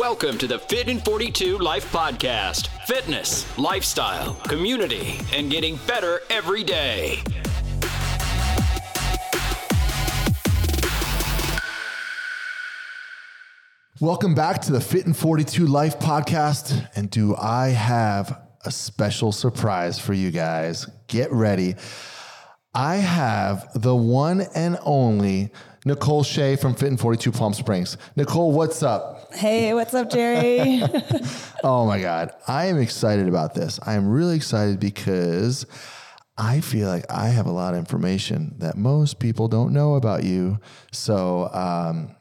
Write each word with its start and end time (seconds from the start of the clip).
Welcome 0.00 0.38
to 0.38 0.46
the 0.46 0.58
Fit 0.58 0.88
in 0.88 0.98
42 0.98 1.58
Life 1.58 1.92
Podcast. 1.92 2.68
Fitness, 2.86 3.44
lifestyle, 3.58 4.32
community, 4.48 5.20
and 5.34 5.50
getting 5.50 5.76
better 5.86 6.22
every 6.30 6.64
day. 6.64 7.22
Welcome 14.00 14.34
back 14.34 14.62
to 14.62 14.72
the 14.72 14.80
Fit 14.80 15.04
in 15.04 15.12
42 15.12 15.66
Life 15.66 15.98
podcast. 15.98 16.88
And 16.96 17.10
do 17.10 17.36
I 17.36 17.68
have 17.68 18.40
a 18.64 18.70
special 18.70 19.32
surprise 19.32 19.98
for 19.98 20.14
you 20.14 20.30
guys? 20.30 20.86
Get 21.08 21.30
ready. 21.30 21.74
I 22.72 22.96
have 22.96 23.68
the 23.74 23.94
one 23.94 24.46
and 24.54 24.78
only 24.80 25.50
Nicole 25.84 26.22
Shea 26.22 26.56
from 26.56 26.74
Fit 26.74 26.88
in 26.88 26.96
42 26.96 27.32
Palm 27.32 27.52
Springs. 27.52 27.98
Nicole, 28.16 28.52
what's 28.52 28.82
up? 28.82 29.19
Hey, 29.32 29.72
what's 29.74 29.94
up, 29.94 30.10
Gerry? 30.10 30.82
Oh 31.62 31.84
my 31.84 32.00
God. 32.00 32.32
I 32.48 32.66
am 32.66 32.78
excited 32.78 33.28
about 33.28 33.52
this. 33.52 33.78
I 33.84 33.92
am 33.92 34.08
really 34.08 34.34
excited 34.34 34.80
because 34.80 35.66
I 36.38 36.60
feel 36.62 36.88
like 36.88 37.04
I 37.10 37.28
have 37.28 37.44
a 37.44 37.50
lot 37.52 37.74
of 37.74 37.78
information 37.80 38.54
that 38.60 38.78
most 38.78 39.18
people 39.18 39.46
don't 39.46 39.74
know 39.74 39.94
about 39.96 40.24
you. 40.24 40.58
So, 40.90 41.50
um, 41.52 42.16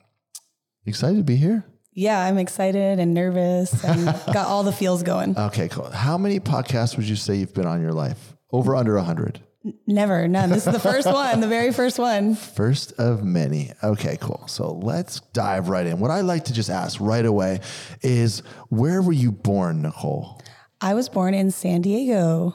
excited 0.86 1.20
to 1.20 1.24
be 1.24 1.38
here. 1.38 1.64
yeah, 1.94 2.20
I'm 2.26 2.38
excited 2.38 3.00
and 3.00 3.14
nervous 3.14 3.82
and 3.82 4.06
got 4.34 4.48
all 4.48 4.64
the 4.64 4.74
feels 4.74 5.04
going. 5.04 5.38
Okay, 5.38 5.70
cool. 5.70 5.90
How 5.90 6.18
many 6.18 6.42
podcasts 6.42 6.98
would 6.98 7.08
you 7.08 7.16
say 7.16 7.36
you've 7.36 7.54
been 7.54 7.66
on 7.66 7.82
your 7.82 7.94
life? 7.94 8.36
Over 8.52 8.76
under 8.76 8.96
100? 8.96 9.40
Never, 9.86 10.28
none. 10.28 10.50
This 10.50 10.66
is 10.66 10.74
the 10.74 10.80
first 10.80 11.06
one, 11.06 11.42
the 11.42 11.48
very 11.48 11.74
first 11.74 12.00
one. 12.00 12.36
First 12.36 12.94
of 12.94 13.24
many. 13.24 13.72
Okay, 13.84 14.18
cool. 14.22 14.48
So 14.48 14.72
let's 14.74 15.20
dive 15.34 15.68
right 15.68 15.86
in. 15.86 16.00
What 16.00 16.12
I 16.12 16.22
like 16.22 16.46
to 16.46 16.54
just 16.54 16.70
ask 16.70 17.00
right 17.02 17.26
away 17.26 17.60
is 18.02 18.42
where 18.70 19.02
were 19.02 19.12
you 19.12 19.32
born, 19.34 19.82
Nicole? 19.82 20.42
I 20.80 20.94
was 20.94 21.10
born 21.10 21.34
in 21.34 21.52
San 21.52 21.82
Diego, 21.82 22.54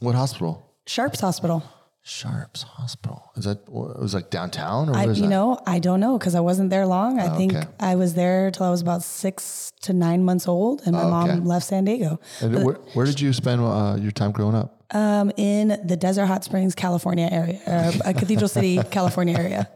What 0.00 0.14
hospital? 0.14 0.74
Sharps 0.86 1.20
Hospital. 1.20 1.62
Sharps 2.08 2.62
Hospital. 2.62 3.32
Is 3.34 3.46
that, 3.46 3.62
it 3.62 3.68
was 3.68 4.14
like 4.14 4.30
downtown 4.30 4.88
or 4.88 4.94
I, 4.94 5.06
you 5.06 5.14
that? 5.14 5.26
know, 5.26 5.58
I 5.66 5.80
don't 5.80 5.98
know 5.98 6.16
because 6.16 6.36
I 6.36 6.40
wasn't 6.40 6.70
there 6.70 6.86
long. 6.86 7.18
I 7.18 7.36
think 7.36 7.52
okay. 7.52 7.66
I 7.80 7.96
was 7.96 8.14
there 8.14 8.52
till 8.52 8.64
I 8.64 8.70
was 8.70 8.80
about 8.80 9.02
six 9.02 9.72
to 9.82 9.92
nine 9.92 10.24
months 10.24 10.46
old, 10.46 10.82
and 10.86 10.92
my 10.92 11.00
Okay. 11.02 11.10
mom 11.10 11.44
left 11.44 11.66
San 11.66 11.84
Diego. 11.84 12.20
And 12.40 12.64
where, 12.64 12.74
where 12.94 13.06
did 13.06 13.20
you 13.20 13.32
spend 13.32 13.60
uh, 13.60 13.96
your 14.00 14.12
time 14.12 14.30
growing 14.30 14.54
up? 14.54 14.84
Um, 14.94 15.32
in 15.36 15.80
the 15.84 15.96
Desert 15.96 16.26
Hot 16.26 16.44
Springs, 16.44 16.76
California 16.76 17.28
area, 17.28 17.58
uh, 17.66 18.12
Cathedral 18.12 18.46
City, 18.46 18.78
California 18.92 19.36
area. 19.36 19.68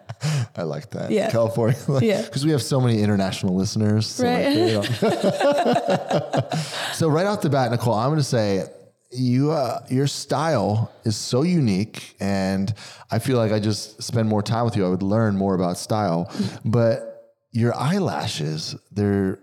I 0.54 0.62
like 0.62 0.90
that. 0.90 1.10
Yeah. 1.10 1.30
California. 1.32 1.76
Yeah. 2.00 2.22
Because 2.22 2.44
we 2.44 2.52
have 2.52 2.62
so 2.62 2.80
many 2.80 3.02
international 3.02 3.56
listeners. 3.56 4.06
So 4.06 4.22
Right. 4.24 4.54
know. 4.54 4.82
so 6.92 7.08
right 7.08 7.26
off 7.26 7.40
the 7.40 7.50
bat, 7.50 7.72
Nicole, 7.72 7.94
I'm 7.94 8.10
going 8.10 8.18
to 8.18 8.22
say 8.24 8.66
you, 9.11 9.50
uh, 9.50 9.84
your 9.89 10.06
style 10.06 10.92
is 11.05 11.16
so 11.16 11.42
unique 11.42 12.14
and 12.20 12.72
I 13.11 13.19
feel 13.19 13.36
like 13.36 13.53
I 13.53 13.58
just 13.58 14.03
spend 14.03 14.28
more 14.28 14.42
time 14.42 14.64
with 14.64 14.77
you. 14.77 14.86
I 14.86 14.89
would 14.89 15.03
learn 15.03 15.36
more 15.36 15.55
about 15.55 15.78
style, 15.78 16.33
but 16.64 17.34
your 17.53 17.75
eyelashes, 17.75 18.77
they're, 18.92 19.41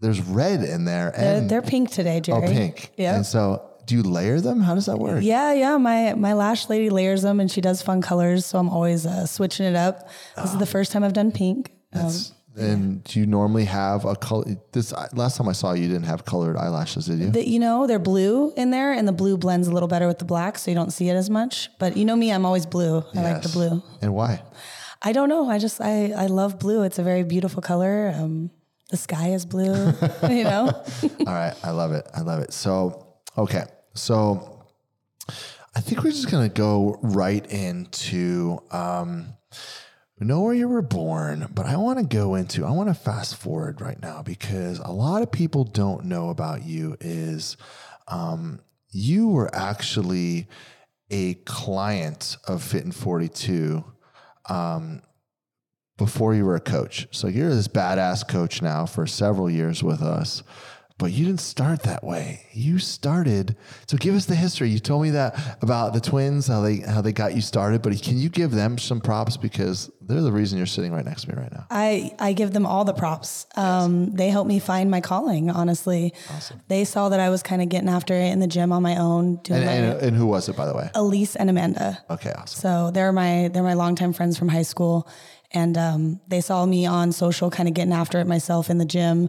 there's 0.00 0.20
red 0.20 0.62
in 0.62 0.84
there 0.84 1.12
They're, 1.16 1.36
and 1.38 1.50
they're 1.50 1.62
pink 1.62 1.90
today, 1.90 2.20
gerry 2.20 2.38
oh, 2.38 2.40
Gerry. 2.42 2.54
pink. 2.54 2.92
Yeah. 2.96 3.16
And 3.16 3.24
so 3.24 3.70
do 3.86 3.96
you 3.96 4.02
layer 4.02 4.40
them? 4.40 4.60
How 4.60 4.74
does 4.74 4.86
that 4.86 4.98
work? 4.98 5.22
Yeah, 5.22 5.52
yeah. 5.52 5.76
My 5.76 6.14
my 6.14 6.32
lash 6.32 6.68
lady 6.68 6.90
layers 6.90 7.22
them, 7.22 7.40
and 7.40 7.50
she 7.50 7.60
does 7.60 7.82
fun 7.82 8.00
colors. 8.00 8.46
So 8.46 8.58
I'm 8.58 8.68
always 8.68 9.06
uh, 9.06 9.26
switching 9.26 9.66
it 9.66 9.76
up. 9.76 10.08
This 10.36 10.52
is 10.52 10.58
the 10.58 10.66
first 10.66 10.92
time 10.92 11.04
I've 11.04 11.12
done 11.12 11.32
pink. 11.32 11.72
Um, 11.92 12.10
And 12.56 13.02
do 13.04 13.18
you 13.20 13.26
normally 13.26 13.64
have 13.64 14.04
a 14.04 14.14
color? 14.14 14.44
This 14.72 14.92
last 15.12 15.36
time 15.36 15.48
I 15.48 15.52
saw 15.52 15.72
you, 15.72 15.82
you 15.82 15.88
didn't 15.88 16.04
have 16.06 16.24
colored 16.24 16.56
eyelashes, 16.56 17.06
did 17.06 17.18
you? 17.18 17.30
the, 17.30 17.48
you 17.48 17.58
know, 17.58 17.86
they're 17.86 17.98
blue 17.98 18.52
in 18.56 18.70
there, 18.70 18.92
and 18.92 19.08
the 19.08 19.12
blue 19.12 19.36
blends 19.36 19.66
a 19.66 19.72
little 19.72 19.88
better 19.88 20.06
with 20.06 20.20
the 20.20 20.24
black, 20.24 20.58
so 20.58 20.70
you 20.70 20.74
don't 20.76 20.92
see 20.92 21.08
it 21.08 21.14
as 21.14 21.28
much. 21.28 21.68
But 21.78 21.96
you 21.96 22.04
know 22.04 22.14
me, 22.14 22.30
I'm 22.32 22.46
always 22.46 22.64
blue. 22.66 22.98
I 23.14 23.20
like 23.22 23.42
the 23.42 23.48
Yes. 23.48 23.52
blue. 23.54 23.82
And 24.02 24.14
why? 24.14 24.42
I 25.02 25.12
don't 25.12 25.28
know. 25.28 25.48
I 25.50 25.58
just 25.58 25.80
I 25.80 26.12
I 26.12 26.26
love 26.26 26.58
blue. 26.58 26.82
It's 26.84 26.98
a 26.98 27.02
very 27.02 27.24
beautiful 27.24 27.60
color. 27.60 28.12
Um, 28.16 28.50
the 28.90 28.96
sky 28.96 29.30
is 29.30 29.44
blue. 29.44 29.92
you 30.30 30.44
know. 30.44 30.68
All 31.26 31.34
right, 31.34 31.54
I 31.64 31.70
love 31.72 31.92
it. 31.92 32.06
I 32.14 32.20
love 32.20 32.40
it. 32.40 32.52
So, 32.52 33.06
okay, 33.36 33.64
so 33.94 34.64
I 35.74 35.80
think 35.80 36.04
we're 36.04 36.12
just 36.12 36.30
gonna 36.30 36.48
go 36.48 36.98
right 37.02 37.44
into. 37.50 38.60
Um, 38.70 39.34
know 40.20 40.42
where 40.42 40.54
you 40.54 40.68
were 40.68 40.82
born, 40.82 41.48
but 41.54 41.66
I 41.66 41.76
want 41.76 41.98
to 41.98 42.04
go 42.04 42.34
into. 42.34 42.64
I 42.64 42.70
want 42.70 42.88
to 42.88 42.94
fast 42.94 43.36
forward 43.36 43.80
right 43.80 44.00
now 44.00 44.22
because 44.22 44.78
a 44.78 44.92
lot 44.92 45.22
of 45.22 45.32
people 45.32 45.64
don't 45.64 46.04
know 46.04 46.30
about 46.30 46.64
you. 46.64 46.96
Is 47.00 47.56
um, 48.08 48.60
you 48.92 49.28
were 49.28 49.54
actually 49.54 50.48
a 51.10 51.34
client 51.34 52.36
of 52.46 52.62
Fit 52.62 52.84
in 52.84 52.92
Forty 52.92 53.28
Two 53.28 53.84
before 55.96 56.34
you 56.34 56.44
were 56.44 56.56
a 56.56 56.60
coach. 56.60 57.06
So 57.10 57.28
you're 57.28 57.54
this 57.54 57.68
badass 57.68 58.28
coach 58.28 58.62
now 58.62 58.86
for 58.86 59.06
several 59.06 59.48
years 59.48 59.82
with 59.82 60.02
us, 60.02 60.42
but 60.98 61.12
you 61.12 61.26
didn't 61.26 61.40
start 61.40 61.82
that 61.84 62.04
way. 62.04 62.46
You 62.52 62.78
started. 62.78 63.56
So 63.88 63.96
give 63.96 64.14
us 64.14 64.26
the 64.26 64.34
history. 64.34 64.70
You 64.70 64.78
told 64.80 65.02
me 65.02 65.10
that 65.10 65.58
about 65.62 65.92
the 65.92 66.00
twins, 66.00 66.46
how 66.48 66.60
they 66.60 66.78
how 66.78 67.00
they 67.00 67.12
got 67.12 67.34
you 67.34 67.40
started, 67.40 67.82
but 67.82 68.00
can 68.02 68.18
you 68.18 68.28
give 68.28 68.52
them 68.52 68.78
some 68.78 69.00
props 69.00 69.36
because 69.36 69.90
they're 70.06 70.20
the 70.20 70.32
reason 70.32 70.58
you're 70.58 70.66
sitting 70.66 70.92
right 70.92 71.04
next 71.04 71.22
to 71.22 71.28
me 71.30 71.34
right 71.40 71.52
now. 71.52 71.66
I, 71.70 72.12
I 72.18 72.32
give 72.32 72.52
them 72.52 72.66
all 72.66 72.84
the 72.84 72.92
props. 72.92 73.46
Um, 73.56 74.12
They 74.12 74.30
helped 74.30 74.48
me 74.48 74.58
find 74.58 74.90
my 74.90 75.00
calling, 75.00 75.50
honestly. 75.50 76.12
Awesome. 76.30 76.60
They 76.68 76.84
saw 76.84 77.08
that 77.08 77.20
I 77.20 77.30
was 77.30 77.42
kind 77.42 77.62
of 77.62 77.68
getting 77.68 77.88
after 77.88 78.14
it 78.14 78.32
in 78.32 78.40
the 78.40 78.46
gym 78.46 78.72
on 78.72 78.82
my 78.82 78.96
own, 78.96 79.36
doing 79.36 79.62
And, 79.62 79.92
and, 79.92 80.02
and 80.02 80.16
who 80.16 80.26
was 80.26 80.48
it, 80.48 80.56
by 80.56 80.66
the 80.66 80.74
way? 80.74 80.90
Elise 80.94 81.36
and 81.36 81.50
Amanda. 81.50 82.02
Okay, 82.10 82.32
awesome. 82.32 82.60
So 82.60 82.90
they're 82.90 83.12
my 83.12 83.48
they're 83.52 83.62
my 83.62 83.74
longtime 83.74 84.12
friends 84.12 84.38
from 84.38 84.48
high 84.48 84.62
school, 84.62 85.08
and 85.52 85.76
um, 85.78 86.20
they 86.28 86.40
saw 86.40 86.64
me 86.66 86.86
on 86.86 87.12
social, 87.12 87.50
kind 87.50 87.68
of 87.68 87.74
getting 87.74 87.92
after 87.92 88.18
it 88.20 88.26
myself 88.26 88.70
in 88.70 88.78
the 88.78 88.84
gym, 88.84 89.28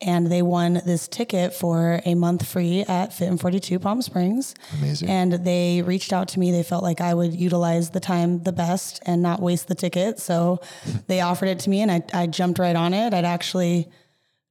and 0.00 0.30
they 0.30 0.42
won 0.42 0.80
this 0.86 1.08
ticket 1.08 1.54
for 1.54 2.00
a 2.04 2.14
month 2.14 2.46
free 2.46 2.82
at 2.82 3.12
Fit 3.12 3.28
in 3.28 3.38
Forty 3.38 3.60
Two 3.60 3.78
Palm 3.78 4.02
Springs. 4.02 4.54
Amazing. 4.78 5.08
And 5.08 5.32
they 5.44 5.82
reached 5.82 6.12
out 6.12 6.28
to 6.28 6.38
me. 6.38 6.50
They 6.50 6.62
felt 6.62 6.82
like 6.82 7.00
I 7.00 7.14
would 7.14 7.34
utilize 7.34 7.90
the 7.90 8.00
time 8.00 8.42
the 8.42 8.52
best 8.52 9.02
and 9.06 9.22
not 9.22 9.40
waste 9.40 9.68
the 9.68 9.74
ticket, 9.74 10.18
so 10.18 10.60
they 11.06 11.20
offered 11.20 11.48
it 11.48 11.58
to 11.60 11.70
me, 11.70 11.80
and 11.80 11.90
I 11.90 12.02
I 12.12 12.26
jumped 12.26 12.58
right 12.58 12.76
on 12.76 12.94
it. 12.94 13.14
I'd 13.14 13.24
actually 13.24 13.88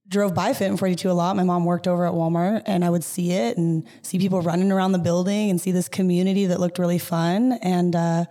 drove 0.07 0.33
by 0.33 0.53
Fit 0.53 0.67
in 0.67 0.77
42 0.77 1.09
a 1.09 1.13
lot. 1.13 1.35
My 1.35 1.43
mom 1.43 1.65
worked 1.65 1.87
over 1.87 2.05
at 2.05 2.13
Walmart 2.13 2.63
and 2.65 2.83
I 2.83 2.89
would 2.89 3.03
see 3.03 3.31
it 3.31 3.57
and 3.57 3.85
see 4.01 4.19
people 4.19 4.41
running 4.41 4.71
around 4.71 4.91
the 4.91 4.99
building 4.99 5.49
and 5.49 5.59
see 5.59 5.71
this 5.71 5.87
community 5.87 6.45
that 6.47 6.59
looked 6.59 6.77
really 6.77 6.99
fun. 6.99 7.53
And 7.53 7.95
uh, 7.95 8.25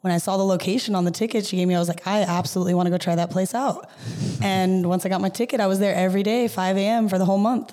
when 0.00 0.12
I 0.12 0.18
saw 0.18 0.36
the 0.36 0.44
location 0.44 0.94
on 0.94 1.04
the 1.04 1.10
ticket 1.10 1.46
she 1.46 1.56
gave 1.56 1.68
me, 1.68 1.74
I 1.74 1.78
was 1.78 1.88
like, 1.88 2.06
I 2.06 2.22
absolutely 2.22 2.74
want 2.74 2.86
to 2.86 2.90
go 2.90 2.98
try 2.98 3.14
that 3.14 3.30
place 3.30 3.54
out. 3.54 3.90
and 4.42 4.88
once 4.88 5.04
I 5.04 5.08
got 5.08 5.20
my 5.20 5.28
ticket, 5.28 5.60
I 5.60 5.66
was 5.66 5.78
there 5.78 5.94
every 5.94 6.22
day, 6.22 6.48
5 6.48 6.76
a.m. 6.76 7.08
for 7.08 7.18
the 7.18 7.24
whole 7.24 7.38
month. 7.38 7.72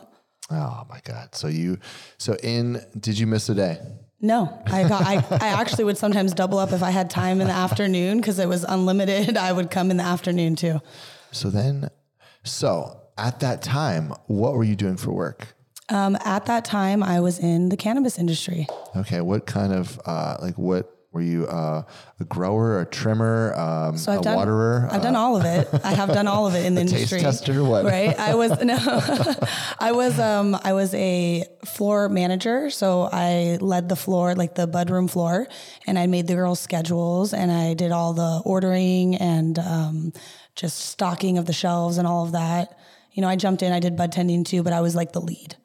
Oh 0.49 0.85
my 0.89 0.99
God. 1.03 1.35
So 1.35 1.47
you, 1.47 1.77
so 2.17 2.35
in, 2.43 2.81
did 2.99 3.19
you 3.19 3.27
miss 3.27 3.49
a 3.49 3.55
day? 3.55 3.79
No, 4.19 4.61
I 4.65 4.87
got. 4.87 5.03
I, 5.03 5.15
I 5.31 5.49
actually 5.61 5.83
would 5.83 5.97
sometimes 5.97 6.33
double 6.33 6.57
up 6.57 6.71
if 6.71 6.81
I 6.81 6.89
had 6.89 7.09
time 7.09 7.39
in 7.39 7.47
the 7.47 7.53
afternoon 7.53 8.17
because 8.17 8.39
it 8.39 8.47
was 8.47 8.63
unlimited. 8.63 9.37
I 9.37 9.51
would 9.51 9.69
come 9.69 9.91
in 9.91 9.97
the 9.97 10.03
afternoon 10.03 10.55
too. 10.55 10.81
So 11.31 11.51
then, 11.51 11.89
so 12.43 12.99
at 13.17 13.41
that 13.41 13.61
time, 13.61 14.13
what 14.25 14.53
were 14.53 14.63
you 14.63 14.75
doing 14.75 14.97
for 14.97 15.11
work? 15.11 15.53
Um, 15.89 16.17
at 16.25 16.47
that 16.47 16.65
time, 16.65 17.03
I 17.03 17.19
was 17.19 17.37
in 17.37 17.69
the 17.69 17.77
cannabis 17.77 18.17
industry. 18.17 18.65
Okay, 18.95 19.21
what 19.21 19.45
kind 19.45 19.71
of 19.71 19.99
uh, 20.05 20.37
like 20.41 20.57
what 20.57 20.96
were 21.17 21.23
you 21.23 21.47
uh, 21.47 21.81
a 22.19 22.23
grower, 22.25 22.79
a 22.81 22.85
trimmer, 22.85 23.53
um, 23.55 23.97
So 23.97 24.11
I've 24.11 24.19
a 24.19 24.23
done, 24.23 24.35
waterer? 24.35 24.87
I've 24.91 25.01
done 25.01 25.15
all 25.15 25.35
of 25.35 25.45
it. 25.45 25.67
I 25.83 25.93
have 25.95 26.09
done 26.09 26.27
all 26.27 26.45
of 26.45 26.53
it 26.53 26.63
in 26.63 26.75
the 26.75 26.81
taste 26.85 27.11
industry. 27.11 27.21
tester, 27.21 27.63
what? 27.63 27.85
Right. 27.85 28.17
I 28.17 28.35
was 28.35 28.51
no, 28.63 28.77
I 29.79 29.91
was 29.93 30.19
um 30.19 30.55
I 30.63 30.73
was 30.73 30.93
a 30.93 31.43
floor 31.65 32.07
manager, 32.07 32.69
so 32.69 33.09
I 33.11 33.57
led 33.61 33.89
the 33.89 33.95
floor, 33.95 34.35
like 34.35 34.53
the 34.53 34.67
bud 34.67 34.89
room 34.91 35.07
floor, 35.07 35.47
and 35.87 35.97
I 35.97 36.05
made 36.05 36.27
the 36.27 36.35
girls' 36.35 36.59
schedules, 36.59 37.33
and 37.33 37.51
I 37.51 37.73
did 37.73 37.91
all 37.91 38.13
the 38.13 38.41
ordering 38.45 39.15
and 39.15 39.57
um, 39.57 40.13
just 40.55 40.77
stocking 40.77 41.39
of 41.39 41.45
the 41.47 41.53
shelves 41.53 41.97
and 41.97 42.07
all 42.07 42.25
of 42.25 42.33
that. 42.33 42.77
You 43.13 43.21
know, 43.21 43.27
I 43.27 43.35
jumped 43.35 43.63
in. 43.63 43.73
I 43.73 43.79
did 43.79 43.97
bud 43.97 44.11
tending 44.11 44.43
too, 44.43 44.61
but 44.61 44.71
I 44.73 44.81
was 44.81 44.95
like 44.95 45.11
the 45.13 45.21
lead. 45.21 45.55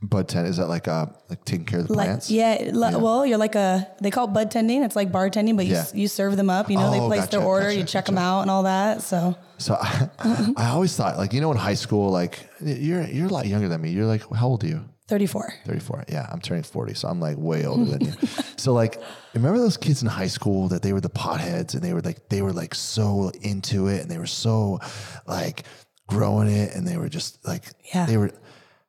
Bud 0.00 0.28
tent 0.28 0.46
is 0.46 0.58
that 0.58 0.68
like 0.68 0.86
uh 0.86 1.06
like 1.28 1.44
taking 1.44 1.66
care 1.66 1.80
of 1.80 1.88
the 1.88 1.94
Like 1.94 2.06
plants? 2.06 2.30
yeah, 2.30 2.70
li- 2.72 2.94
well, 2.96 3.26
you're 3.26 3.36
like 3.38 3.56
a 3.56 3.88
they 4.00 4.10
call 4.12 4.26
it 4.28 4.32
bud 4.32 4.48
tending. 4.50 4.84
It's 4.84 4.94
like 4.94 5.10
bartending, 5.10 5.56
but 5.56 5.66
you 5.66 5.72
Yeah. 5.72 5.80
s 5.80 5.92
you 5.94 6.06
serve 6.06 6.36
them 6.36 6.48
up. 6.50 6.70
You 6.70 6.76
know, 6.76 6.90
they 6.92 7.00
Oh, 7.00 7.08
place 7.08 7.22
gotcha, 7.22 7.38
their 7.38 7.46
order, 7.46 7.66
gotcha, 7.66 7.78
you 7.78 7.84
check 7.84 8.04
them 8.06 8.16
out, 8.18 8.42
and 8.42 8.50
all 8.50 8.62
that. 8.62 9.02
So 9.02 9.34
So 9.58 9.74
I, 9.74 10.08
I 10.56 10.66
always 10.68 10.94
thought 10.96 11.18
like 11.18 11.32
you 11.32 11.40
know 11.40 11.50
in 11.50 11.56
high 11.56 11.74
school 11.74 12.10
like 12.12 12.48
you're 12.60 13.02
you're 13.08 13.26
a 13.26 13.32
lot 13.32 13.46
younger 13.46 13.68
than 13.68 13.80
me. 13.80 13.90
You're 13.90 14.06
like 14.06 14.22
how 14.32 14.46
old 14.46 14.62
are 14.62 14.68
you? 14.68 14.84
34. 15.08 15.52
34. 15.66 16.04
Yeah, 16.08 16.28
I'm 16.30 16.38
turning 16.38 16.62
40, 16.64 16.92
so 16.94 17.08
I'm 17.08 17.18
like 17.18 17.36
way 17.38 17.64
older 17.66 17.90
than 17.90 18.02
you. 18.02 18.12
So 18.58 18.72
like, 18.74 19.00
remember 19.34 19.58
those 19.58 19.76
kids 19.78 20.02
in 20.02 20.08
high 20.08 20.26
school 20.28 20.68
that 20.68 20.82
they 20.82 20.92
were 20.92 21.00
the 21.00 21.08
potheads 21.10 21.74
and 21.74 21.82
they 21.82 21.92
were 21.94 22.02
like 22.02 22.28
they 22.28 22.42
were 22.42 22.52
like 22.52 22.74
so 22.74 23.30
into 23.40 23.86
it 23.88 24.02
and 24.02 24.10
they 24.10 24.18
were 24.18 24.26
so 24.26 24.78
like 25.26 25.64
growing 26.06 26.48
it, 26.48 26.74
and 26.74 26.86
they 26.86 26.96
were 26.98 27.08
just 27.08 27.44
like, 27.46 27.64
Yeah. 27.94 28.06
they 28.06 28.16
were. 28.16 28.30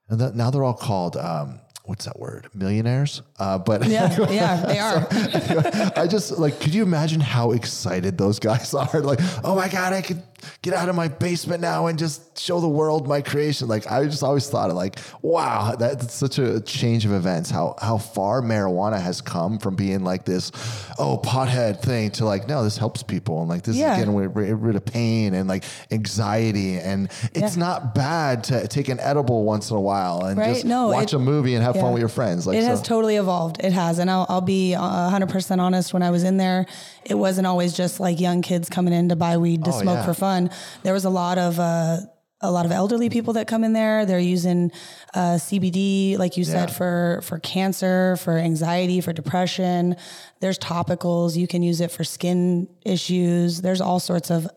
And 0.09 0.19
that, 0.21 0.35
now 0.35 0.49
they're 0.49 0.63
all 0.63 0.73
called 0.73 1.15
um, 1.17 1.59
what's 1.89 2.05
that 2.05 2.19
word? 2.19 2.47
Millionaires. 2.53 3.23
Uh, 3.39 3.57
but 3.57 3.87
Yeah, 3.87 4.15
yeah, 4.29 4.65
they 4.65 4.79
are. 4.79 5.07
I 5.99 6.07
just 6.07 6.37
like, 6.37 6.59
could 6.59 6.73
you 6.73 6.83
imagine 6.83 7.19
how 7.19 7.51
excited 7.51 8.17
those 8.17 8.37
guys 8.39 8.73
are? 8.75 9.01
Like, 9.01 9.19
oh 9.43 9.55
my 9.55 9.67
God, 9.67 9.93
I 9.93 10.01
could 10.01 10.21
get 10.61 10.73
out 10.73 10.89
of 10.89 10.95
my 10.95 11.07
basement 11.07 11.61
now 11.61 11.87
and 11.87 11.97
just 11.99 12.39
show 12.39 12.59
the 12.59 12.67
world 12.67 13.07
my 13.07 13.21
creation. 13.21 13.67
Like, 13.67 13.89
I 13.91 14.03
just 14.05 14.23
always 14.23 14.49
thought 14.49 14.69
of 14.69 14.75
like, 14.75 14.99
wow, 15.21 15.75
that's 15.77 16.13
such 16.13 16.39
a 16.39 16.59
change 16.61 17.05
of 17.05 17.11
events. 17.13 17.49
How 17.49 17.75
how 17.81 17.97
far 17.97 18.41
marijuana 18.41 18.99
has 19.01 19.21
come 19.21 19.57
from 19.59 19.75
being 19.75 20.03
like 20.03 20.25
this, 20.25 20.51
oh 20.97 21.17
pothead 21.23 21.81
thing 21.81 22.11
to 22.11 22.25
like, 22.25 22.47
no, 22.47 22.63
this 22.63 22.77
helps 22.77 23.03
people 23.03 23.39
and 23.41 23.49
like 23.49 23.63
this 23.63 23.75
Yeah. 23.75 23.93
is 23.93 23.99
getting 23.99 24.15
rid, 24.15 24.75
of 24.75 24.85
pain 24.85 25.33
and 25.33 25.47
like 25.49 25.63
anxiety 25.91 26.77
and 26.77 27.09
it's 27.33 27.55
Yeah. 27.55 27.63
not 27.63 27.93
bad 27.95 28.43
to 28.45 28.67
take 28.67 28.89
an 28.89 28.99
edible 28.99 29.43
once 29.43 29.69
in 29.71 29.77
a 29.77 29.81
while 29.81 30.23
and 30.25 30.37
Right? 30.37 30.53
just 30.53 30.65
No, 30.65 30.89
watch 30.89 31.13
it- 31.13 31.17
a 31.17 31.19
movie 31.19 31.55
and 31.55 31.63
have 31.63 31.75
fun 31.75 31.91
with 31.93 31.99
your 31.99 32.09
friends. 32.09 32.47
Like, 32.47 32.57
it 32.57 32.63
has 32.63 32.81
totally 32.81 33.15
evolved. 33.17 33.57
It 33.63 33.73
has. 33.73 33.99
And 33.99 34.09
I'll, 34.09 34.25
I'll 34.29 34.41
be 34.41 34.75
uh, 34.75 34.81
100% 35.09 35.59
honest. 35.59 35.93
When 35.93 36.03
I 36.03 36.11
was 36.11 36.23
in 36.23 36.37
there, 36.37 36.65
it 37.05 37.15
wasn't 37.15 37.47
always 37.47 37.73
just 37.73 37.99
like 37.99 38.19
young 38.19 38.41
kids 38.41 38.69
coming 38.69 38.93
in 38.93 39.09
to 39.09 39.15
buy 39.15 39.37
weed 39.37 39.63
to 39.65 39.71
Oh, 39.73 39.81
smoke 39.81 39.97
yeah. 39.99 40.05
for 40.05 40.13
fun. 40.13 40.49
There 40.83 40.93
was 40.93 41.05
a 41.05 41.09
lot 41.09 41.37
of, 41.37 41.59
uh, 41.59 41.97
a 42.41 42.51
lot 42.51 42.65
of 42.65 42.71
elderly 42.71 43.09
people 43.09 43.33
that 43.33 43.47
come 43.47 43.65
in 43.65 43.73
there. 43.73 44.05
They're 44.05 44.17
using 44.17 44.71
uh, 45.13 45.35
CBD, 45.35 46.17
like 46.17 46.37
you 46.37 46.45
said, 46.45 46.71
for 46.71 47.19
for 47.23 47.37
cancer, 47.39 48.15
for 48.15 48.37
anxiety, 48.37 49.01
for 49.01 49.11
depression. 49.11 49.97
There's 50.39 50.57
topicals. 50.57 51.35
You 51.35 51.47
can 51.47 51.63
use 51.63 51.81
it 51.81 51.91
for 51.91 52.05
skin 52.05 52.69
issues. 52.85 53.59
There's 53.61 53.81
all 53.81 53.99
sorts 53.99 54.31
of 54.31 54.47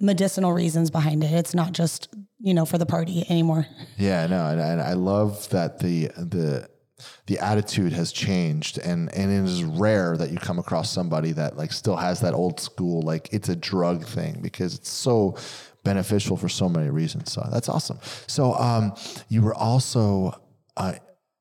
medicinal 0.00 0.52
reasons 0.54 0.90
behind 0.90 1.22
it. 1.24 1.30
It's 1.32 1.54
not 1.54 1.72
just 1.72 2.08
you 2.40 2.54
know 2.54 2.64
for 2.64 2.78
the 2.78 2.86
party 2.86 3.26
anymore. 3.28 3.66
Yeah, 3.98 4.26
no, 4.28 4.46
and, 4.46 4.58
and 4.60 4.80
I 4.80 4.94
love 4.94 5.46
that 5.50 5.78
the 5.80 6.06
the 6.16 6.70
the 7.26 7.38
attitude 7.38 7.92
has 7.92 8.12
changed, 8.12 8.78
and 8.78 9.12
and 9.14 9.30
it 9.30 9.50
is 9.50 9.64
rare 9.64 10.16
that 10.16 10.30
you 10.30 10.38
come 10.38 10.58
across 10.58 10.90
somebody 10.90 11.32
that 11.32 11.56
like 11.56 11.72
still 11.72 11.96
has 11.96 12.20
that 12.20 12.34
old 12.34 12.60
school 12.60 13.02
like 13.02 13.28
it's 13.32 13.48
a 13.48 13.56
drug 13.56 14.04
thing 14.04 14.40
because 14.42 14.74
it's 14.74 14.88
so 14.88 15.36
beneficial 15.84 16.36
for 16.36 16.48
so 16.48 16.68
many 16.68 16.90
reasons. 16.90 17.32
So 17.32 17.46
that's 17.52 17.68
awesome. 17.68 17.98
So 18.26 18.54
um, 18.54 18.94
you 19.28 19.42
were 19.42 19.54
also 19.54 20.40
uh, 20.76 20.94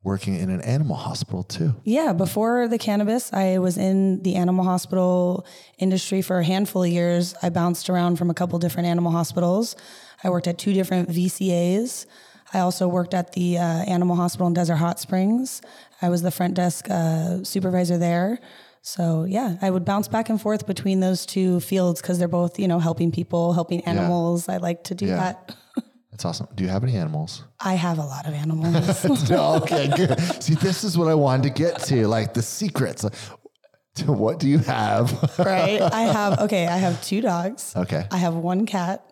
working 0.03 0.35
in 0.35 0.51
an 0.51 0.61
animal 0.61 0.95
hospital 0.95 1.43
too. 1.43 1.73
Yeah, 1.83 2.13
before 2.13 2.67
the 2.67 2.77
cannabis, 2.77 3.33
I 3.33 3.57
was 3.57 3.77
in 3.77 4.21
the 4.21 4.35
animal 4.35 4.63
hospital 4.63 5.45
industry 5.79 6.21
for 6.21 6.39
a 6.39 6.43
handful 6.45 6.83
of 6.83 6.89
years. 6.89 7.33
I 7.41 7.49
bounced 7.49 7.89
around 7.89 8.17
from 8.17 8.29
a 8.29 8.33
couple 8.33 8.59
different 8.59 8.87
animal 8.87 9.11
hospitals. 9.11 9.75
I 10.23 10.29
worked 10.29 10.47
at 10.47 10.57
two 10.57 10.73
different 10.73 11.09
VCAs. 11.09 12.05
I 12.53 12.59
also 12.59 12.87
worked 12.87 13.13
at 13.13 13.33
the 13.33 13.57
uh, 13.57 13.61
animal 13.63 14.15
hospital 14.15 14.47
in 14.47 14.53
Desert 14.53 14.75
Hot 14.75 14.99
Springs. 14.99 15.61
I 16.01 16.09
was 16.09 16.21
the 16.21 16.31
front 16.31 16.53
desk 16.53 16.89
uh, 16.89 17.43
supervisor 17.43 17.97
there. 17.97 18.39
So 18.81 19.23
yeah, 19.23 19.57
I 19.61 19.69
would 19.71 19.83
bounce 19.83 20.07
back 20.07 20.29
and 20.29 20.39
forth 20.39 20.67
between 20.67 20.99
those 20.99 21.25
two 21.25 21.59
fields 21.59 22.01
because 22.01 22.19
they're 22.19 22.27
both, 22.27 22.59
you 22.59 22.67
know, 22.67 22.79
helping 22.79 23.11
people, 23.11 23.53
helping 23.53 23.81
animals. 23.85 24.47
I 24.47 24.57
like 24.57 24.83
to 24.85 24.95
do 24.95 25.07
Yeah. 25.07 25.15
that. 25.17 25.55
That's 26.11 26.23
awesome. 26.23 26.47
Do 26.55 26.63
you 26.63 26.69
have 26.69 26.83
any 26.83 26.95
animals? 26.95 27.43
I 27.59 27.73
have 27.73 27.97
a 27.97 28.05
lot 28.05 28.25
of 28.27 28.33
animals. 28.33 29.29
No, 29.29 29.55
okay, 29.55 29.89
good. 29.95 30.17
See, 30.41 30.53
this 30.55 30.83
is 30.85 30.97
what 30.97 31.07
I 31.09 31.15
wanted 31.15 31.43
to 31.43 31.49
get 31.49 31.79
to, 31.85 32.07
like 32.07 32.33
the 32.33 32.41
secrets. 32.41 33.03
Like, 33.03 33.13
to 33.95 34.11
what 34.13 34.39
do 34.39 34.47
you 34.47 34.59
have? 34.59 35.11
right? 35.39 35.81
I 35.81 36.03
have 36.03 36.39
okay, 36.41 36.67
I 36.67 36.77
have 36.77 37.03
two 37.03 37.21
dogs. 37.21 37.73
Okay. 37.75 38.05
I 38.11 38.17
have 38.17 38.35
one 38.35 38.65
cat. 38.65 39.03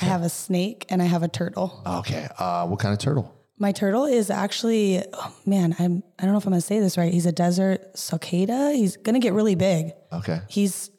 I 0.00 0.04
have 0.04 0.22
a 0.22 0.28
snake 0.28 0.86
and 0.88 1.02
I 1.02 1.06
have 1.06 1.22
a 1.22 1.28
turtle. 1.28 1.82
Okay. 1.84 2.28
Uh, 2.38 2.66
what 2.66 2.78
kind 2.78 2.92
of 2.92 2.98
turtle? 2.98 3.34
My 3.58 3.72
turtle 3.72 4.06
is 4.06 4.30
actually 4.30 5.02
oh 5.12 5.34
man, 5.44 5.74
I'm 5.78 6.02
I 6.18 6.22
don't 6.24 6.32
know 6.32 6.38
if 6.38 6.46
I'm 6.46 6.52
gonna 6.52 6.60
say 6.60 6.80
this 6.80 6.96
right. 6.96 7.12
He's 7.12 7.26
a 7.26 7.32
desert 7.32 7.94
sulcata. 7.94 8.74
He's 8.74 8.96
gonna 8.96 9.18
get 9.18 9.32
really 9.32 9.54
big. 9.54 9.92
Okay. 10.12 10.40
He's 10.48 10.90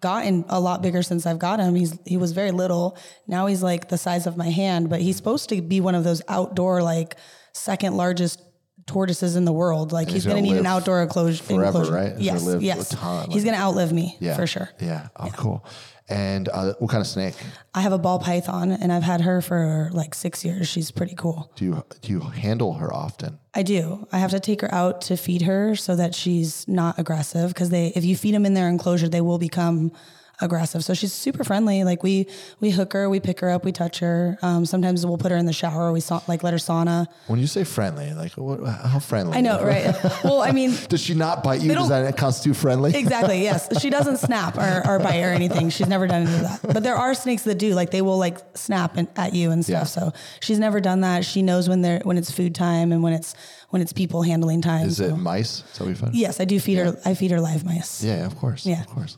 gotten 0.00 0.44
a 0.48 0.60
lot 0.60 0.80
bigger 0.82 1.02
since 1.02 1.26
I've 1.26 1.38
got 1.38 1.58
him. 1.58 1.74
He's 1.74 1.98
he 2.04 2.16
was 2.16 2.32
very 2.32 2.52
little. 2.52 2.96
Now 3.26 3.46
he's 3.46 3.62
like 3.62 3.88
the 3.88 3.98
size 3.98 4.26
of 4.26 4.36
my 4.36 4.50
hand, 4.50 4.90
but 4.90 5.00
he's 5.00 5.16
supposed 5.16 5.48
to 5.48 5.60
be 5.60 5.80
one 5.80 5.94
of 5.94 6.04
those 6.04 6.22
outdoor 6.28 6.82
like 6.82 7.16
second 7.52 7.96
largest 7.96 8.40
tortoises 8.88 9.36
in 9.36 9.44
the 9.44 9.52
world. 9.52 9.92
Like 9.92 10.08
he's, 10.08 10.24
gonna 10.26 10.40
gonna, 10.40 10.52
need 10.52 10.56
an 10.58 10.66
outdoor 10.66 11.02
enclosure. 11.02 11.42
forever, 11.44 11.66
enclosure. 11.66 11.92
right? 11.92 12.16
He's 12.16 12.26
Yes, 12.26 12.40
gonna 12.40 12.50
live 12.52 12.60
a 12.60 12.64
yes. 12.64 12.88
ton, 12.88 13.30
he's 13.30 13.44
gonna 13.44 13.56
outlive 13.58 13.92
me 13.92 14.16
Yeah. 14.18 14.34
for 14.36 14.46
sure. 14.46 14.68
Yeah. 14.80 15.08
Oh, 15.16 15.30
cool. 15.36 15.64
And 16.10 16.48
uh, 16.48 16.72
what 16.78 16.90
kind 16.90 17.02
of 17.02 17.06
snake 17.06 17.34
I 17.74 17.82
have 17.82 17.92
a 17.92 17.98
ball 17.98 18.18
python 18.18 18.72
and 18.72 18.90
I've 18.90 19.02
had 19.02 19.20
her 19.20 19.42
for 19.42 19.90
like 19.92 20.14
six 20.14 20.42
years. 20.42 20.66
She's 20.66 20.90
pretty 20.90 21.14
cool. 21.14 21.52
do 21.54 21.64
you 21.66 21.84
do 22.00 22.12
you 22.12 22.20
handle 22.20 22.72
her 22.74 22.92
often? 22.92 23.38
I 23.54 23.62
do. 23.62 24.06
I 24.10 24.18
have 24.18 24.30
to 24.30 24.40
take 24.40 24.62
her 24.62 24.72
out 24.74 25.02
to 25.02 25.16
feed 25.18 25.42
her 25.42 25.76
so 25.76 25.94
that 25.96 26.14
she's 26.14 26.66
not 26.66 26.98
aggressive 26.98 27.48
because 27.52 27.68
they, 27.70 27.88
if 27.88 28.04
you 28.06 28.16
feed 28.16 28.34
them 28.34 28.46
in 28.46 28.54
their 28.54 28.68
enclosure, 28.68 29.08
they 29.08 29.20
will 29.20 29.38
become 29.38 29.92
aggressive. 30.40 30.84
So 30.84 30.94
she's 30.94 31.12
super 31.12 31.44
friendly. 31.44 31.84
Like 31.84 32.02
we, 32.02 32.26
we 32.60 32.70
hook 32.70 32.92
her, 32.92 33.08
we 33.08 33.20
pick 33.20 33.40
her 33.40 33.50
up, 33.50 33.64
we 33.64 33.72
touch 33.72 33.98
her. 33.98 34.38
Um, 34.42 34.64
sometimes 34.64 35.04
we'll 35.04 35.18
put 35.18 35.30
her 35.30 35.36
in 35.36 35.46
the 35.46 35.52
shower. 35.52 35.88
Or 35.88 35.92
we 35.92 36.00
saw, 36.00 36.22
like 36.28 36.42
let 36.42 36.52
her 36.52 36.58
sauna. 36.58 37.06
When 37.26 37.40
you 37.40 37.46
say 37.46 37.64
friendly, 37.64 38.12
like 38.14 38.32
what, 38.32 38.64
how 38.64 38.98
friendly? 38.98 39.36
I 39.36 39.40
know, 39.40 39.62
right? 39.62 39.94
well, 40.24 40.40
I 40.40 40.52
mean, 40.52 40.74
Does 40.88 41.00
she 41.02 41.14
not 41.14 41.42
bite 41.42 41.60
you? 41.60 41.74
Does 41.74 41.88
that 41.88 42.16
constitute 42.16 42.56
friendly? 42.56 42.94
Exactly. 42.94 43.42
Yes. 43.42 43.68
She 43.78 43.90
doesn't 43.90 44.16
snap 44.16 44.58
or, 44.58 44.82
or 44.86 44.98
bite 44.98 45.22
or 45.22 45.30
anything. 45.30 45.70
She's 45.70 45.86
never 45.86 46.08
done 46.08 46.26
any 46.26 46.34
of 46.34 46.40
that. 46.42 46.60
But 46.62 46.82
there 46.82 46.96
are 46.96 47.14
snakes 47.14 47.42
that 47.44 47.56
do. 47.56 47.74
Like 47.74 47.90
they 47.92 48.02
will 48.02 48.18
like 48.18 48.38
snap 48.54 48.96
and, 48.96 49.06
at 49.16 49.34
you 49.34 49.52
and 49.52 49.64
stuff. 49.64 49.72
Yeah. 49.72 49.84
So 49.84 50.12
she's 50.40 50.58
never 50.58 50.80
done 50.80 51.02
that. 51.02 51.24
She 51.24 51.42
knows 51.42 51.68
when 51.68 51.80
they're 51.80 52.00
when 52.00 52.18
it's 52.18 52.30
food 52.30 52.56
time 52.56 52.90
and 52.90 53.02
when 53.02 53.12
it's 53.12 53.34
when 53.70 53.80
it's 53.82 53.92
people 53.92 54.22
handling 54.22 54.62
time. 54.62 54.86
Is 54.86 55.00
it 55.00 55.16
mice? 55.16 55.62
Is 55.72 55.78
that 55.78 56.02
what 56.02 56.14
you? 56.14 56.20
Yes, 56.20 56.40
I 56.40 56.44
do 56.44 56.58
feed 56.58 56.78
her. 56.78 56.98
I 57.04 57.14
feed 57.14 57.30
her 57.30 57.40
live 57.40 57.64
mice. 57.64 58.02
Yeah, 58.02 58.26
of 58.26 58.36
course. 58.36 58.66
Yeah. 58.66 58.80
Of 58.80 58.88
course. 58.88 59.16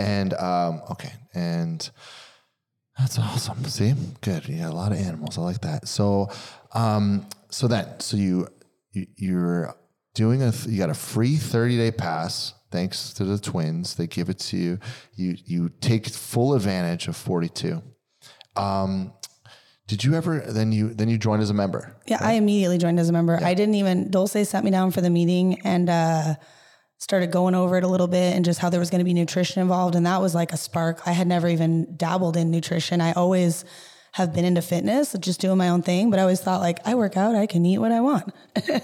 And 0.00 0.34
um, 0.34 0.82
okay. 0.90 1.12
And 1.34 1.88
that's 2.98 3.18
awesome. 3.18 3.64
See? 3.64 3.94
Good. 4.20 4.48
You 4.48 4.58
got 4.58 4.72
a 4.72 4.76
lot 4.76 4.92
of 4.92 4.98
animals. 4.98 5.38
I 5.38 5.42
like 5.42 5.60
that. 5.62 5.88
So 5.88 6.30
um, 6.72 7.26
so 7.50 7.68
then 7.68 8.00
so 8.00 8.16
you, 8.16 8.48
you 8.92 9.06
you're 9.16 9.74
doing 10.14 10.42
a 10.42 10.52
you 10.66 10.78
got 10.78 10.90
a 10.90 10.94
free 10.94 11.36
30 11.36 11.76
day 11.76 11.90
pass 11.90 12.54
thanks 12.70 13.12
to 13.14 13.24
the 13.24 13.38
twins. 13.38 13.94
They 13.94 14.06
give 14.06 14.28
it 14.28 14.38
to 14.38 14.56
you. 14.56 14.78
You 15.14 15.36
you 15.44 15.70
take 15.80 16.08
full 16.08 16.54
advantage 16.54 17.08
of 17.08 17.16
42. 17.16 17.82
Um 18.56 19.12
did 19.90 20.04
you 20.04 20.14
ever 20.14 20.38
then 20.38 20.70
you 20.70 20.94
then 20.94 21.08
you 21.08 21.18
joined 21.18 21.42
as 21.42 21.50
a 21.50 21.54
member? 21.54 21.96
Yeah, 22.06 22.18
I 22.20 22.34
immediately 22.34 22.78
joined 22.78 23.00
as 23.00 23.08
a 23.08 23.12
member. 23.12 23.40
I 23.42 23.54
didn't 23.54 23.74
even 23.74 24.08
Dulce 24.08 24.48
sat 24.48 24.62
me 24.62 24.70
down 24.70 24.92
for 24.92 25.00
the 25.00 25.10
meeting 25.10 25.60
and 25.62 25.90
uh, 25.90 26.34
started 27.00 27.32
going 27.32 27.54
over 27.54 27.76
it 27.78 27.82
a 27.82 27.88
little 27.88 28.06
bit 28.06 28.36
and 28.36 28.44
just 28.44 28.60
how 28.60 28.68
there 28.70 28.78
was 28.78 28.90
going 28.90 29.00
to 29.00 29.04
be 29.04 29.14
nutrition 29.14 29.60
involved, 29.60 29.94
and 29.94 30.06
that 30.06 30.20
was 30.20 30.34
like 30.34 30.52
a 30.52 30.56
spark. 30.56 31.00
I 31.06 31.12
had 31.12 31.26
never 31.26 31.48
even 31.48 31.96
dabbled 31.96 32.36
in 32.36 32.50
nutrition. 32.50 33.00
I 33.00 33.12
always 33.12 33.64
have 34.12 34.34
been 34.34 34.44
into 34.44 34.60
fitness, 34.60 35.14
just 35.20 35.40
doing 35.40 35.56
my 35.56 35.68
own 35.68 35.82
thing, 35.82 36.10
but 36.10 36.18
I 36.18 36.22
always 36.22 36.40
thought 36.40 36.60
like 36.60 36.78
I 36.84 36.94
work 36.96 37.16
out, 37.16 37.34
I 37.34 37.46
can 37.46 37.64
eat 37.64 37.78
what 37.78 37.92
I 37.92 38.00
want. 38.00 38.32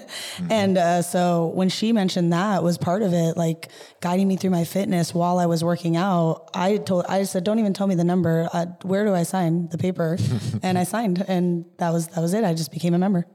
And 0.51 0.79
uh, 0.79 1.03
so 1.03 1.47
when 1.55 1.69
she 1.69 1.93
mentioned 1.93 2.33
that 2.33 2.63
was 2.63 2.79
part 2.79 3.03
of 3.03 3.13
it, 3.13 3.37
like 3.37 3.69
guiding 4.01 4.29
me 4.29 4.37
through 4.37 4.51
my 4.51 4.65
fitness 4.65 5.15
while 5.15 5.39
I 5.39 5.47
was 5.47 5.65
working 5.65 5.97
out, 5.97 6.51
I 6.55 6.77
told 6.77 7.07
I 7.07 7.25
said, 7.25 7.43
"Don't 7.45 7.59
even 7.59 7.73
tell 7.75 7.87
me 7.87 7.95
the 7.95 8.05
number. 8.05 8.49
Uh, 8.53 8.67
where 8.83 9.05
do 9.05 9.15
I 9.15 9.25
sign 9.25 9.69
the 9.69 9.79
paper?" 9.79 10.19
and 10.63 10.79
I 10.79 10.85
signed, 10.85 11.25
and 11.27 11.65
that 11.79 11.93
was 11.93 12.09
that 12.09 12.21
was 12.21 12.35
it. 12.35 12.45
I 12.45 12.55
just 12.55 12.71
became 12.71 12.95
a 12.95 12.99
member. 12.99 13.27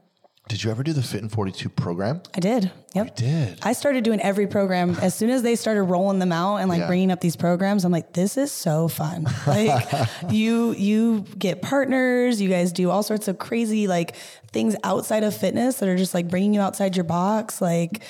Did 0.52 0.62
you 0.64 0.70
ever 0.70 0.82
do 0.82 0.92
the 0.92 1.02
Fit 1.02 1.22
in 1.22 1.30
42 1.30 1.70
program? 1.70 2.20
I 2.36 2.40
did. 2.40 2.70
Yep. 2.94 3.06
I 3.06 3.14
did. 3.14 3.58
I 3.62 3.72
started 3.72 4.04
doing 4.04 4.20
every 4.20 4.46
program 4.46 4.90
as 5.00 5.14
soon 5.14 5.30
as 5.30 5.42
they 5.42 5.56
started 5.56 5.84
rolling 5.84 6.18
them 6.18 6.30
out 6.30 6.56
and 6.56 6.68
like 6.68 6.80
Yeah. 6.80 6.88
bringing 6.88 7.10
up 7.10 7.20
these 7.22 7.36
programs. 7.36 7.86
I'm 7.86 7.90
like, 7.90 8.12
this 8.12 8.36
is 8.36 8.52
so 8.52 8.86
fun. 8.86 9.26
Like 9.46 10.08
you, 10.30 10.72
you 10.72 11.24
get 11.38 11.62
partners. 11.62 12.38
You 12.38 12.50
guys 12.50 12.70
do 12.72 12.90
all 12.90 13.02
sorts 13.02 13.28
of 13.28 13.38
crazy 13.38 13.86
like 13.86 14.14
things 14.52 14.76
outside 14.84 15.24
of 15.24 15.34
fitness 15.34 15.76
that 15.78 15.88
are 15.88 15.96
just 15.96 16.12
like 16.12 16.28
bringing 16.28 16.52
you 16.52 16.60
outside 16.60 16.96
your 16.96 17.04
box. 17.04 17.62
Like 17.62 18.02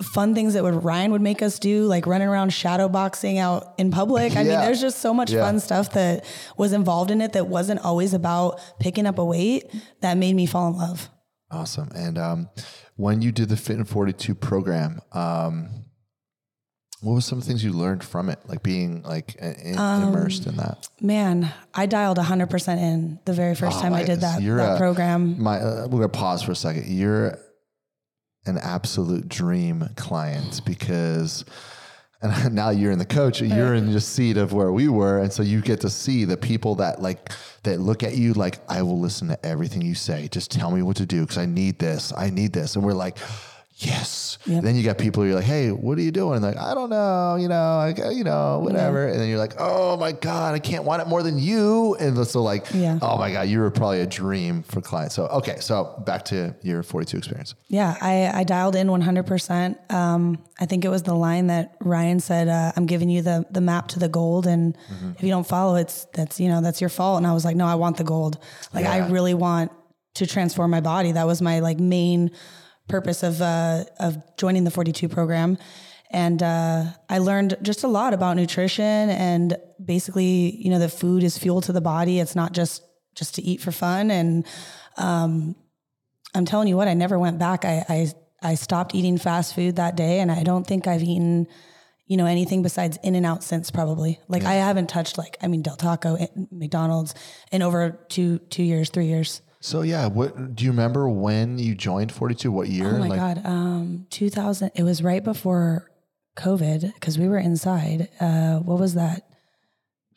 fun 0.00 0.34
things 0.34 0.54
that 0.54 0.62
would 0.62 0.82
Ryan 0.82 1.12
would 1.12 1.20
make 1.20 1.42
us 1.42 1.58
do, 1.58 1.84
like 1.84 2.06
running 2.06 2.26
around 2.26 2.54
shadow 2.54 2.88
boxing 2.88 3.36
out 3.38 3.74
in 3.76 3.90
public. 3.90 4.32
I 4.34 4.44
mean, 4.44 4.46
there's 4.52 4.80
just 4.80 5.00
so 5.00 5.12
much 5.12 5.30
Yeah. 5.30 5.42
fun 5.42 5.60
stuff 5.60 5.92
that 5.92 6.24
was 6.56 6.72
involved 6.72 7.10
in 7.10 7.20
it 7.20 7.34
that 7.34 7.48
wasn't 7.48 7.80
always 7.84 8.14
about 8.14 8.58
picking 8.80 9.04
up 9.04 9.18
a 9.18 9.24
weight 9.26 9.64
that 10.00 10.16
made 10.16 10.34
me 10.34 10.46
fall 10.46 10.68
in 10.72 10.78
love. 10.78 11.10
Awesome. 11.52 11.90
And 11.94 12.16
um, 12.18 12.48
when 12.96 13.20
you 13.22 13.30
did 13.30 13.48
the 13.50 13.56
Fit 13.56 13.76
in 13.76 13.84
42 13.84 14.34
program, 14.34 15.00
um, 15.12 15.68
what 17.02 17.14
was 17.14 17.24
some 17.26 17.38
of 17.38 17.44
the 17.44 17.48
things 17.48 17.62
you 17.64 17.72
learned 17.72 18.02
from 18.04 18.28
it, 18.28 18.38
like 18.46 18.62
being 18.62 19.02
like 19.02 19.34
in, 19.34 19.76
Um, 19.78 20.04
immersed 20.04 20.46
in 20.46 20.56
that? 20.56 20.88
Man, 21.00 21.52
I 21.74 21.86
dialed 21.86 22.16
100% 22.18 22.78
in 22.78 23.18
the 23.24 23.32
very 23.32 23.54
first 23.56 23.80
time 23.80 23.92
I 23.92 24.04
did 24.04 24.20
that, 24.20 24.40
you're 24.40 24.56
that 24.58 24.74
a- 24.76 24.78
program. 24.78 25.40
My, 25.42 25.58
uh, 25.58 25.86
we're 25.90 25.98
gonna 26.00 26.08
pause 26.08 26.42
for 26.42 26.52
a 26.52 26.56
second. 26.56 26.86
You're 26.86 27.38
an 28.46 28.56
absolute 28.58 29.28
dream 29.28 29.88
client 29.96 30.62
because 30.64 31.44
and 32.22 32.54
now 32.54 32.70
you're 32.70 32.92
in 32.92 32.98
the 32.98 33.04
coach, 33.04 33.40
you're 33.40 33.74
in 33.74 33.92
the 33.92 34.00
seat 34.00 34.36
of 34.36 34.52
where 34.52 34.72
we 34.72 34.88
were, 34.88 35.18
and 35.18 35.32
so 35.32 35.42
you 35.42 35.60
get 35.60 35.80
to 35.80 35.90
see 35.90 36.24
the 36.24 36.36
people 36.36 36.74
that 36.76 37.02
like 37.02 37.30
that 37.64 37.80
look 37.80 38.02
at 38.02 38.16
you 38.16 38.32
like 38.34 38.58
I 38.68 38.82
will 38.82 39.00
listen 39.00 39.28
to 39.28 39.46
everything 39.46 39.82
you 39.82 39.94
say. 39.94 40.28
Just 40.28 40.50
tell 40.50 40.70
me 40.70 40.82
what 40.82 40.96
to 40.96 41.06
do 41.06 41.22
because 41.22 41.38
I 41.38 41.46
need 41.46 41.78
this. 41.78 42.12
I 42.16 42.30
need 42.30 42.52
this, 42.52 42.76
and 42.76 42.84
we're 42.84 42.92
like. 42.92 43.18
Yes. 43.76 44.38
Yep. 44.46 44.62
Then 44.64 44.76
you 44.76 44.82
got 44.82 44.98
people 44.98 45.24
you're 45.24 45.34
like, 45.34 45.44
hey, 45.44 45.70
what 45.70 45.96
are 45.98 46.02
you 46.02 46.10
doing? 46.12 46.36
And 46.36 46.44
like, 46.44 46.56
I 46.56 46.74
don't 46.74 46.90
know, 46.90 47.36
you 47.36 47.48
know, 47.48 47.78
I, 47.78 47.92
got- 47.92 48.14
you 48.14 48.22
know, 48.24 48.58
whatever. 48.58 49.06
And 49.08 49.18
then 49.18 49.28
you're 49.28 49.38
like, 49.38 49.54
oh 49.58 49.96
my 49.96 50.12
God, 50.12 50.54
I 50.54 50.58
can't 50.58 50.84
want 50.84 51.00
it 51.02 51.08
more 51.08 51.22
than 51.22 51.38
you. 51.38 51.94
And 51.98 52.24
so 52.26 52.42
like, 52.42 52.66
Yeah. 52.74 52.98
oh 53.00 53.16
my 53.18 53.32
God, 53.32 53.48
you 53.48 53.60
were 53.60 53.70
probably 53.70 54.00
a 54.00 54.06
dream 54.06 54.62
for 54.62 54.80
clients. 54.80 55.14
So 55.14 55.26
okay, 55.26 55.58
so 55.60 56.00
back 56.06 56.24
to 56.26 56.54
your 56.62 56.82
42 56.82 57.16
experience. 57.16 57.54
Yeah, 57.68 57.96
I, 58.00 58.30
I 58.40 58.44
dialed 58.44 58.76
in 58.76 58.88
100%. 58.88 59.92
Um, 59.92 60.38
I 60.60 60.66
think 60.66 60.84
it 60.84 60.88
was 60.88 61.02
the 61.02 61.14
line 61.14 61.46
that 61.48 61.74
Ryan 61.80 62.20
said, 62.20 62.48
uh, 62.48 62.72
I'm 62.76 62.86
giving 62.86 63.08
you 63.08 63.22
the, 63.22 63.46
the 63.50 63.60
map 63.60 63.88
to 63.88 63.98
the 63.98 64.08
gold. 64.08 64.46
And 64.46 64.76
if 65.16 65.22
you 65.22 65.30
don't 65.30 65.46
follow 65.46 65.76
it's, 65.76 66.04
that's, 66.14 66.38
you 66.38 66.48
know, 66.48 66.60
that's 66.60 66.80
your 66.80 66.90
fault. 66.90 67.18
And 67.18 67.26
I 67.26 67.32
was 67.32 67.44
like, 67.44 67.56
no, 67.56 67.66
I 67.66 67.76
want 67.76 67.96
the 67.96 68.04
gold. 68.04 68.38
Like 68.74 68.86
I 68.86 69.08
really 69.08 69.34
want 69.34 69.72
to 70.14 70.26
transform 70.26 70.70
my 70.70 70.80
body. 70.80 71.12
That 71.12 71.26
was 71.26 71.40
my 71.40 71.60
like 71.60 71.80
main 71.80 72.32
purpose 72.88 73.22
of, 73.22 73.40
uh, 73.40 73.84
of 73.98 74.18
joining 74.36 74.64
the 74.64 74.70
42 74.70 75.08
program. 75.08 75.58
And, 76.10 76.42
uh, 76.42 76.84
I 77.08 77.18
learned 77.18 77.56
just 77.62 77.84
a 77.84 77.88
lot 77.88 78.12
about 78.12 78.36
nutrition 78.36 78.84
and 78.84 79.56
basically, 79.82 80.56
you 80.56 80.70
know, 80.70 80.78
that 80.78 80.90
food 80.90 81.22
is 81.22 81.38
fuel 81.38 81.60
to 81.62 81.72
the 81.72 81.80
body. 81.80 82.20
It's 82.20 82.36
not 82.36 82.52
just, 82.52 82.82
just 83.14 83.34
to 83.36 83.42
eat 83.42 83.60
for 83.60 83.72
fun. 83.72 84.10
And, 84.10 84.46
I'm 86.34 86.44
telling 86.44 86.68
you 86.68 86.76
what, 86.76 86.88
I 86.88 86.94
never 86.94 87.18
went 87.18 87.38
back. 87.38 87.64
I, 87.64 87.84
I 87.88 88.12
I 88.42 88.54
stopped 88.56 88.94
eating 88.94 89.18
fast 89.18 89.54
food 89.54 89.76
that 89.76 89.96
day, 89.96 90.18
and 90.18 90.30
I 90.30 90.42
don't 90.42 90.66
think 90.66 90.86
I've 90.86 91.02
eaten, 91.02 91.46
you 92.06 92.16
know, 92.16 92.26
anything 92.26 92.62
besides 92.62 92.98
In 93.02 93.14
and 93.14 93.24
Out 93.24 93.44
since 93.44 93.70
probably. 93.70 94.18
Like 94.28 94.44
I 94.44 94.54
haven't 94.54 94.88
touched 94.88 95.16
like 95.16 95.36
I 95.42 95.48
mean 95.48 95.62
Del 95.62 95.76
Taco, 95.76 96.16
eh, 96.16 96.26
McDonald's 96.50 97.14
in 97.52 97.62
over 97.62 98.04
two 98.08 98.38
two 98.38 98.62
years, 98.62 98.90
three 98.90 99.06
years. 99.06 99.42
So 99.62 99.82
yeah, 99.82 100.08
what 100.08 100.56
do 100.56 100.64
you 100.64 100.72
remember 100.72 101.08
when 101.08 101.56
you 101.56 101.76
joined 101.76 102.10
42? 102.10 102.50
What 102.50 102.68
year? 102.68 102.96
Oh 102.96 102.98
my 102.98 103.06
like, 103.06 103.18
god, 103.18 103.42
um, 103.46 104.06
2000. 104.10 104.72
It 104.74 104.82
was 104.82 105.04
right 105.04 105.22
before 105.22 105.88
COVID 106.36 106.94
because 106.94 107.16
we 107.16 107.28
were 107.28 107.38
inside. 107.38 108.08
Uh, 108.18 108.58
what 108.58 108.80
was 108.80 108.94
that? 108.94 109.22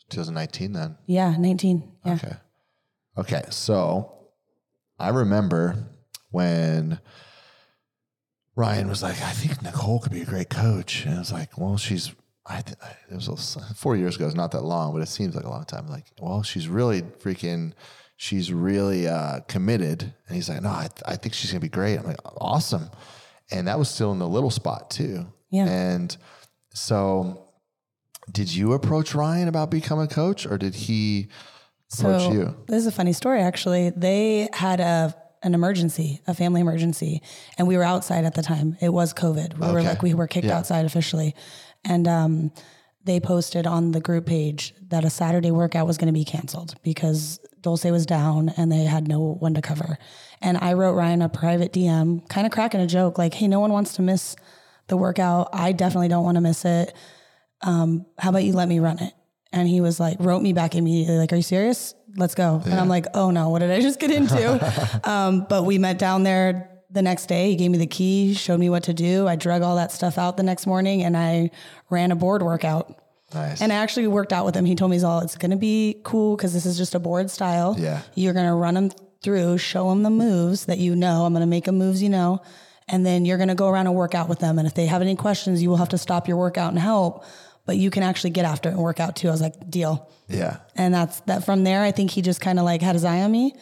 2019 0.09 0.73
then. 0.73 0.97
Yeah, 1.05 1.35
19. 1.37 1.91
Yeah. 2.03 2.13
Okay. 2.13 2.33
Okay. 3.19 3.43
So 3.51 4.13
I 4.97 5.09
remember 5.09 5.77
when 6.31 6.99
Ryan 8.55 8.87
was 8.87 9.03
like, 9.03 9.21
I 9.21 9.31
think 9.31 9.61
Nicole 9.61 9.99
could 9.99 10.11
be 10.11 10.21
a 10.21 10.25
great 10.25 10.49
coach. 10.49 11.05
And 11.05 11.13
I 11.13 11.19
was 11.19 11.31
like, 11.31 11.55
well, 11.55 11.77
she's, 11.77 12.15
I, 12.47 12.61
th- 12.61 12.77
it 13.11 13.15
was 13.15 13.27
a- 13.57 13.73
four 13.75 13.95
years 13.95 14.15
ago. 14.15 14.25
It's 14.25 14.33
not 14.33 14.51
that 14.53 14.63
long, 14.63 14.91
but 14.91 15.03
it 15.03 15.07
seems 15.07 15.35
like 15.35 15.45
a 15.45 15.49
long 15.49 15.65
time. 15.65 15.87
Like, 15.87 16.05
well, 16.19 16.41
she's 16.41 16.67
really 16.67 17.03
freaking, 17.03 17.73
she's 18.17 18.51
really 18.51 19.07
uh, 19.07 19.41
committed. 19.47 20.01
And 20.27 20.35
he's 20.35 20.49
like, 20.49 20.61
no, 20.61 20.69
I, 20.71 20.81
th- 20.87 21.03
I 21.05 21.15
think 21.15 21.33
she's 21.33 21.51
going 21.51 21.59
to 21.61 21.65
be 21.65 21.69
great. 21.69 21.97
I'm 21.99 22.05
like, 22.05 22.17
awesome. 22.39 22.89
And 23.51 23.67
that 23.67 23.77
was 23.77 23.89
still 23.89 24.11
in 24.11 24.19
the 24.19 24.27
little 24.27 24.49
spot 24.51 24.89
too. 24.89 25.27
Yeah. 25.51 25.65
And 25.67 26.15
so 26.73 27.49
did 28.31 28.53
you 28.53 28.73
approach 28.73 29.13
Ryan 29.13 29.47
about 29.47 29.69
becoming 29.71 30.05
a 30.05 30.07
coach 30.07 30.45
or 30.45 30.57
did 30.57 30.75
he 30.75 31.27
approach 31.99 32.23
so 32.23 32.31
you? 32.31 32.55
this 32.67 32.77
is 32.77 32.87
a 32.87 32.91
funny 32.91 33.13
story 33.13 33.39
actually. 33.41 33.91
They 33.91 34.49
had 34.53 34.79
a 34.79 35.15
an 35.43 35.53
emergency, 35.53 36.21
a 36.25 36.33
family 36.33 36.59
emergency, 36.59 37.21
and 37.59 37.67
we 37.67 37.77
were 37.77 37.83
outside 37.83 38.25
at 38.25 38.33
the 38.33 38.41
time. 38.41 38.75
It 38.81 38.89
was 38.89 39.13
COVID. 39.13 39.59
We 39.59 39.71
were 39.71 39.83
like 39.83 40.01
we 40.01 40.15
were 40.15 40.25
kicked 40.27 40.47
Yeah. 40.47 40.57
outside 40.57 40.85
officially, 40.85 41.35
and 41.83 42.07
um, 42.07 42.51
they 43.03 43.19
posted 43.19 43.67
on 43.67 43.91
the 43.91 43.99
group 44.01 44.25
page 44.25 44.73
that 44.87 45.05
a 45.05 45.09
Saturday 45.11 45.51
workout 45.51 45.85
was 45.85 45.99
going 45.99 46.07
to 46.07 46.17
be 46.17 46.25
canceled 46.25 46.73
because 46.81 47.39
Dulce 47.65 47.85
was 47.85 48.05
down 48.05 48.49
and 48.57 48.71
they 48.71 48.83
had 48.83 49.07
no 49.07 49.19
one 49.39 49.55
to 49.55 49.61
cover. 49.61 49.97
And 50.39 50.55
I 50.57 50.73
wrote 50.73 50.93
Ryan 50.93 51.23
a 51.23 51.29
private 51.29 51.73
DM, 51.73 52.27
kind 52.29 52.45
of 52.45 52.53
cracking 52.53 52.79
a 52.79 52.85
joke, 52.85 53.17
like, 53.17 53.33
"Hey, 53.33 53.47
no 53.47 53.59
one 53.59 53.71
wants 53.71 53.95
to 53.95 54.03
miss 54.03 54.35
the 54.87 54.95
workout. 54.95 55.49
I 55.51 55.71
definitely 55.71 56.09
don't 56.09 56.23
want 56.23 56.35
to 56.35 56.41
miss 56.41 56.63
it. 56.63 56.93
Um, 57.63 58.05
how 58.19 58.29
about 58.29 58.43
you 58.43 58.53
let 58.53 58.67
me 58.67 58.79
run 58.79 58.99
it?" 58.99 59.13
And 59.51 59.67
he 59.67 59.81
was 59.81 59.99
like, 59.99 60.17
wrote 60.19 60.43
me 60.43 60.53
back 60.53 60.75
immediately, 60.75 61.17
like, 61.17 61.33
"Are 61.33 61.37
you 61.37 61.41
serious? 61.41 61.95
Let's 62.15 62.35
go." 62.35 62.61
And 62.65 62.75
I'm 62.75 62.87
like, 62.87 63.07
"Oh 63.15 63.31
no, 63.31 63.49
what 63.49 63.59
did 63.59 63.71
I 63.71 63.81
just 63.81 63.99
get 63.99 64.11
into?" 64.11 65.01
um, 65.09 65.47
but 65.49 65.63
we 65.63 65.79
met 65.79 65.97
down 65.97 66.21
there 66.21 66.69
the 66.91 67.01
next 67.01 67.25
day. 67.25 67.49
He 67.49 67.55
gave 67.55 67.71
me 67.71 67.79
the 67.79 67.87
key, 67.87 68.35
showed 68.35 68.59
me 68.59 68.69
what 68.69 68.83
to 68.83 68.93
do. 68.93 69.27
I 69.27 69.35
drug 69.35 69.63
all 69.63 69.75
that 69.77 69.91
stuff 69.91 70.19
out 70.19 70.37
the 70.37 70.43
next 70.43 70.67
morning, 70.67 71.03
and 71.03 71.17
I 71.17 71.49
ran 71.89 72.11
a 72.11 72.15
board 72.15 72.43
workout. 72.43 73.01
Nice. 73.35 73.61
And 73.61 73.71
I 73.71 73.75
actually 73.75 74.07
worked 74.07 74.33
out 74.33 74.45
with 74.45 74.55
him. 74.55 74.65
He 74.65 74.73
told 74.75 74.89
me, 74.89 74.95
he's 74.95 75.03
all, 75.03 75.19
it's 75.19 75.35
going 75.35 75.51
to 75.51 75.57
be 75.57 75.99
cool 76.03 76.35
because 76.35 76.53
this 76.53 76.65
is 76.65 76.77
just 76.77 76.95
a 76.95 76.99
board 76.99 77.29
style. 77.29 77.75
Yeah. 77.77 78.01
You're 78.15 78.33
going 78.33 78.47
to 78.47 78.55
run 78.55 78.73
them 78.73 78.91
through, 79.21 79.57
show 79.59 79.89
them 79.89 80.01
the 80.03 80.09
moves 80.09 80.65
that 80.65 80.79
you 80.79 80.95
know. 80.95 81.25
I'm 81.25 81.33
going 81.33 81.41
to 81.41 81.47
make 81.47 81.65
them 81.65 81.77
moves 81.77 82.01
you 82.01 82.09
know. 82.09 82.41
And 82.87 83.05
then 83.05 83.25
you're 83.25 83.37
going 83.37 83.49
to 83.49 83.55
go 83.55 83.67
around 83.67 83.87
and 83.87 83.95
work 83.95 84.15
out 84.15 84.29
with 84.29 84.39
them. 84.39 84.57
And 84.57 84.67
if 84.67 84.73
they 84.73 84.85
have 84.85 85.01
any 85.01 85.15
questions, 85.15 85.61
you 85.61 85.69
will 85.69 85.77
have 85.77 85.89
to 85.89 85.97
stop 85.97 86.27
your 86.27 86.37
workout 86.37 86.71
and 86.71 86.79
help. 86.79 87.25
But 87.65 87.77
you 87.77 87.89
can 87.89 88.03
actually 88.03 88.29
get 88.29 88.45
after 88.45 88.69
it 88.69 88.73
and 88.73 88.81
work 88.81 88.99
out 88.99 89.15
too. 89.15 89.27
I 89.27 89.31
was 89.31 89.41
like, 89.41 89.69
deal. 89.69 90.09
yeah. 90.27 90.57
And 90.75 90.93
that's 90.93 91.19
that 91.21 91.43
from 91.43 91.63
there. 91.63 91.81
I 91.81 91.91
think 91.91 92.11
he 92.11 92.21
just 92.21 92.39
kind 92.39 92.59
of 92.59 92.65
like 92.65 92.81
had 92.81 92.93
his 92.93 93.03
eye 93.03 93.21
on 93.21 93.31
me. 93.31 93.55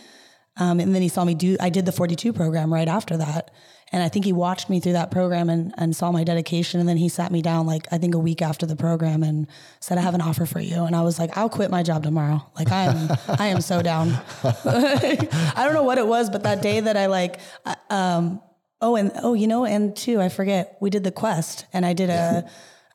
Um, 0.57 0.79
and 0.79 0.93
then 0.93 1.01
he 1.01 1.07
saw 1.07 1.23
me 1.23 1.33
do, 1.35 1.57
I 1.59 1.69
did 1.69 1.85
the 1.85 1.91
42 1.91 2.33
program 2.33 2.71
right 2.71 2.87
after 2.87 3.17
that. 3.17 3.51
And 3.93 4.01
I 4.03 4.09
think 4.09 4.25
he 4.25 4.33
watched 4.33 4.69
me 4.69 4.79
through 4.79 4.93
that 4.93 5.11
program 5.11 5.49
and, 5.49 5.71
and 5.77 5.95
saw 5.95 6.11
my 6.11 6.23
dedication. 6.23 6.79
And 6.79 6.89
then 6.89 6.97
he 6.97 7.07
sat 7.09 7.31
me 7.31 7.43
down 7.43 7.67
like, 7.67 7.87
I 7.91 7.99
think 7.99 8.15
a 8.15 8.19
week 8.19 8.41
after 8.41 8.65
the 8.65 8.75
program 8.75 9.21
and 9.21 9.47
said, 9.79 9.99
I 9.99 10.01
have 10.01 10.15
an 10.15 10.21
offer 10.21 10.47
for 10.47 10.59
you. 10.59 10.83
And 10.83 10.95
I 10.95 11.03
was 11.03 11.19
like, 11.19 11.37
I'll 11.37 11.47
quit 11.47 11.69
my 11.69 11.83
job 11.83 12.01
tomorrow. 12.03 12.43
Like 12.57 12.71
I 12.71 12.83
am, 12.85 13.17
I 13.39 13.47
am 13.47 13.61
so 13.61 13.83
down. 13.83 14.19
I 14.43 15.53
don't 15.63 15.73
know 15.75 15.83
what 15.83 15.99
it 15.99 16.07
was, 16.07 16.29
but 16.31 16.41
that 16.43 16.61
day 16.63 16.79
that 16.79 16.97
I 16.97 17.05
like, 17.05 17.39
I- 17.65 17.77
um, 17.91 18.41
oh, 18.81 18.95
and, 18.95 19.11
oh, 19.21 19.35
you 19.35 19.47
know, 19.47 19.63
and 19.63 19.95
too, 19.95 20.19
I 20.19 20.27
forget, 20.29 20.75
we 20.81 20.89
did 20.89 21.03
the 21.03 21.11
quest 21.11 21.65
and 21.71 21.85
I 21.85 21.93
did 21.93 22.09
a, 22.09 22.49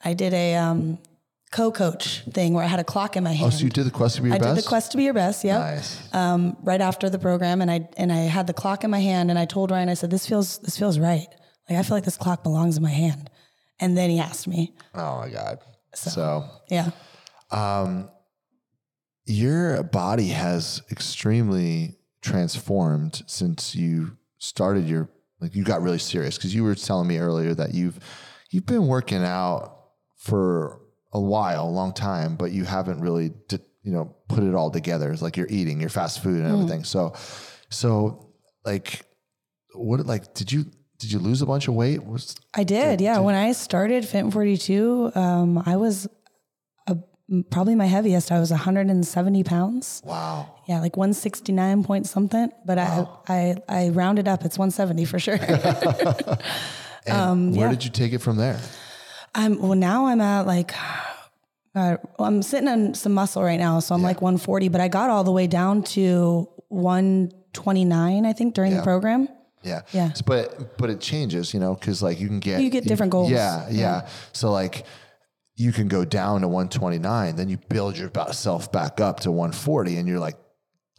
I 0.04 0.14
did 0.14 0.34
a, 0.34 0.56
um, 0.56 0.98
co-coach 1.50 2.24
thing 2.32 2.52
where 2.54 2.64
I 2.64 2.66
had 2.66 2.80
a 2.80 2.84
clock 2.84 3.16
in 3.16 3.24
my 3.24 3.32
hand. 3.32 3.52
Oh, 3.52 3.56
so 3.56 3.64
you 3.64 3.70
did 3.70 3.84
the 3.84 3.90
quest 3.90 4.16
to 4.16 4.22
be 4.22 4.28
your 4.28 4.36
I 4.36 4.38
best? 4.38 4.54
did 4.56 4.64
the 4.64 4.68
quest 4.68 4.90
to 4.92 4.96
be 4.96 5.04
your 5.04 5.14
best. 5.14 5.44
Yep. 5.44 5.60
Nice. 5.60 6.14
Um, 6.14 6.56
right 6.62 6.80
after 6.80 7.08
the 7.10 7.18
program, 7.18 7.60
and 7.62 7.70
I 7.70 7.88
and 7.96 8.12
I 8.12 8.18
had 8.18 8.46
the 8.46 8.52
clock 8.52 8.84
in 8.84 8.90
my 8.90 9.00
hand, 9.00 9.30
and 9.30 9.38
I 9.38 9.44
told 9.44 9.70
Ryan, 9.70 9.88
I 9.88 9.94
said, 9.94 10.10
"This 10.10 10.26
feels 10.26 10.58
this 10.58 10.78
feels 10.78 10.98
right. 10.98 11.26
Like 11.68 11.78
I 11.78 11.82
feel 11.82 11.96
like 11.96 12.04
this 12.04 12.16
clock 12.16 12.42
belongs 12.42 12.76
in 12.76 12.82
my 12.82 12.90
hand." 12.90 13.30
And 13.80 13.96
then 13.96 14.10
he 14.10 14.18
asked 14.18 14.48
me, 14.48 14.74
Oh 14.94 15.18
my 15.20 15.28
God. 15.30 15.58
So, 15.94 16.44
"Yeah, 16.68 16.90
Um, 17.52 18.10
your 19.24 19.82
body 19.84 20.28
has 20.28 20.82
extremely 20.90 21.96
transformed 22.22 23.22
since 23.26 23.74
you 23.74 24.16
started 24.38 24.86
your 24.88 25.08
like 25.40 25.54
you 25.54 25.62
got 25.62 25.82
really 25.82 25.98
serious 25.98 26.36
because 26.36 26.54
you 26.54 26.64
were 26.64 26.74
telling 26.74 27.06
me 27.06 27.18
earlier 27.18 27.54
that 27.54 27.72
you've 27.74 27.98
you've 28.50 28.66
been 28.66 28.86
working 28.86 29.22
out 29.24 29.76
for 30.16 30.80
a 31.12 31.20
while, 31.20 31.64
a 31.64 31.70
long 31.70 31.92
time, 31.92 32.36
but 32.36 32.52
you 32.52 32.64
haven't 32.64 33.00
really 33.00 33.30
di- 33.48 33.58
you 33.82 33.92
know 33.92 34.14
put 34.28 34.42
it 34.44 34.54
all 34.54 34.70
together. 34.70 35.10
It's 35.10 35.22
like 35.22 35.36
you're 35.36 35.48
eating 35.48 35.80
your 35.80 35.88
fast 35.90 36.22
food 36.22 36.42
and 36.42 36.52
everything. 36.52 36.84
So, 36.84 37.14
so 37.70 38.32
like 38.64 39.06
what 39.74 40.04
like 40.06 40.34
did 40.34 40.52
you 40.52 40.66
did 40.98 41.12
you 41.12 41.18
lose 41.18 41.42
a 41.42 41.46
bunch 41.46 41.68
of 41.68 41.74
weight? 41.74 42.04
Was 42.04 42.36
I 42.54 42.64
did. 42.64 43.00
Yeah, 43.00 43.20
when 43.20 43.34
I 43.34 43.52
started 43.52 44.06
Fit 44.06 44.32
42, 44.32 45.12
um, 45.14 45.62
I 45.64 45.76
was 45.76 46.08
a, 46.88 46.96
probably 47.50 47.76
my 47.76 47.86
heaviest. 47.86 48.32
I 48.32 48.40
was 48.40 48.50
170 48.50 49.44
pounds. 49.44 50.02
wow. 50.04 50.54
Yeah, 50.66 50.80
like 50.80 50.96
169 50.96 51.84
point 51.84 52.06
something. 52.06 52.50
But 52.66 52.78
I, 52.78 53.06
I 53.28 53.56
I 53.68 53.88
rounded 53.90 54.28
up. 54.28 54.44
It's 54.44 54.58
170 54.58 55.04
for 55.06 55.18
sure. 55.18 55.38
Um, 57.10 57.54
where 57.54 57.70
did 57.70 57.84
you 57.84 57.90
take 57.90 58.12
it 58.12 58.18
from 58.18 58.36
there? 58.36 58.60
I'm 59.38 59.58
well 59.62 59.74
now 59.74 60.06
I'm 60.06 60.20
at 60.20 60.46
like 60.46 60.74
uh, 61.74 61.96
well, 62.18 62.28
I'm 62.28 62.42
sitting 62.42 62.68
on 62.68 62.94
some 62.94 63.12
muscle 63.12 63.42
right 63.42 63.58
now, 63.60 63.78
so 63.78 63.94
I'm 63.94 64.02
like 64.02 64.20
140, 64.20 64.68
but 64.68 64.80
I 64.80 64.88
got 64.88 65.10
all 65.10 65.22
the 65.22 65.30
way 65.30 65.46
down 65.46 65.84
to 65.94 66.48
129, 66.68 68.26
I 68.26 68.32
think, 68.32 68.54
during 68.54 68.72
Yeah. 68.72 68.78
the 68.78 68.82
program. 68.82 69.28
Yeah. 69.62 69.82
Yeah. 69.92 70.12
But 70.26 70.76
but 70.78 70.90
it 70.90 71.00
changes, 71.00 71.52
you 71.54 71.60
know, 71.60 71.74
because 71.74 72.02
like 72.02 72.18
you 72.20 72.26
can 72.28 72.40
get 72.40 72.60
You 72.62 72.70
get 72.70 72.84
different 72.84 73.12
goals. 73.12 73.30
Yeah, 73.30 73.68
yeah. 73.70 74.08
So 74.32 74.50
like 74.50 74.86
you 75.56 75.72
can 75.72 75.88
go 75.88 76.04
down 76.04 76.40
to 76.42 76.48
129, 76.48 77.36
then 77.36 77.48
you 77.48 77.58
build 77.68 77.96
yourself 77.98 78.70
back 78.72 79.00
up 79.00 79.20
to 79.20 79.30
140, 79.30 79.96
and 79.98 80.08
you're 80.08 80.20
like, 80.20 80.36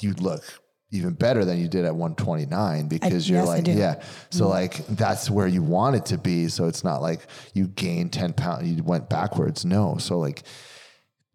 you 0.02 0.14
look 0.14 0.44
even 0.92 1.14
better 1.14 1.46
than 1.46 1.60
you 1.60 1.68
did 1.68 1.86
at 1.86 1.96
129 1.96 2.88
because 2.88 3.30
you're 3.30 3.40
yes, 3.40 3.48
I 3.48 3.52
like. 3.52 3.64
Mm-hmm. 3.66 3.80
yeah. 3.80 4.04
So 4.32 4.48
like 4.48 4.86
that's 4.88 5.30
where 5.30 5.48
you 5.48 5.62
want 5.62 5.96
it 5.96 6.06
to 6.08 6.18
be. 6.18 6.48
So 6.48 6.68
it's 6.68 6.84
not 6.84 7.02
like 7.02 7.28
you 7.54 7.68
gained 7.68 8.12
10 8.14 8.34
pounds, 8.34 8.68
you 8.68 8.84
went 8.84 9.10
backwards. 9.10 9.66
No. 9.66 9.98
So 9.98 10.18
like 10.18 10.44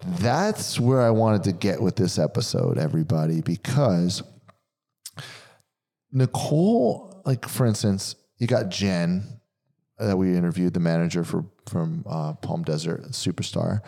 that's 0.04 0.78
where 0.80 1.00
I 1.00 1.10
wanted 1.10 1.44
to 1.44 1.52
get 1.52 1.80
with 1.80 1.96
this 1.96 2.18
episode, 2.18 2.78
everybody, 2.78 3.40
because 3.40 4.22
Nicole, 6.10 7.22
like 7.24 7.48
for 7.48 7.66
instance, 7.66 8.16
you 8.38 8.46
got 8.46 8.70
Jen 8.70 9.40
that 9.98 10.16
we 10.16 10.36
interviewed, 10.36 10.74
the 10.74 10.80
manager 10.80 11.24
for 11.24 11.44
from 11.68 12.04
uh, 12.08 12.34
Palm 12.34 12.62
Desert, 12.64 13.02
superstar. 13.10 13.80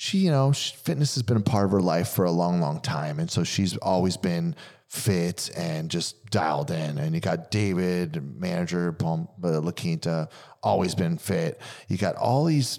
She, 0.00 0.18
you 0.18 0.30
know, 0.30 0.52
she, 0.52 0.76
fitness 0.76 1.16
has 1.16 1.24
been 1.24 1.38
a 1.38 1.40
part 1.40 1.66
of 1.66 1.72
her 1.72 1.80
life 1.80 2.10
for 2.10 2.24
a 2.24 2.30
long, 2.30 2.60
long 2.60 2.80
time, 2.80 3.18
and 3.18 3.28
so 3.28 3.42
she's 3.42 3.76
always 3.78 4.16
been 4.16 4.54
fit 4.86 5.50
and 5.56 5.90
just 5.90 6.30
dialed 6.30 6.70
in. 6.70 6.98
And 6.98 7.16
you 7.16 7.20
got 7.20 7.50
David, 7.50 8.40
manager 8.40 8.92
Palm 8.92 9.26
uh, 9.42 9.60
La 9.60 9.72
Quinta, 9.72 10.28
always 10.62 10.94
been 10.94 11.18
fit. 11.18 11.60
You 11.88 11.98
got 11.98 12.14
all 12.14 12.44
these 12.44 12.78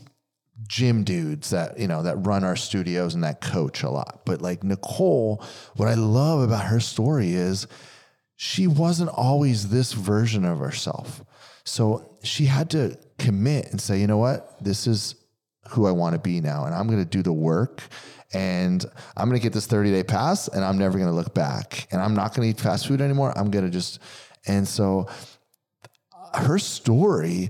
gym 0.65 1.03
dudes 1.03 1.49
that 1.49 1.77
you 1.77 1.87
know 1.87 2.03
that 2.03 2.25
run 2.25 2.45
our 2.45 2.55
studios 2.55 3.15
and 3.15 3.23
that 3.25 3.41
coach 3.41 3.83
a 3.83 3.89
lot. 3.89 4.21
But 4.25 4.41
like 4.41 4.63
Nicole, 4.63 5.43
what 5.75 5.89
I 5.89 5.95
love 5.95 6.41
about 6.41 6.67
her 6.67 6.79
story 6.79 7.33
is 7.33 7.67
she 8.37 8.65
wasn't 8.65 9.09
always 9.09 9.67
this 9.67 9.91
version 9.91 10.45
of 10.45 10.59
herself. 10.59 11.21
So 11.65 12.17
she 12.23 12.45
had 12.45 12.69
to 12.69 12.97
commit 13.17 13.71
and 13.71 13.81
say, 13.81 13.99
you 13.99 14.07
know 14.07 14.17
what, 14.17 14.63
this 14.63 14.87
is 14.87 15.15
who 15.69 15.85
I 15.85 15.91
want 15.91 16.13
to 16.13 16.19
be 16.19 16.41
now, 16.41 16.65
and 16.65 16.73
I'm 16.73 16.87
going 16.87 16.99
to 16.99 17.09
do 17.09 17.21
the 17.21 17.33
work. 17.33 17.83
And 18.31 18.85
I'm 19.17 19.27
going 19.27 19.39
to 19.39 19.43
get 19.43 19.53
this 19.53 19.65
30 19.65 19.91
day 19.91 20.03
pass, 20.03 20.47
and 20.47 20.63
I'm 20.63 20.77
never 20.77 20.99
going 20.99 21.09
to 21.09 21.15
look 21.15 21.33
back. 21.33 21.87
And 21.91 21.99
I'm 21.99 22.13
not 22.13 22.35
going 22.35 22.45
to 22.45 22.49
eat 22.49 22.61
fast 22.61 22.87
food 22.87 23.01
anymore. 23.01 23.35
I'm 23.35 23.49
going 23.49 23.65
to 23.65 23.71
just, 23.71 23.99
and 24.45 24.67
so 24.67 25.07
her 26.35 26.59
story 26.59 27.49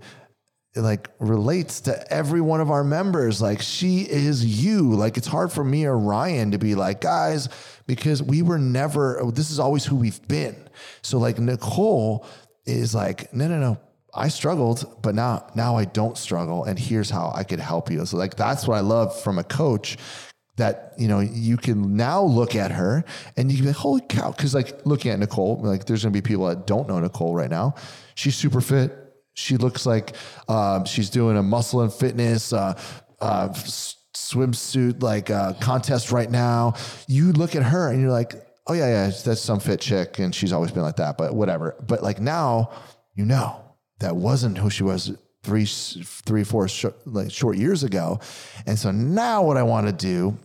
like 0.76 1.10
relates 1.20 1.82
to 1.82 2.14
every 2.14 2.42
one 2.42 2.62
of 2.62 2.72
our 2.72 2.84
members. 2.84 3.42
Like 3.42 3.62
she 3.62 4.02
is 4.02 4.64
you. 4.64 4.94
Like 4.94 5.18
it's 5.18 5.28
hard 5.28 5.52
for 5.52 5.64
me 5.64 5.86
or 5.86 5.98
Ryan 5.98 6.52
to 6.52 6.58
be 6.58 6.76
like, 6.76 7.02
guys, 7.02 7.50
because 7.88 8.22
we 8.22 8.42
were 8.42 8.60
never, 8.60 9.22
this 9.34 9.52
is 9.52 9.60
always 9.60 9.86
who 9.86 9.96
we've 9.96 10.26
been. 10.28 10.70
So 11.02 11.18
like 11.18 11.40
Nicole 11.40 12.26
is 12.66 12.94
like, 12.94 13.34
no, 13.34 13.48
no, 13.48 13.60
no. 13.60 13.78
I 14.14 14.28
struggled, 14.28 15.02
but 15.02 15.16
now 15.16 15.48
now 15.56 15.78
I 15.78 15.86
don't 15.86 16.18
struggle. 16.18 16.64
And 16.66 16.78
here's 16.78 17.10
how 17.10 17.32
I 17.36 17.44
could 17.44 17.60
help 17.60 17.92
you. 17.92 18.06
So 18.06 18.18
like 18.18 18.36
that's 18.36 18.68
what 18.68 18.78
I 18.78 18.82
love 18.82 19.20
from 19.22 19.40
a 19.40 19.44
coach 19.44 19.98
that 20.58 20.94
you 20.98 21.08
know 21.08 21.20
you 21.20 21.56
can 21.58 21.96
now 21.96 22.22
look 22.22 22.56
at 22.56 22.72
her 22.72 23.06
and 23.38 23.50
you 23.50 23.58
can 23.58 23.66
be 23.66 23.70
like, 23.70 23.78
holy 23.78 24.02
cow, 24.02 24.32
because 24.32 24.54
like 24.54 24.86
looking 24.86 25.12
at 25.12 25.20
Nicole, 25.20 25.60
like 25.62 25.86
there's 25.86 26.04
gonna 26.04 26.12
be 26.12 26.22
people 26.22 26.48
that 26.48 26.68
don't 26.68 26.88
know 26.88 27.00
Nicole 27.00 27.34
right 27.34 27.50
now. 27.50 27.76
She's 28.16 28.36
super 28.36 28.62
fit 28.62 29.10
she 29.40 29.58
looks 29.58 29.86
like 29.86 30.16
um, 30.50 30.86
she's 30.86 31.10
doing 31.10 31.38
a 31.38 31.44
muscle 31.44 31.82
and 31.82 31.92
fitness 31.92 32.52
uh, 32.52 32.80
uh, 33.22 33.50
swimsuit 33.50 35.02
like 35.02 35.30
uh, 35.30 35.54
contest 35.54 36.12
right 36.12 36.30
now. 36.30 36.74
You 37.08 37.32
look 37.32 37.56
at 37.56 37.64
her 37.64 37.90
and 37.90 38.02
you're 38.02 38.12
like, 38.12 38.36
oh 38.68 38.74
yeah, 38.74 38.88
yeah, 38.88 39.12
that's 39.24 39.42
some 39.42 39.60
fit 39.60 39.80
chick, 39.80 40.20
and 40.20 40.36
she's 40.36 40.52
always 40.52 40.72
been 40.72 40.84
like 40.84 40.98
that. 40.98 41.18
But 41.18 41.34
whatever. 41.34 41.76
But 41.88 42.04
like 42.04 42.20
now, 42.20 42.72
you 43.16 43.26
know 43.26 43.69
that 44.00 44.16
wasn't 44.16 44.58
who 44.58 44.70
she 44.70 44.84
was 44.84 45.16
three, 45.44 45.66
three, 45.66 46.44
four 46.44 46.68
like 47.06 47.32
short 47.32 47.58
years 47.58 47.84
ago. 47.84 48.20
And 48.66 48.78
so 48.78 48.92
now 48.92 49.44
what 49.44 49.58
I 49.58 49.64
want 49.64 49.88
to 49.88 49.94
do 49.94 50.38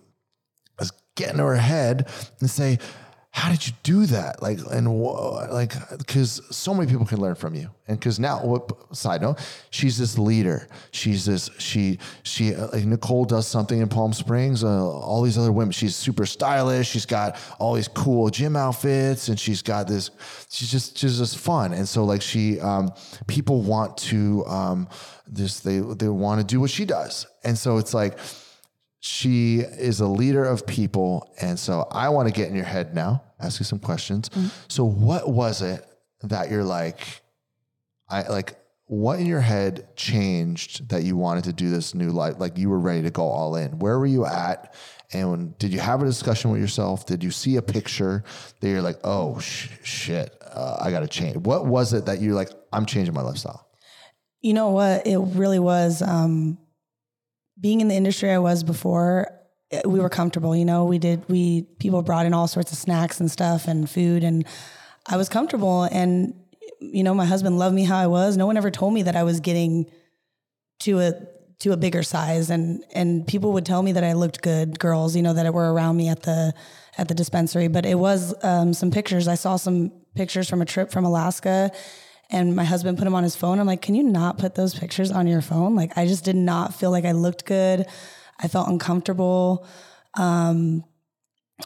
is 0.81 0.93
get 1.17 1.31
into 1.31 1.45
her 1.45 1.57
head 1.57 2.09
and 2.41 2.51
say, 2.51 2.79
how 3.35 3.51
did 3.51 3.67
you 3.67 3.73
do 3.83 4.07
that? 4.07 4.41
Like, 4.41 4.61
and 4.71 4.89
like, 5.03 5.73
because 5.99 6.41
so 6.57 6.73
many 6.73 6.89
people 6.89 7.05
can 7.05 7.21
learn 7.21 7.35
from 7.35 7.57
you. 7.57 7.69
And 7.89 7.99
because 7.99 8.21
now, 8.21 8.39
what 8.45 8.97
side 8.97 9.23
note, 9.23 9.41
she's 9.71 9.99
this 9.99 10.17
leader. 10.17 10.69
She's 10.93 11.25
this, 11.25 11.51
she, 11.59 11.99
she, 12.23 12.55
uh, 12.55 12.69
like 12.73 12.85
Nicole 12.85 13.25
does 13.25 13.49
something 13.49 13.81
in 13.81 13.89
Palm 13.89 14.13
Springs. 14.13 14.63
Uh, 14.63 14.89
all 14.89 15.21
these 15.21 15.37
other 15.37 15.51
women, 15.51 15.73
she's 15.73 15.97
super 15.97 16.27
stylish. 16.27 16.89
She's 16.89 17.07
got 17.07 17.37
all 17.59 17.75
these 17.75 17.89
cool 17.89 18.31
gym 18.31 18.55
outfits 18.55 19.27
and 19.27 19.39
she's 19.39 19.63
got 19.63 19.89
this, 19.89 20.13
she's 20.49 20.71
just, 20.71 20.97
she's 20.97 21.19
just 21.19 21.37
fun. 21.37 21.73
And 21.73 21.89
so, 21.89 22.05
like, 22.05 22.23
she, 22.23 22.61
um, 22.61 22.93
people 23.27 23.63
want 23.63 23.97
to, 23.97 24.47
um, 24.47 24.89
this, 25.27 25.59
they, 25.59 25.81
they 25.81 26.09
want 26.09 26.41
to 26.41 26.47
do 26.47 26.61
what 26.61 26.71
she 26.71 26.85
does. 26.85 27.27
And 27.43 27.59
so 27.59 27.79
it's 27.79 27.95
like, 27.95 28.17
she 29.07 29.59
is 29.59 30.01
a 30.01 30.07
leader 30.07 30.47
of 30.47 30.67
people. 30.67 31.31
And 31.39 31.59
so 31.59 31.87
I 31.91 32.09
want 32.09 32.27
to 32.27 32.33
get 32.33 32.49
in 32.49 32.55
your 32.55 32.65
head 32.65 32.95
now, 32.95 33.23
ask 33.39 33.61
you 33.61 33.67
some 33.67 33.79
questions. 33.79 34.31
Mm-hmm. 34.31 34.47
So 34.69 34.83
what 34.87 35.29
was 35.29 35.61
it 35.61 35.85
that 36.23 36.51
you're 36.51 36.65
like, 36.65 37.21
I 38.09 38.27
like, 38.29 38.57
what 38.87 39.21
in 39.21 39.27
your 39.27 39.43
head 39.43 39.95
changed 39.95 40.89
that 40.89 41.03
you 41.03 41.19
wanted 41.19 41.45
to 41.45 41.53
do 41.53 41.69
this 41.69 41.95
new 41.95 42.13
life? 42.13 42.37
Like 42.39 42.57
you 42.57 42.71
were 42.71 42.79
ready 42.79 43.03
to 43.03 43.11
go 43.11 43.25
all 43.25 43.57
in. 43.57 43.79
Where 43.79 43.99
were 43.99 44.07
you 44.07 44.25
at? 44.25 44.75
And 45.13 45.31
when, 45.31 45.55
did 45.59 45.75
you 45.75 45.81
have 45.81 46.01
a 46.01 46.07
discussion 46.07 46.51
with 46.51 46.63
yourself? 46.63 47.05
Did 47.05 47.23
you 47.23 47.31
see 47.31 47.57
a 47.57 47.63
picture 47.63 48.25
that 48.61 48.67
you're 48.67 48.81
like, 48.81 49.01
oh 49.05 49.39
sh- 49.39 49.69
shit, 49.83 50.35
uh, 50.51 50.79
I 50.81 50.91
got 50.91 51.01
to 51.01 51.09
change? 51.09 51.37
What 51.37 51.67
was 51.67 51.93
it 51.93 52.07
that 52.07 52.23
you're 52.23 52.35
like, 52.35 52.49
I'm 52.73 52.87
changing 52.87 53.13
my 53.13 53.21
lifestyle? 53.21 53.69
You 54.41 54.55
know 54.55 54.71
what? 54.71 55.07
It 55.07 55.19
really 55.19 55.59
was 55.59 56.01
um, 56.01 56.57
being 57.65 57.81
in 57.81 57.89
the 57.89 57.95
industry 57.95 58.31
I 58.31 58.37
was 58.37 58.63
before, 58.63 59.27
eh, 59.71 59.81
we 59.87 59.99
were 59.99 60.11
comfortable. 60.11 60.55
You 60.55 60.67
know, 60.67 60.85
we 60.85 60.99
did, 60.99 61.27
we, 61.31 61.63
people 61.79 62.03
brought 62.03 62.27
in 62.27 62.35
all 62.35 62.47
sorts 62.47 62.73
of 62.73 62.77
snacks 62.77 63.21
and 63.21 63.31
stuff 63.31 63.67
and 63.67 63.89
food, 63.89 64.23
and 64.23 64.45
I 65.07 65.17
was 65.17 65.31
comfortable. 65.31 65.85
And, 65.85 66.35
you 66.79 67.03
know, 67.03 67.15
my 67.15 67.25
husband 67.25 67.59
loved 67.59 67.75
me 67.75 67.85
how 67.85 67.97
I 67.97 68.07
was. 68.07 68.37
No 68.37 68.45
one 68.45 68.59
ever 68.59 68.71
told 68.71 68.93
me 68.93 69.05
that 69.05 69.17
I 69.17 69.23
was 69.23 69.41
getting 69.41 69.91
to 70.81 71.01
a, 71.01 71.13
to 71.61 71.73
a 71.73 71.79
bigger 71.79 72.03
size 72.03 72.51
and 72.51 72.85
and 72.93 73.27
people 73.27 73.53
would 73.53 73.65
tell 73.65 73.83
me 73.83 73.93
that 73.93 74.05
I 74.05 74.13
looked 74.13 74.43
good 74.43 74.79
girls 74.79 75.15
you 75.15 75.23
know 75.23 75.33
that 75.33 75.55
were 75.55 75.73
around 75.73 75.97
me 75.97 76.09
at 76.09 76.23
the 76.25 76.53
at 76.99 77.07
the 77.07 77.15
dispensary 77.15 77.69
but 77.69 77.87
it 77.87 77.95
was 77.95 78.35
um, 78.43 78.75
some 78.75 78.91
pictures 78.91 79.29
I 79.29 79.37
saw 79.37 79.55
some 79.55 79.93
pictures 80.17 80.51
from 80.51 80.61
a 80.61 80.65
trip 80.65 80.91
from 80.91 81.05
Alaska 81.05 81.71
and 82.35 82.57
my 82.57 82.65
husband 82.65 82.99
put 82.99 83.05
them 83.05 83.15
on 83.15 83.23
his 83.23 83.37
phone. 83.37 83.61
I'm 83.61 83.67
like, 83.67 83.81
can 83.81 83.95
you 83.95 84.03
not 84.03 84.39
put 84.39 84.57
those 84.57 84.77
pictures 84.77 85.13
on 85.13 85.29
your 85.29 85.41
phone? 85.41 85.77
Like, 85.77 85.97
I 85.97 86.05
just 86.05 86.25
did 86.25 86.35
not 86.35 86.75
feel 86.75 86.91
like 86.91 87.05
I 87.05 87.13
looked 87.13 87.45
good. 87.45 87.87
I 88.41 88.49
felt 88.49 88.69
uncomfortable. 88.69 89.65
Um, 90.15 90.85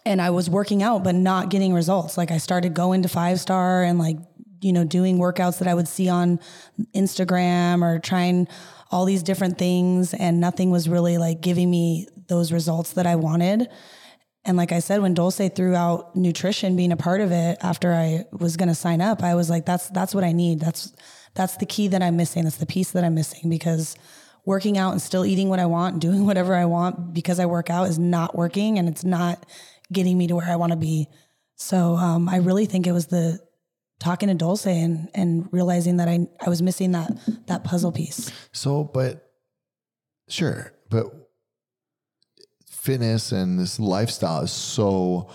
and 0.05 0.21
I 0.21 0.29
was 0.29 0.51
working 0.51 0.83
out, 0.83 1.03
but 1.03 1.15
not 1.15 1.49
getting 1.49 1.73
results. 1.73 2.19
Like, 2.19 2.31
I 2.31 2.37
started 2.37 2.75
going 2.75 3.03
to 3.03 3.09
five 3.09 3.41
star 3.41 3.83
and 3.83 3.99
like, 3.99 4.19
you 4.61 4.75
know, 4.75 4.85
doing 4.85 5.17
workouts 5.17 5.59
that 5.61 5.69
I 5.69 5.73
would 5.73 5.89
see 5.89 6.11
on 6.11 6.39
Instagram 6.95 7.83
or 7.83 7.99
trying 7.99 8.47
all 8.91 9.07
these 9.07 9.23
different 9.23 9.57
things. 9.57 10.13
And 10.13 10.39
nothing 10.39 10.71
was 10.71 10.87
really 10.87 11.17
like 11.17 11.41
giving 11.41 11.71
me 11.71 12.09
those 12.29 12.53
results 12.53 12.93
that 12.93 13.07
I 13.07 13.17
wanted. 13.17 13.69
And 14.49 14.57
like 14.57 14.73
I 14.73 14.79
said, 14.79 15.03
when 15.03 15.13
Dulce 15.13 15.51
threw 15.55 15.75
out 15.75 16.17
nutrition 16.17 16.75
being 16.75 16.91
a 16.91 16.97
part 16.97 17.21
of 17.21 17.31
it 17.33 17.59
after 17.61 17.93
I 17.93 18.25
was 18.33 18.57
going 18.57 18.71
to 18.71 18.75
sign 18.75 19.03
up, 19.03 19.23
I 19.23 19.35
was 19.35 19.51
like, 19.51 19.67
that's, 19.67 19.91
that's 19.91 20.15
what 20.15 20.25
I 20.25 20.33
need. 20.33 20.59
That's, 20.59 20.91
that's 21.35 21.59
the 21.59 21.67
key 21.67 21.89
that 21.89 22.03
I'm 22.03 22.17
missing. 22.17 22.45
That's 22.45 22.57
the 22.57 22.65
piece 22.65 22.93
that 22.93 23.05
I'm 23.05 23.15
missing 23.15 23.51
because 23.51 23.95
working 24.47 24.79
out 24.79 24.93
and 24.93 25.03
still 25.03 25.27
eating 25.27 25.51
what 25.51 25.61
I 25.61 25.67
want, 25.67 25.93
and 25.93 26.01
doing 26.09 26.25
whatever 26.25 26.55
I 26.55 26.65
want 26.65 27.13
because 27.13 27.39
I 27.39 27.45
work 27.45 27.69
out 27.69 27.89
is 27.89 27.99
not 27.99 28.35
working 28.35 28.79
and 28.79 28.89
it's 28.89 29.05
not 29.05 29.45
getting 29.93 30.17
me 30.17 30.27
to 30.29 30.37
where 30.37 30.49
I 30.49 30.57
want 30.57 30.73
to 30.73 30.79
be. 30.79 31.09
So 31.57 31.97
um, 31.97 32.29
I 32.29 32.37
really 32.37 32.65
think 32.65 32.87
it 32.87 32.93
was 32.93 33.09
the 33.09 33.39
talking 34.01 34.29
to 34.29 34.35
Dulce 34.35 34.67
and 34.67 35.11
and 35.15 35.49
realizing 35.53 35.97
that 35.99 36.09
I 36.09 36.27
I 36.41 36.49
was 36.49 36.63
missing 36.63 36.93
that 36.93 37.11
that 37.47 37.65
puzzle 37.65 37.93
piece. 37.93 38.31
So, 38.53 38.85
but 38.85 39.29
sure, 40.29 40.73
but 40.89 41.07
fitness 42.79 43.33
and 43.33 43.59
this 43.59 43.79
lifestyle 43.79 44.43
is 44.43 44.53
so 44.53 45.31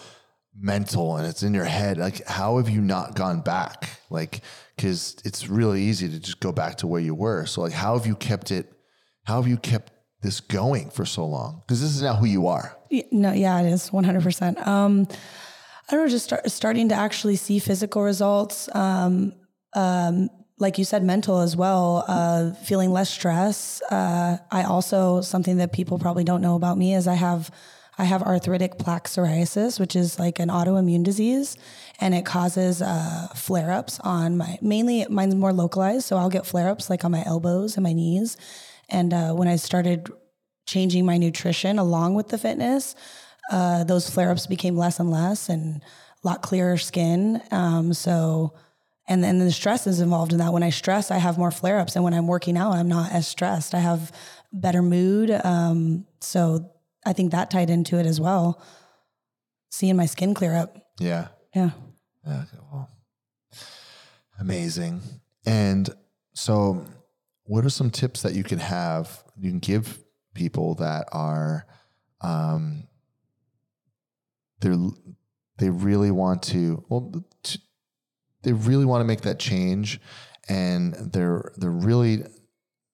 mental 0.56 1.18
and 1.18 1.28
it's 1.28 1.44
in 1.44 1.54
your 1.54 1.66
head. 1.66 1.98
Like, 1.98 2.26
how 2.26 2.58
have 2.58 2.70
you 2.70 2.82
not 2.82 3.16
gone 3.16 3.42
back? 3.42 3.90
Like, 4.10 4.42
because 4.76 5.18
it's 5.26 5.50
really 5.50 5.82
easy 5.82 6.10
to 6.10 6.20
just 6.20 6.40
go 6.40 6.52
back 6.52 6.78
to 6.78 6.88
where 6.88 7.02
you 7.02 7.16
were. 7.16 7.46
So, 7.46 7.62
like, 7.62 7.74
how 7.74 7.98
have 7.98 8.08
you 8.08 8.16
kept 8.16 8.52
it? 8.52 8.72
How 9.24 9.42
have 9.42 9.50
you 9.50 9.58
kept 9.58 9.92
this 10.22 10.40
going 10.40 10.90
for 10.90 11.06
so 11.06 11.26
long? 11.26 11.62
Because 11.62 11.82
this 11.82 11.96
is 11.96 12.02
now 12.02 12.16
who 12.16 12.26
you 12.26 12.48
are. 12.48 12.78
No, 13.12 13.32
yeah, 13.34 13.60
it 13.62 13.72
is 13.72 13.90
100%. 13.90 14.68
Um, 14.68 15.08
I 15.90 15.96
don't 15.96 16.06
know, 16.06 16.10
just 16.10 16.26
start, 16.26 16.50
starting 16.50 16.90
to 16.90 16.96
actually 16.96 17.36
see 17.36 17.60
physical 17.60 18.04
results. 18.04 18.70
Um, 18.74 19.34
um, 19.76 20.30
like 20.64 20.80
you 20.80 20.86
said, 20.86 21.04
mental 21.04 21.42
as 21.42 21.56
well, 21.56 22.06
uh, 22.08 22.52
feeling 22.54 22.92
less 22.92 23.10
stress. 23.10 23.82
Uh, 23.92 24.38
I 24.50 24.64
also, 24.64 25.22
something 25.22 25.58
that 25.58 25.74
people 25.74 26.00
probably 26.00 26.24
don't 26.24 26.42
know 26.42 26.56
about 26.56 26.78
me 26.78 26.96
is 26.96 27.06
I 27.06 27.16
have, 27.16 27.52
I 27.98 28.06
have 28.06 28.24
arthritic 28.24 28.80
plaque 28.80 29.08
psoriasis, 29.08 29.80
which 29.80 29.96
is 29.96 30.18
like 30.18 30.40
an 30.40 30.50
autoimmune 30.50 31.04
disease 31.04 31.58
and 32.00 32.16
it 32.16 32.26
causes 32.26 32.82
uh, 32.82 33.28
flare 33.36 33.72
ups 33.72 34.00
on 34.00 34.38
my, 34.38 34.58
mainly 34.62 35.06
mine's 35.10 35.36
more 35.36 35.54
localized. 35.54 36.06
So 36.06 36.18
I'll 36.18 36.30
get 36.30 36.46
flare 36.46 36.70
ups 36.70 36.90
like 36.90 37.06
on 37.06 37.12
my 37.12 37.24
elbows 37.26 37.76
and 37.76 37.84
my 37.84 37.94
knees. 37.94 38.38
And 38.90 39.14
uh, 39.14 39.34
when 39.34 39.48
I 39.48 39.58
started 39.58 40.10
changing 40.66 41.06
my 41.06 41.18
nutrition 41.18 41.78
along 41.78 42.16
with 42.16 42.30
the 42.30 42.38
fitness, 42.38 42.96
uh, 43.52 43.84
those 43.84 44.10
flare 44.10 44.32
ups 44.32 44.48
became 44.48 44.78
less 44.78 45.00
and 45.00 45.12
less 45.12 45.50
and 45.50 45.84
a 46.24 46.28
lot 46.28 46.42
clearer 46.42 46.78
skin. 46.78 47.42
Um, 47.52 47.94
so, 47.94 48.54
and 49.08 49.24
then 49.24 49.40
the 49.40 49.52
stress 49.52 49.86
is 49.88 50.00
involved 50.00 50.32
in 50.32 50.40
that. 50.40 50.54
When 50.54 50.64
I 50.64 50.70
stress, 50.70 51.12
I 51.12 51.18
have 51.18 51.38
more 51.38 51.52
flare 51.52 51.80
ups, 51.80 51.96
and 51.96 52.04
when 52.04 52.14
I'm 52.14 52.28
working 52.28 52.58
out, 52.58 52.74
I'm 52.74 52.88
not 52.88 53.12
as 53.12 53.28
stressed. 53.28 53.74
I 53.74 53.80
have 53.80 54.12
better 54.52 54.82
mood. 54.82 55.32
Um, 55.44 56.06
so 56.22 56.72
I 57.06 57.14
think 57.14 57.32
that 57.32 57.52
tied 57.52 57.70
into 57.70 57.98
it 57.98 58.06
as 58.06 58.20
well. 58.20 58.62
Seeing 59.72 59.96
my 59.98 60.06
skin 60.06 60.34
clear 60.34 60.56
up. 60.56 60.78
Yeah. 61.00 61.30
Yeah. 61.56 61.72
Yeah. 62.26 62.46
Well, 62.72 62.90
amazing. 64.40 65.02
And 65.46 65.90
so 66.34 66.86
what 67.44 67.66
are 67.66 67.70
some 67.70 67.90
tips 67.90 68.22
that 68.22 68.34
you 68.34 68.44
can 68.44 68.60
have 68.60 69.24
you 69.38 69.50
can 69.50 69.60
give 69.60 70.00
people 70.34 70.76
that 70.76 71.08
are 71.12 71.66
um 72.22 72.88
they're 74.62 74.78
they 75.58 75.70
really 75.70 76.12
want 76.12 76.42
to 76.42 76.84
well 76.90 77.12
t- 77.44 77.60
they 78.44 78.54
really 78.54 78.86
want 78.86 79.02
to 79.02 79.06
make 79.06 79.22
that 79.22 79.40
change 79.40 80.00
and 80.50 80.94
they're 81.14 81.52
they're 81.58 81.72
really 81.72 82.24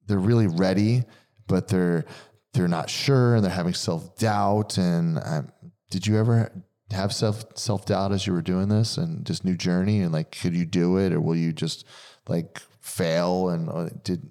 they're 0.08 0.20
really 0.20 0.48
ready 0.48 1.04
but 1.48 1.68
they're 1.68 2.06
they're 2.54 2.68
not 2.68 2.90
sure 2.90 3.36
and 3.36 3.44
they're 3.44 3.52
having 3.52 3.74
self-doubt 3.74 4.78
and 4.78 5.20
um, 5.24 5.52
did 5.90 6.06
you 6.08 6.18
ever 6.18 6.52
have 6.92 7.14
self 7.14 7.44
self-doubt 7.56 8.12
as 8.12 8.26
you 8.26 8.34
were 8.34 8.42
doing 8.42 8.70
this 8.70 8.98
and 8.98 9.26
this 9.26 9.44
new 9.44 9.56
journey 9.56 10.02
and 10.02 10.12
like 10.12 10.32
could 10.40 10.56
you 10.56 10.66
do 10.66 10.98
it 10.98 11.12
or 11.14 11.22
will 11.22 11.36
you 11.36 11.52
just 11.54 11.86
like 12.28 12.62
fail 12.82 13.50
and 13.50 13.70
uh, 13.70 13.90
did 14.04 14.28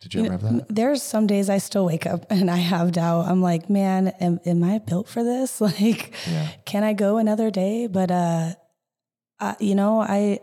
did 0.00 0.14
you, 0.14 0.24
ever 0.24 0.32
have 0.32 0.42
that 0.42 0.66
There's 0.68 1.02
some 1.02 1.26
days 1.26 1.50
I 1.50 1.58
still 1.58 1.84
wake 1.84 2.06
up 2.06 2.24
and 2.30 2.48
I 2.50 2.56
have 2.56 2.92
doubt. 2.92 3.26
I'm 3.26 3.42
like, 3.42 3.68
man, 3.68 4.08
am, 4.20 4.38
am 4.46 4.62
I 4.62 4.78
built 4.78 5.08
for 5.08 5.24
this? 5.24 5.60
Like, 5.68 6.12
Yeah. 6.30 6.48
can 6.64 6.84
I 6.84 6.92
go 6.92 7.16
another 7.16 7.50
day? 7.50 7.88
But, 7.88 8.12
uh, 8.12 8.52
You 9.60 9.74
know, 9.74 10.00
I, 10.00 10.40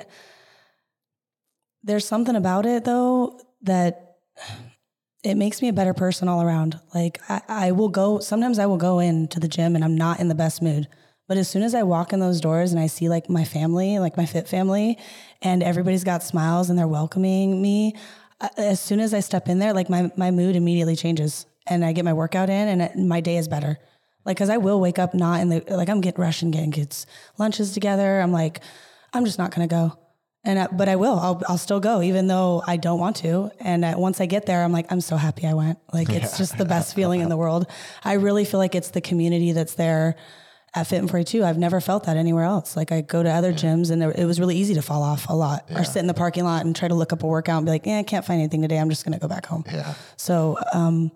there's 1.83 2.07
something 2.07 2.35
about 2.35 2.65
it 2.65 2.85
though 2.85 3.39
that 3.61 4.17
it 5.23 5.35
makes 5.35 5.61
me 5.61 5.69
a 5.69 5.73
better 5.73 5.93
person 5.93 6.27
all 6.27 6.41
around. 6.41 6.79
Like, 6.93 7.19
I, 7.27 7.41
I 7.47 7.71
will 7.71 7.89
go, 7.89 8.19
sometimes 8.19 8.59
I 8.59 8.67
will 8.67 8.77
go 8.77 8.99
into 8.99 9.39
the 9.39 9.47
gym 9.47 9.75
and 9.75 9.83
I'm 9.83 9.97
not 9.97 10.19
in 10.19 10.27
the 10.27 10.35
best 10.35 10.61
mood. 10.61 10.87
But 11.27 11.37
as 11.37 11.49
soon 11.49 11.63
as 11.63 11.73
I 11.73 11.81
walk 11.81 12.13
in 12.13 12.19
those 12.19 12.39
doors 12.39 12.71
and 12.71 12.79
I 12.79 12.85
see 12.85 13.09
like 13.09 13.27
my 13.27 13.43
family, 13.43 13.97
like 13.97 14.15
my 14.15 14.27
fit 14.27 14.47
family, 14.47 14.99
and 15.41 15.63
everybody's 15.63 16.03
got 16.03 16.21
smiles 16.21 16.69
and 16.69 16.77
they're 16.77 16.87
welcoming 16.87 17.59
me, 17.59 17.95
as 18.57 18.79
soon 18.79 18.99
as 18.99 19.13
I 19.13 19.21
step 19.21 19.47
in 19.47 19.57
there, 19.57 19.73
like 19.73 19.89
my, 19.89 20.11
my 20.15 20.29
mood 20.29 20.55
immediately 20.55 20.95
changes 20.95 21.47
and 21.65 21.83
I 21.83 21.93
get 21.93 22.05
my 22.05 22.13
workout 22.13 22.51
in 22.51 22.79
and 22.79 23.09
my 23.09 23.21
day 23.21 23.37
is 23.37 23.47
better. 23.47 23.79
Like, 24.25 24.37
cause 24.37 24.49
I 24.49 24.57
will 24.57 24.79
wake 24.79 24.99
up 24.99 25.13
not 25.13 25.41
in 25.41 25.49
the, 25.49 25.63
like 25.69 25.89
I'm 25.89 26.01
getting 26.01 26.21
rushing, 26.21 26.51
getting 26.51 26.71
kids 26.71 27.05
lunches 27.37 27.73
together. 27.73 28.19
I'm 28.19 28.31
like, 28.31 28.59
I'm 29.13 29.25
just 29.25 29.37
not 29.37 29.53
going 29.53 29.67
to 29.67 29.73
go. 29.73 29.97
And, 30.43 30.59
I, 30.59 30.67
but 30.67 30.87
I 30.87 30.95
will, 30.95 31.17
I'll, 31.17 31.41
I'll 31.47 31.57
still 31.57 31.79
go 31.79 32.01
even 32.01 32.27
though 32.27 32.61
I 32.67 32.77
don't 32.77 32.99
want 32.99 33.15
to. 33.17 33.51
And 33.59 33.83
uh, 33.83 33.95
once 33.97 34.21
I 34.21 34.27
get 34.27 34.45
there, 34.45 34.63
I'm 34.63 34.71
like, 34.71 34.91
I'm 34.91 35.01
so 35.01 35.15
happy 35.17 35.47
I 35.47 35.53
went. 35.53 35.79
Like, 35.91 36.09
it's 36.09 36.37
just 36.37 36.57
the 36.57 36.65
best 36.65 36.93
feeling 36.95 37.21
in 37.21 37.29
the 37.29 37.37
world. 37.37 37.65
I 38.03 38.13
really 38.13 38.45
feel 38.45 38.59
like 38.59 38.75
it's 38.75 38.91
the 38.91 39.01
community 39.01 39.53
that's 39.53 39.73
there 39.73 40.15
at 40.75 40.87
Fit 40.87 40.99
in 40.99 41.07
42. 41.07 41.43
I've 41.43 41.57
never 41.57 41.79
felt 41.79 42.03
that 42.03 42.17
anywhere 42.17 42.43
else. 42.43 42.75
Like 42.75 42.91
I 42.91 43.01
go 43.01 43.23
to 43.23 43.29
other 43.29 43.53
gyms 43.53 43.89
and 43.91 44.01
there, 44.01 44.11
it 44.11 44.25
was 44.25 44.39
really 44.39 44.57
easy 44.57 44.73
to 44.73 44.81
fall 44.81 45.01
off 45.03 45.27
a 45.29 45.33
lot 45.33 45.65
or 45.73 45.83
sit 45.85 45.99
in 45.99 46.07
the 46.07 46.13
parking 46.13 46.43
lot 46.43 46.65
and 46.65 46.75
try 46.75 46.89
to 46.89 46.93
look 46.95 47.13
up 47.13 47.23
a 47.23 47.27
workout 47.27 47.57
and 47.57 47.65
be 47.65 47.71
like, 47.71 47.85
yeah, 47.85 47.99
I 47.99 48.03
can't 48.03 48.25
find 48.25 48.39
anything 48.39 48.61
today. 48.61 48.77
I'm 48.77 48.89
just 48.89 49.05
going 49.05 49.13
to 49.13 49.19
go 49.19 49.27
back 49.27 49.45
home. 49.45 49.63
yeah 49.67 49.93
So, 50.17 50.57
um, 50.73 51.11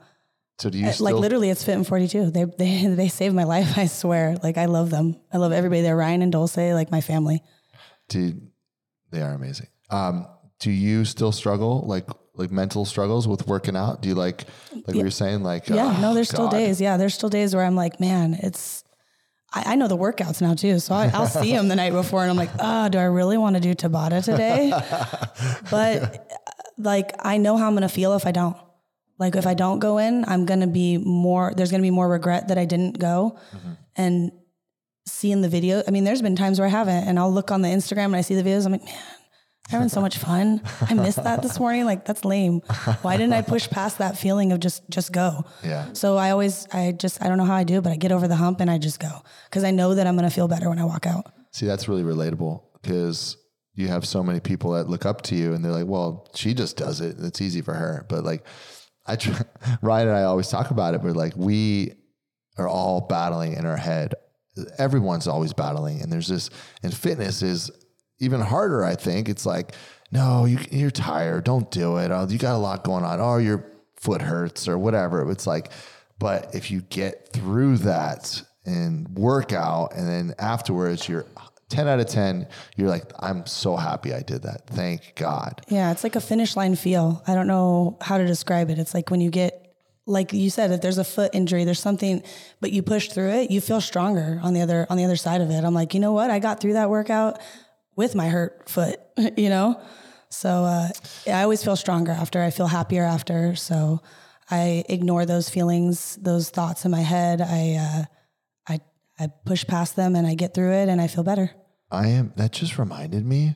so 0.60 0.69
do 0.69 0.78
you 0.78 0.86
like 0.86 0.95
still 0.95 1.17
literally 1.19 1.50
it's 1.50 1.63
Fit 1.63 1.76
in 1.76 1.84
42. 1.84 2.32
They, 2.32 2.43
they, 2.58 2.88
they 2.88 3.08
saved 3.08 3.34
my 3.34 3.45
life. 3.45 3.78
I 3.78 3.86
swear. 3.88 4.38
Like 4.43 4.58
I 4.58 4.65
love 4.65 4.89
them. 4.89 5.15
I 5.32 5.38
love 5.38 5.52
everybody 5.52 5.82
there. 5.82 5.95
Ryan 5.95 6.22
and 6.22 6.32
Dulce, 6.32 6.58
like 6.58 6.91
my 6.91 7.02
family. 7.02 7.41
do 8.10 8.34
they 9.12 9.22
are 9.22 9.34
amazing 9.34 9.67
um 9.89 10.28
do 10.60 10.69
you 10.69 11.04
still 11.04 11.32
struggle 11.32 11.84
like 11.88 12.08
like 12.36 12.52
mental 12.52 12.86
struggles 12.86 13.28
with 13.28 13.48
working 13.48 13.76
out 13.76 14.02
do 14.02 14.10
you 14.10 14.15
like 14.15 14.45
like 14.86 14.95
we 14.95 15.04
were 15.04 15.10
saying 15.10 15.41
like 15.43 15.67
Yeah, 15.67 15.95
oh, 15.98 16.02
no, 16.02 16.13
there's 16.13 16.30
still 16.30 16.48
days. 16.50 16.80
Yeah, 16.80 16.98
there's 16.98 17.13
still 17.13 17.30
days 17.30 17.56
where 17.56 17.63
I'm 17.65 17.76
like, 17.76 18.00
man, 18.00 18.36
it's. 18.36 18.84
I, 19.52 19.74
I 19.74 19.76
know 19.76 19.88
the 19.88 19.98
workouts 19.98 20.41
now 20.41 20.54
too, 20.54 20.80
so 20.80 20.93
I, 20.93 21.10
I'll 21.13 21.26
see 21.28 21.52
them 21.58 21.67
the 21.67 21.76
night 21.76 21.91
before, 21.93 22.22
and 22.22 22.30
I'm 22.30 22.38
like, 22.38 22.52
ah, 22.60 22.88
do 22.88 22.98
I 23.00 23.04
really 23.06 23.38
want 23.38 23.56
to 23.56 23.60
do 23.60 23.74
Tabata 23.74 24.24
today? 24.24 24.69
but 25.72 26.04
uh, 26.04 26.17
like, 26.78 27.12
I 27.19 27.38
know 27.38 27.58
how 27.58 27.67
I'm 27.67 27.74
gonna 27.74 27.89
feel 27.89 28.13
if 28.13 28.26
I 28.26 28.32
don't. 28.32 28.56
Like, 29.20 29.36
if 29.36 29.46
I 29.46 29.54
don't 29.54 29.80
go 29.80 29.98
in, 29.98 30.26
I'm 30.28 30.46
gonna 30.46 30.68
be 30.68 30.98
more. 30.98 31.54
There's 31.56 31.72
gonna 31.72 31.84
be 31.84 31.92
more 31.92 32.08
regret 32.08 32.48
that 32.48 32.58
I 32.58 32.66
didn't 32.66 32.98
go, 32.98 33.38
mm-hmm. 33.56 33.72
and 33.96 34.32
seeing 35.06 35.42
the 35.42 35.50
video. 35.50 35.84
I 35.88 35.92
mean, 35.92 36.04
there's 36.04 36.22
been 36.22 36.36
times 36.36 36.60
where 36.60 36.68
I 36.68 36.72
haven't, 36.72 37.08
and 37.08 37.20
I'll 37.20 37.32
look 37.32 37.52
on 37.52 37.62
the 37.62 37.68
Instagram 37.68 38.06
and 38.06 38.16
I 38.16 38.22
see 38.22 38.36
the 38.36 38.44
videos. 38.44 38.66
I'm 38.66 38.72
like, 38.72 38.86
man, 38.86 38.96
having 39.70 39.90
so 39.90 40.02
much 40.02 40.18
fun. 40.30 40.62
I 40.82 40.94
missed 40.94 41.24
that 41.24 41.42
this 41.42 41.60
morning. 41.60 41.86
Like 41.86 42.06
that's 42.06 42.26
lame. 42.26 42.62
Why 43.02 43.18
didn't 43.18 43.34
I 43.34 43.42
push 43.42 43.70
past 43.70 44.00
that 44.00 44.18
feeling 44.18 44.52
of 44.52 44.60
just 44.60 44.90
just 44.90 45.12
go? 45.12 45.46
Yeah. 45.64 45.94
So 45.94 46.18
I 46.18 46.32
always 46.32 46.68
I 46.72 46.92
just 46.92 47.22
I 47.22 47.28
don't 47.28 47.38
know 47.38 47.46
how 47.46 47.56
I 47.56 47.64
do, 47.64 47.82
but 47.82 47.92
I 47.92 47.96
get 47.96 48.12
over 48.12 48.28
the 48.28 48.36
hump 48.36 48.60
and 48.60 48.70
I 48.70 48.78
just 48.78 49.00
go 49.00 49.22
because 49.50 49.64
I 49.64 49.72
know 49.72 49.96
that 49.96 50.08
I'm 50.08 50.16
gonna 50.16 50.30
feel 50.30 50.48
better 50.48 50.70
when 50.70 50.80
I 50.80 50.86
walk 50.86 51.06
out. 51.06 51.32
See, 51.52 51.66
that's 51.66 51.88
really 51.88 52.04
relatable 52.04 52.62
because 52.82 53.38
you 53.74 53.88
have 53.88 54.06
so 54.06 54.22
many 54.22 54.40
people 54.40 54.72
that 54.72 54.90
look 54.90 55.06
up 55.06 55.22
to 55.24 55.36
you 55.36 55.54
and 55.54 55.64
they're 55.64 55.72
like, 55.72 55.88
well, 55.88 56.28
she 56.36 56.54
just 56.54 56.76
does 56.76 57.02
it. 57.02 57.16
It's 57.20 57.42
easy 57.42 57.62
for 57.62 57.74
her. 57.74 58.06
But 58.10 58.24
like, 58.26 58.46
I 59.10 59.15
try, 59.15 59.41
Ryan 59.82 60.10
and 60.10 60.17
I 60.17 60.24
always 60.24 60.48
talk 60.48 60.72
about 60.72 60.93
it, 60.93 61.02
but 61.02 61.15
like, 61.15 61.34
we 61.36 61.93
are 62.58 62.67
all 62.67 63.02
battling 63.02 63.54
in 63.54 63.65
our 63.65 63.78
head. 63.78 64.13
Everyone's 64.78 65.28
always 65.28 65.54
battling. 65.54 66.02
And 66.02 66.12
there's 66.12 66.28
this, 66.28 66.50
and 66.84 66.93
fitness 66.93 67.41
is 67.41 67.72
even 68.19 68.41
harder, 68.41 68.84
I 68.84 68.95
think. 68.95 69.30
It's 69.30 69.45
like, 69.45 69.74
no, 70.12 70.45
you, 70.45 70.60
you're 70.72 70.91
tired. 70.91 71.43
Don't 71.45 71.69
do 71.72 71.98
it. 71.98 72.12
Oh, 72.12 72.28
you 72.28 72.38
got 72.38 72.56
a 72.56 72.58
lot 72.58 72.84
going 72.84 73.04
on. 73.04 73.19
Oh, 73.22 73.38
your 73.38 73.65
foot 73.95 74.22
hurts 74.22 74.67
or 74.67 74.78
whatever. 74.78 75.30
It's 75.32 75.48
like, 75.48 75.72
but 76.17 76.54
if 76.54 76.69
you 76.72 76.82
get 76.82 77.30
through 77.32 77.78
that 77.78 78.43
and 78.65 79.08
work 79.17 79.54
out 79.54 79.93
and 79.95 80.08
then 80.08 80.36
afterwards 80.38 81.08
you're 81.08 81.26
10 81.70 81.88
out 81.88 82.00
of 82.00 82.08
10, 82.08 82.48
you're 82.76 82.90
like, 82.90 83.12
I'm 83.20 83.46
so 83.46 83.76
happy 83.76 84.14
I 84.14 84.22
did 84.22 84.44
that. 84.44 84.68
Thank 84.68 85.14
God. 85.16 85.62
Yeah, 85.68 85.92
it's 85.92 86.04
like 86.04 86.16
a 86.16 86.22
finish 86.22 86.56
line 86.56 86.76
feel. 86.76 87.24
I 87.28 87.36
don't 87.36 87.48
know 87.48 87.98
how 88.02 88.18
to 88.18 88.26
describe 88.26 88.70
it. 88.70 88.80
It's 88.80 88.94
like 88.94 89.10
when 89.12 89.22
you 89.22 89.30
get 89.30 89.70
like 90.10 90.34
you 90.34 90.50
said, 90.50 90.72
if 90.72 90.82
there's 90.82 90.98
a 90.98 91.04
foot 91.04 91.30
injury, 91.34 91.64
there's 91.64 91.80
something, 91.80 92.24
but 92.60 92.72
you 92.72 92.82
push 92.82 93.10
through 93.10 93.30
it, 93.30 93.52
you 93.52 93.62
feel 93.62 93.80
stronger 93.80 94.40
on 94.42 94.54
the 94.54 94.62
other 94.62 94.88
on 94.90 94.98
the 94.98 95.06
other 95.06 95.16
side 95.16 95.40
of 95.40 95.52
it. 95.52 95.64
I'm 95.64 95.74
like, 95.74 95.94
you 95.94 96.00
know 96.00 96.14
what? 96.14 96.32
I 96.32 96.40
got 96.40 96.60
through 96.60 96.74
that 96.74 96.90
workout 96.90 97.40
with 97.96 98.16
my 98.16 98.28
hurt 98.28 98.68
foot, 98.68 99.00
you 99.38 99.50
know? 99.50 99.80
So 100.30 100.50
uh, 100.50 100.90
I 101.28 101.44
always 101.44 101.64
feel 101.64 101.76
stronger 101.76 102.12
after. 102.12 102.42
I 102.42 102.50
feel 102.50 102.68
happier 102.68 103.04
after. 103.04 103.56
So 103.56 104.02
I 104.50 104.84
ignore 104.90 105.26
those 105.26 105.50
feelings, 105.50 106.18
those 106.22 106.50
thoughts 106.50 106.86
in 106.86 106.92
my 106.92 107.02
head. 107.02 107.42
I 107.42 107.78
uh, 107.80 108.04
I 108.68 108.80
I 109.20 109.28
push 109.46 109.66
past 109.66 109.96
them 109.96 110.16
and 110.16 110.26
I 110.26 110.36
get 110.36 110.54
through 110.54 110.74
it 110.74 110.90
and 110.90 111.00
I 111.00 111.08
feel 111.08 111.24
better. 111.24 111.52
I 111.91 112.08
am, 112.08 112.34
that 112.36 112.52
just 112.52 112.78
reminded 112.78 113.25
me, 113.25 113.56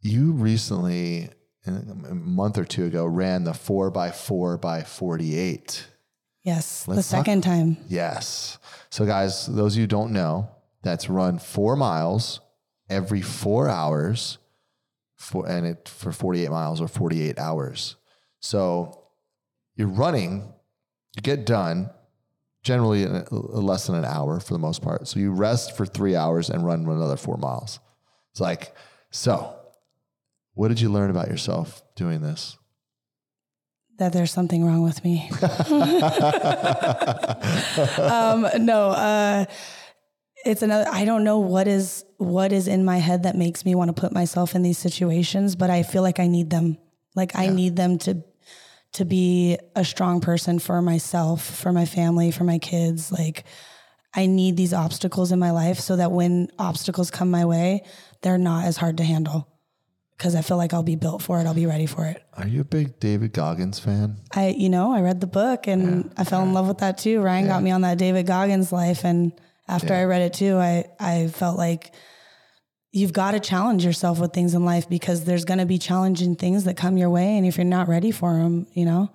you 0.00 0.32
recently, 0.32 1.30
a 1.66 2.14
month 2.14 2.58
or 2.58 2.64
two 2.64 2.86
ago, 2.86 3.04
ran 3.06 3.44
the 3.44 3.54
four 3.54 3.90
by 3.90 4.10
four 4.10 4.56
by 4.58 4.82
48. 4.82 5.86
Yes, 6.42 6.84
the 6.84 6.92
Let's 6.94 7.08
talk- 7.10 7.18
second 7.26 7.42
time. 7.42 7.76
Yes. 7.88 8.58
So, 8.90 9.04
guys, 9.06 9.46
those 9.46 9.74
of 9.74 9.78
you 9.78 9.82
who 9.84 9.88
don't 9.88 10.12
know, 10.12 10.48
that's 10.82 11.08
run 11.08 11.38
four 11.38 11.76
miles 11.76 12.40
every 12.90 13.22
four 13.22 13.68
hours, 13.68 14.38
for, 15.16 15.46
and 15.48 15.64
it 15.66 15.88
for 15.88 16.10
48 16.10 16.50
miles 16.50 16.80
or 16.80 16.88
48 16.88 17.38
hours. 17.38 17.94
So, 18.40 19.04
you're 19.76 19.86
running, 19.88 20.52
you 21.14 21.22
get 21.22 21.46
done 21.46 21.90
generally 22.62 23.02
in 23.02 23.16
a- 23.16 23.34
less 23.34 23.86
than 23.86 23.96
an 23.96 24.04
hour 24.04 24.40
for 24.40 24.52
the 24.54 24.58
most 24.58 24.82
part. 24.82 25.08
So, 25.08 25.18
you 25.20 25.32
rest 25.32 25.76
for 25.76 25.86
three 25.86 26.16
hours 26.16 26.50
and 26.50 26.64
run 26.64 26.86
another 26.86 27.16
four 27.16 27.36
miles. 27.36 27.80
It's 28.30 28.40
like, 28.40 28.74
so 29.10 29.54
what 30.54 30.68
did 30.68 30.80
you 30.80 30.90
learn 30.90 31.10
about 31.10 31.28
yourself 31.28 31.82
doing 31.96 32.22
this? 32.22 32.56
that 33.98 34.12
there's 34.12 34.32
something 34.32 34.64
wrong 34.64 34.82
with 34.82 35.04
me. 35.04 35.30
um, 37.98 38.46
no, 38.64 38.88
uh, 38.90 39.44
it's 40.44 40.62
another. 40.62 40.86
I 40.90 41.04
don't 41.04 41.22
know 41.24 41.38
what 41.38 41.68
is 41.68 42.04
what 42.16 42.52
is 42.52 42.66
in 42.68 42.84
my 42.84 42.98
head 42.98 43.22
that 43.22 43.36
makes 43.36 43.64
me 43.64 43.74
want 43.74 43.94
to 43.94 44.00
put 44.00 44.12
myself 44.12 44.54
in 44.54 44.62
these 44.62 44.78
situations, 44.78 45.54
but 45.54 45.70
I 45.70 45.82
feel 45.82 46.02
like 46.02 46.18
I 46.18 46.26
need 46.26 46.50
them. 46.50 46.78
Like 47.14 47.36
I 47.36 47.48
need 47.48 47.76
them 47.76 47.98
to 47.98 48.24
to 48.92 49.04
be 49.04 49.58
a 49.74 49.84
strong 49.84 50.20
person 50.20 50.58
for 50.58 50.80
myself, 50.82 51.42
for 51.44 51.72
my 51.72 51.86
family, 51.86 52.30
for 52.30 52.44
my 52.44 52.58
kids. 52.58 53.10
Like 53.10 53.44
I 54.14 54.26
need 54.26 54.56
these 54.56 54.74
obstacles 54.74 55.32
in 55.32 55.38
my 55.38 55.50
life 55.50 55.78
so 55.80 55.96
that 55.96 56.12
when 56.12 56.48
obstacles 56.58 57.10
come 57.10 57.30
my 57.30 57.44
way, 57.44 57.84
they're 58.20 58.38
not 58.38 58.66
as 58.66 58.76
hard 58.76 58.98
to 58.98 59.04
handle. 59.04 59.48
Because 60.16 60.34
I 60.36 60.42
feel 60.42 60.56
like 60.56 60.72
I'll 60.72 60.84
be 60.84 60.94
built 60.94 61.20
for 61.20 61.40
it. 61.40 61.46
I'll 61.46 61.54
be 61.54 61.66
ready 61.66 61.86
for 61.86 62.04
it. 62.04 62.22
Are 62.34 62.46
you 62.46 62.60
a 62.60 62.64
big 62.64 63.00
David 63.00 63.32
Goggins 63.32 63.80
fan? 63.80 64.18
I, 64.32 64.48
you 64.48 64.68
know, 64.68 64.92
I 64.92 65.00
read 65.00 65.20
the 65.20 65.26
book 65.26 65.66
and 65.66 66.12
I 66.16 66.22
fell 66.22 66.42
in 66.42 66.52
love 66.52 66.68
with 66.68 66.78
that 66.78 66.98
too. 66.98 67.20
Ryan 67.20 67.48
got 67.48 67.62
me 67.62 67.72
on 67.72 67.80
that 67.80 67.98
David 67.98 68.26
Goggins 68.26 68.70
life. 68.70 69.04
And 69.04 69.32
after 69.66 69.94
I 69.94 70.04
read 70.04 70.22
it 70.22 70.34
too, 70.34 70.58
I, 70.58 70.84
I 71.00 71.26
felt 71.26 71.58
like 71.58 71.92
you've 72.92 73.12
got 73.12 73.32
to 73.32 73.40
challenge 73.40 73.84
yourself 73.84 74.18
with 74.20 74.32
things 74.32 74.54
in 74.54 74.64
life 74.64 74.88
because 74.88 75.24
there's 75.24 75.44
going 75.44 75.58
to 75.58 75.66
be 75.66 75.78
challenging 75.78 76.36
things 76.36 76.64
that 76.64 76.76
come 76.76 76.96
your 76.96 77.10
way. 77.10 77.36
And 77.36 77.46
if 77.46 77.56
you're 77.56 77.64
not 77.64 77.88
ready 77.88 78.10
for 78.10 78.34
them, 78.34 78.66
you 78.74 78.84
know, 78.84 79.10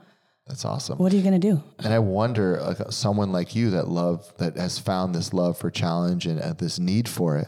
That's 0.48 0.66
awesome. 0.66 0.98
what 0.98 1.14
are 1.14 1.16
you 1.16 1.22
going 1.22 1.40
to 1.40 1.48
do? 1.52 1.64
And 1.80 1.94
I 1.94 2.00
wonder, 2.00 2.60
like 2.62 2.92
someone 2.92 3.32
like 3.32 3.56
you 3.56 3.70
that 3.72 3.88
love 3.88 4.32
that 4.38 4.58
has 4.58 4.80
found 4.80 5.14
this 5.14 5.32
love 5.34 5.58
for 5.58 5.70
challenge 5.70 6.26
and 6.26 6.40
uh, 6.42 6.54
this 6.54 6.80
need 6.80 7.08
for 7.08 7.38
it. 7.38 7.48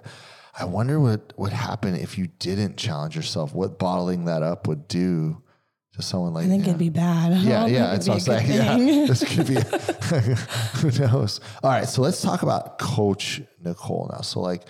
I 0.58 0.66
wonder 0.66 1.00
what 1.00 1.34
would 1.38 1.54
happen 1.54 1.96
if 1.96 2.18
you 2.18 2.28
didn't 2.40 2.78
challenge 2.78 3.16
yourself. 3.16 3.54
What 3.56 3.80
bottling 3.80 4.26
that 4.26 4.44
up 4.44 4.68
would 4.68 4.88
do 4.88 5.42
to 5.94 6.02
someone 6.02 6.34
like 6.34 6.46
I 6.46 6.50
think 6.50 6.68
it'd 6.68 6.78
be 6.78 6.90
bad. 6.90 7.32
Yeah, 7.42 7.66
yeah, 7.66 7.88
that's 7.92 8.08
what 8.08 8.16
I'm 8.16 8.18
a 8.18 8.22
saying. 8.22 8.48
good 8.48 8.88
Yeah, 8.96 9.06
this 9.08 9.24
could 9.24 9.48
be. 9.48 9.56
who 10.80 11.00
knows? 11.08 11.40
All 11.64 11.72
right, 11.72 11.88
so 11.88 12.02
let's 12.02 12.22
talk 12.22 12.44
about 12.44 12.78
Coach 12.78 13.42
Nicole 13.64 14.10
now. 14.12 14.22
So, 14.22 14.42
like, 14.42 14.64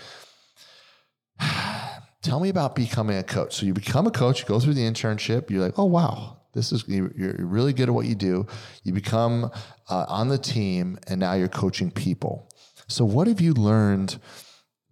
tell 2.22 2.40
me 2.40 2.50
about 2.50 2.76
becoming 2.76 3.18
a 3.18 3.24
coach. 3.24 3.56
So 3.56 3.66
you 3.66 3.74
become 3.74 4.08
a 4.08 4.12
coach, 4.12 4.42
you 4.42 4.46
go 4.46 4.60
through 4.60 4.76
the 4.76 4.84
internship. 4.84 5.50
You're 5.50 5.62
like, 5.62 5.78
oh 5.78 5.86
wow, 5.86 6.38
this 6.54 6.72
is 6.72 6.88
you- 6.88 7.14
you're 7.16 7.36
really 7.40 7.74
good 7.74 7.90
at 7.90 7.96
what 7.96 8.06
you 8.06 8.16
do. 8.16 8.48
You 8.84 8.94
become 8.94 9.52
uh, 9.90 10.06
on 10.08 10.30
the 10.30 10.38
team, 10.38 11.00
and 11.08 11.20
now 11.20 11.34
you're 11.34 11.48
coaching 11.48 11.92
people. 11.92 12.50
So, 12.88 13.06
what 13.06 13.28
have 13.28 13.42
you 13.42 13.54
learned? 13.54 14.20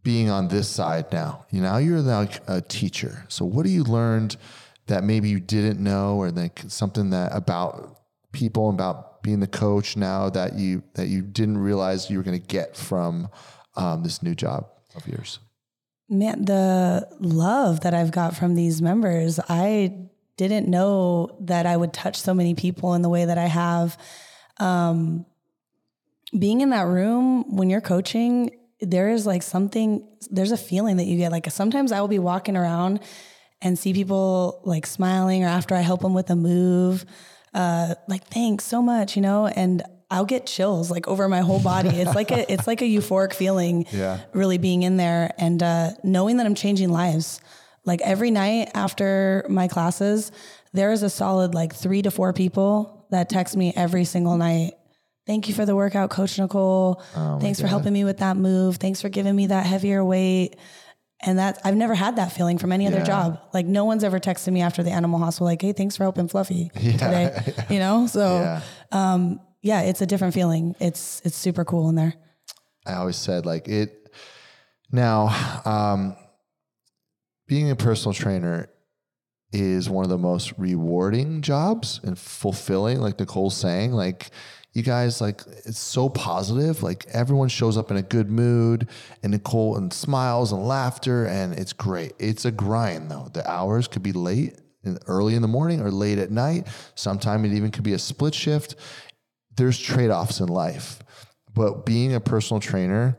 being 0.03 0.29
on 0.29 0.47
this 0.47 0.69
side 0.69 1.12
now. 1.12 1.45
You 1.51 1.60
now 1.60 1.77
you're 1.79 1.99
like 1.99 2.41
a 2.47 2.62
teacher. 2.62 3.25
So 3.27 3.43
what 3.43 3.65
have 3.65 3.73
you 3.73 3.83
learned 3.83 4.38
that 4.86 5.03
maybe 5.03 5.27
you 5.27 5.41
didn't 5.41 5.83
know 5.83 6.15
or 6.15 6.31
like 6.31 6.62
something 6.69 7.10
that 7.10 7.36
about 7.36 7.99
people 8.31 8.69
and 8.69 8.79
about 8.79 9.21
being 9.21 9.41
the 9.41 9.47
coach 9.47 9.97
now 9.97 10.29
that 10.29 10.53
you 10.53 10.81
that 10.93 11.07
you 11.07 11.21
didn't 11.21 11.57
realize 11.57 12.10
you 12.10 12.17
were 12.17 12.23
going 12.23 12.39
to 12.39 12.47
get 12.47 12.77
from 12.77 13.27
um, 13.75 14.01
this 14.01 14.23
new 14.23 14.33
job 14.33 14.67
of 14.95 15.05
yours? 15.05 15.39
Man, 16.10 16.46
the 16.46 17.08
love 17.20 17.82
that 17.82 17.93
I've 17.93 18.12
got 18.12 18.36
from 18.36 18.56
these 18.56 18.82
members, 18.82 19.39
I 19.50 20.08
didn't 20.38 20.70
know 20.70 21.38
that 21.41 21.65
I 21.65 21.76
would 21.76 21.91
touch 21.91 22.20
so 22.20 22.34
many 22.34 22.56
people 22.56 22.93
in 22.93 23.02
the 23.02 23.10
way 23.10 23.26
that 23.26 23.38
I 23.38 23.48
have. 23.48 23.98
Um, 24.58 25.26
being 26.38 26.62
in 26.62 26.70
that 26.70 26.88
room 26.88 27.56
when 27.56 27.70
you're 27.70 27.82
coaching, 27.82 28.52
there 28.80 29.10
is 29.10 29.26
like 29.26 29.43
something, 29.43 30.08
there's 30.30 30.52
a 30.52 30.58
feeling 30.58 30.98
that 30.98 31.06
you 31.06 31.17
get. 31.17 31.32
Like 31.32 31.50
sometimes 31.52 31.91
I 31.91 32.00
will 32.00 32.08
be 32.08 32.20
walking 32.20 32.56
around 32.56 33.02
and 33.62 33.78
see 33.78 33.91
people 33.91 34.62
like 34.63 34.86
smiling, 34.86 35.43
or 35.43 35.48
after 35.48 35.76
I 35.76 35.82
help 35.82 36.02
them 36.02 36.13
with 36.13 36.30
a 36.30 36.36
move, 36.36 37.06
uh, 37.54 37.96
like 38.08 38.24
thanks 38.28 38.63
so 38.63 38.82
much, 38.82 39.15
you 39.15 39.22
know, 39.22 39.48
and 39.48 39.82
I'll 40.10 40.26
get 40.26 40.46
chills 40.46 40.89
like 40.89 41.08
over 41.08 41.28
my 41.28 41.41
whole 41.41 41.60
body. 41.62 41.89
It's 41.89 42.15
like 42.15 42.32
a 42.32 42.52
it's 42.52 42.65
like 42.67 42.82
a 42.82 42.86
euphoric 42.86 43.34
feeling, 43.34 43.86
Yeah. 43.91 44.20
really 44.34 44.58
being 44.58 44.84
in 44.84 44.98
there 44.98 45.34
and 45.38 45.62
uh, 45.62 45.91
knowing 46.04 46.38
that 46.38 46.46
I'm 46.46 46.56
changing 46.56 46.89
lives. 46.89 47.41
Like 47.86 48.02
every 48.02 48.32
night 48.32 48.70
after 48.74 49.46
my 49.50 49.67
classes, 49.67 50.32
there 50.74 50.91
is 50.91 51.04
a 51.04 51.10
solid 51.10 51.54
like 51.54 51.74
three 51.76 52.02
to 52.02 52.12
four 52.12 52.34
people 52.34 53.06
that 53.12 53.30
text 53.30 53.56
me 53.58 53.74
every 53.76 54.04
single 54.06 54.38
night. 54.38 54.74
Thank 55.26 55.50
you 55.50 55.54
for 55.54 55.65
the 55.65 55.76
workout, 55.76 56.10
Coach 56.10 56.39
Nicole. 56.39 57.02
Thanks 57.41 57.60
for 57.60 57.67
helping 57.67 57.91
me 57.93 58.04
with 58.06 58.20
that 58.20 58.38
move. 58.38 58.78
Thanks 58.78 59.02
for 59.02 59.10
giving 59.10 59.36
me 59.36 59.48
that 59.48 59.65
heavier 59.65 60.04
weight. 60.06 60.56
And 61.22 61.39
that 61.39 61.60
I've 61.65 61.76
never 61.76 61.96
had 61.96 62.15
that 62.17 62.32
feeling 62.32 62.58
from 62.60 62.72
any 62.72 62.88
other 62.88 63.00
Yeah. 63.00 63.04
job. 63.04 63.39
Like 63.54 63.65
no 63.65 63.86
one's 63.86 64.04
ever 64.04 64.20
texted 64.20 64.54
me 64.54 64.62
after 64.62 64.84
the 64.84 64.91
animal 64.91 65.20
hospital, 65.20 65.48
like, 65.48 65.62
hey, 65.62 65.74
thanks 65.74 65.98
for 65.98 66.04
helping 66.04 66.28
Fluffy 66.28 66.70
today. 66.76 67.36
You 67.70 67.80
know? 67.80 68.08
So 68.08 68.62
Yeah. 68.91 69.32
Yeah, 69.67 69.82
it's 69.82 70.01
a 70.01 70.06
different 70.06 70.34
feeling. 70.34 70.75
It's 70.80 71.21
it's 71.25 71.36
super 71.36 71.65
cool 71.65 71.89
in 71.89 71.95
there. 71.95 72.13
I 72.86 72.93
always 72.93 73.17
said 73.17 73.45
like 73.45 73.67
it. 73.67 74.10
Now, 74.91 75.62
um, 75.65 76.15
being 77.47 77.69
a 77.69 77.75
personal 77.75 78.13
trainer 78.13 78.69
is 79.51 79.89
one 79.89 80.06
of 80.06 80.10
the 80.10 80.17
most 80.17 80.53
rewarding 80.58 81.41
jobs 81.41 81.99
and 82.03 82.17
fulfilling. 82.17 83.01
Like 83.01 83.19
Nicole's 83.19 83.58
saying, 83.58 83.91
like 83.91 84.32
you 84.71 84.84
guys, 84.84 85.19
like 85.19 85.41
it's 85.65 85.80
so 85.80 86.08
positive. 86.08 86.82
Like 86.82 87.06
everyone 87.12 87.49
shows 87.49 87.77
up 87.77 87.91
in 87.91 87.97
a 87.97 88.01
good 88.01 88.32
mood, 88.32 88.88
and 89.21 89.34
Nicole 89.34 89.75
and 89.75 89.91
smiles 89.91 90.53
and 90.53 90.65
laughter, 90.65 91.25
and 91.25 91.53
it's 91.53 91.73
great. 91.73 92.13
It's 92.19 92.45
a 92.45 92.51
grind 92.51 93.12
though. 93.12 93.27
The 93.34 93.49
hours 93.51 93.89
could 93.89 94.03
be 94.03 94.13
late 94.13 94.56
early 95.08 95.36
in 95.36 95.41
the 95.41 95.47
morning 95.47 95.82
or 95.82 95.91
late 95.91 96.17
at 96.17 96.32
night. 96.32 96.67
Sometimes 96.95 97.45
it 97.45 97.56
even 97.56 97.71
could 97.71 97.84
be 97.84 97.93
a 97.93 97.99
split 97.99 98.34
shift. 98.34 98.75
There's 99.58 99.78
trade 99.80 100.10
offs 100.12 100.39
in 100.39 100.48
life, 100.48 101.00
but 101.54 101.86
being 101.86 102.13
a 102.13 102.20
personal 102.20 102.60
trainer, 102.60 103.17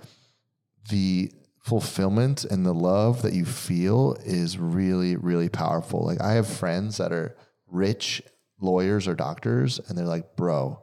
the 0.88 1.32
fulfillment 1.60 2.44
and 2.44 2.64
the 2.64 2.72
love 2.72 3.22
that 3.22 3.34
you 3.34 3.44
feel 3.44 4.16
is 4.24 4.56
really, 4.56 5.16
really 5.16 5.48
powerful. 5.48 6.04
Like 6.06 6.20
I 6.20 6.32
have 6.32 6.46
friends 6.46 6.96
that 6.96 7.12
are 7.12 7.36
rich 7.66 8.22
lawyers 8.60 9.06
or 9.06 9.14
doctors, 9.14 9.78
and 9.78 9.98
they're 9.98 10.06
like, 10.06 10.36
bro, 10.36 10.80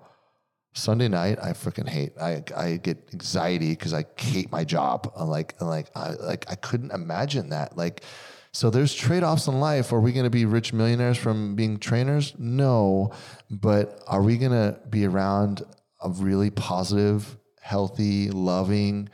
Sunday 0.74 1.08
night 1.08 1.40
I 1.42 1.52
freaking 1.52 1.88
hate. 1.88 2.12
I 2.22 2.44
I 2.56 2.78
get 2.78 3.10
anxiety 3.14 3.70
because 3.70 3.94
I 3.94 4.06
hate 4.18 4.52
my 4.52 4.66
job. 4.66 5.12
I'm 5.16 5.30
like 5.30 5.56
I'm 5.62 5.68
like 5.68 5.90
I 5.96 6.10
like 6.12 6.46
I 6.50 6.56
couldn't 6.56 6.92
imagine 6.92 7.50
that. 7.50 7.78
Like 7.78 8.04
so 8.56 8.70
there's 8.70 8.96
trade-offs 8.96 9.48
in 9.48 9.60
life. 9.60 9.92
Are 9.92 10.00
we 10.00 10.14
gonna 10.14 10.30
be 10.30 10.46
rich 10.46 10.72
millionaires 10.72 11.18
from 11.18 11.58
being 11.58 11.78
trainers? 11.78 12.34
No. 12.38 13.12
But 13.52 14.02
are 14.08 14.22
we 14.22 14.38
gonna 14.38 14.80
be 14.90 15.06
around 15.06 15.62
a 16.02 16.10
really 16.10 16.52
positive, 16.52 17.36
healthy, 17.60 18.32
loving, 18.32 19.10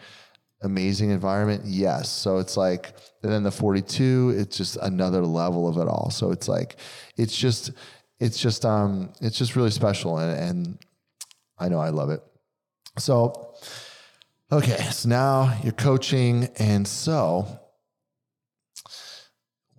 amazing 0.61 1.09
environment? 1.09 1.63
Yes. 1.65 2.07
So 2.07 2.37
it's 2.37 2.55
like, 2.55 2.93
and 3.23 3.31
then 3.31 3.41
the 3.41 3.49
42, 3.49 4.35
it's 4.37 4.57
just 4.57 4.77
another 4.77 5.25
level 5.25 5.67
of 5.67 5.77
it 5.77 5.87
all. 5.87 6.11
So 6.11 6.29
it's 6.29 6.47
like, 6.47 6.75
it's 7.17 7.35
just, 7.35 7.71
it's 8.19 8.39
just, 8.39 8.63
um, 8.63 9.11
it's 9.21 9.39
just 9.39 9.55
really 9.55 9.71
special. 9.71 10.19
And, 10.19 10.39
and 10.39 10.77
I 11.57 11.67
know 11.67 11.79
I 11.79 11.89
love 11.89 12.11
it. 12.11 12.21
So, 12.99 13.55
okay. 14.51 14.83
So 14.91 15.09
now 15.09 15.57
you're 15.63 15.73
coaching. 15.73 16.47
And 16.59 16.87
so, 16.87 17.60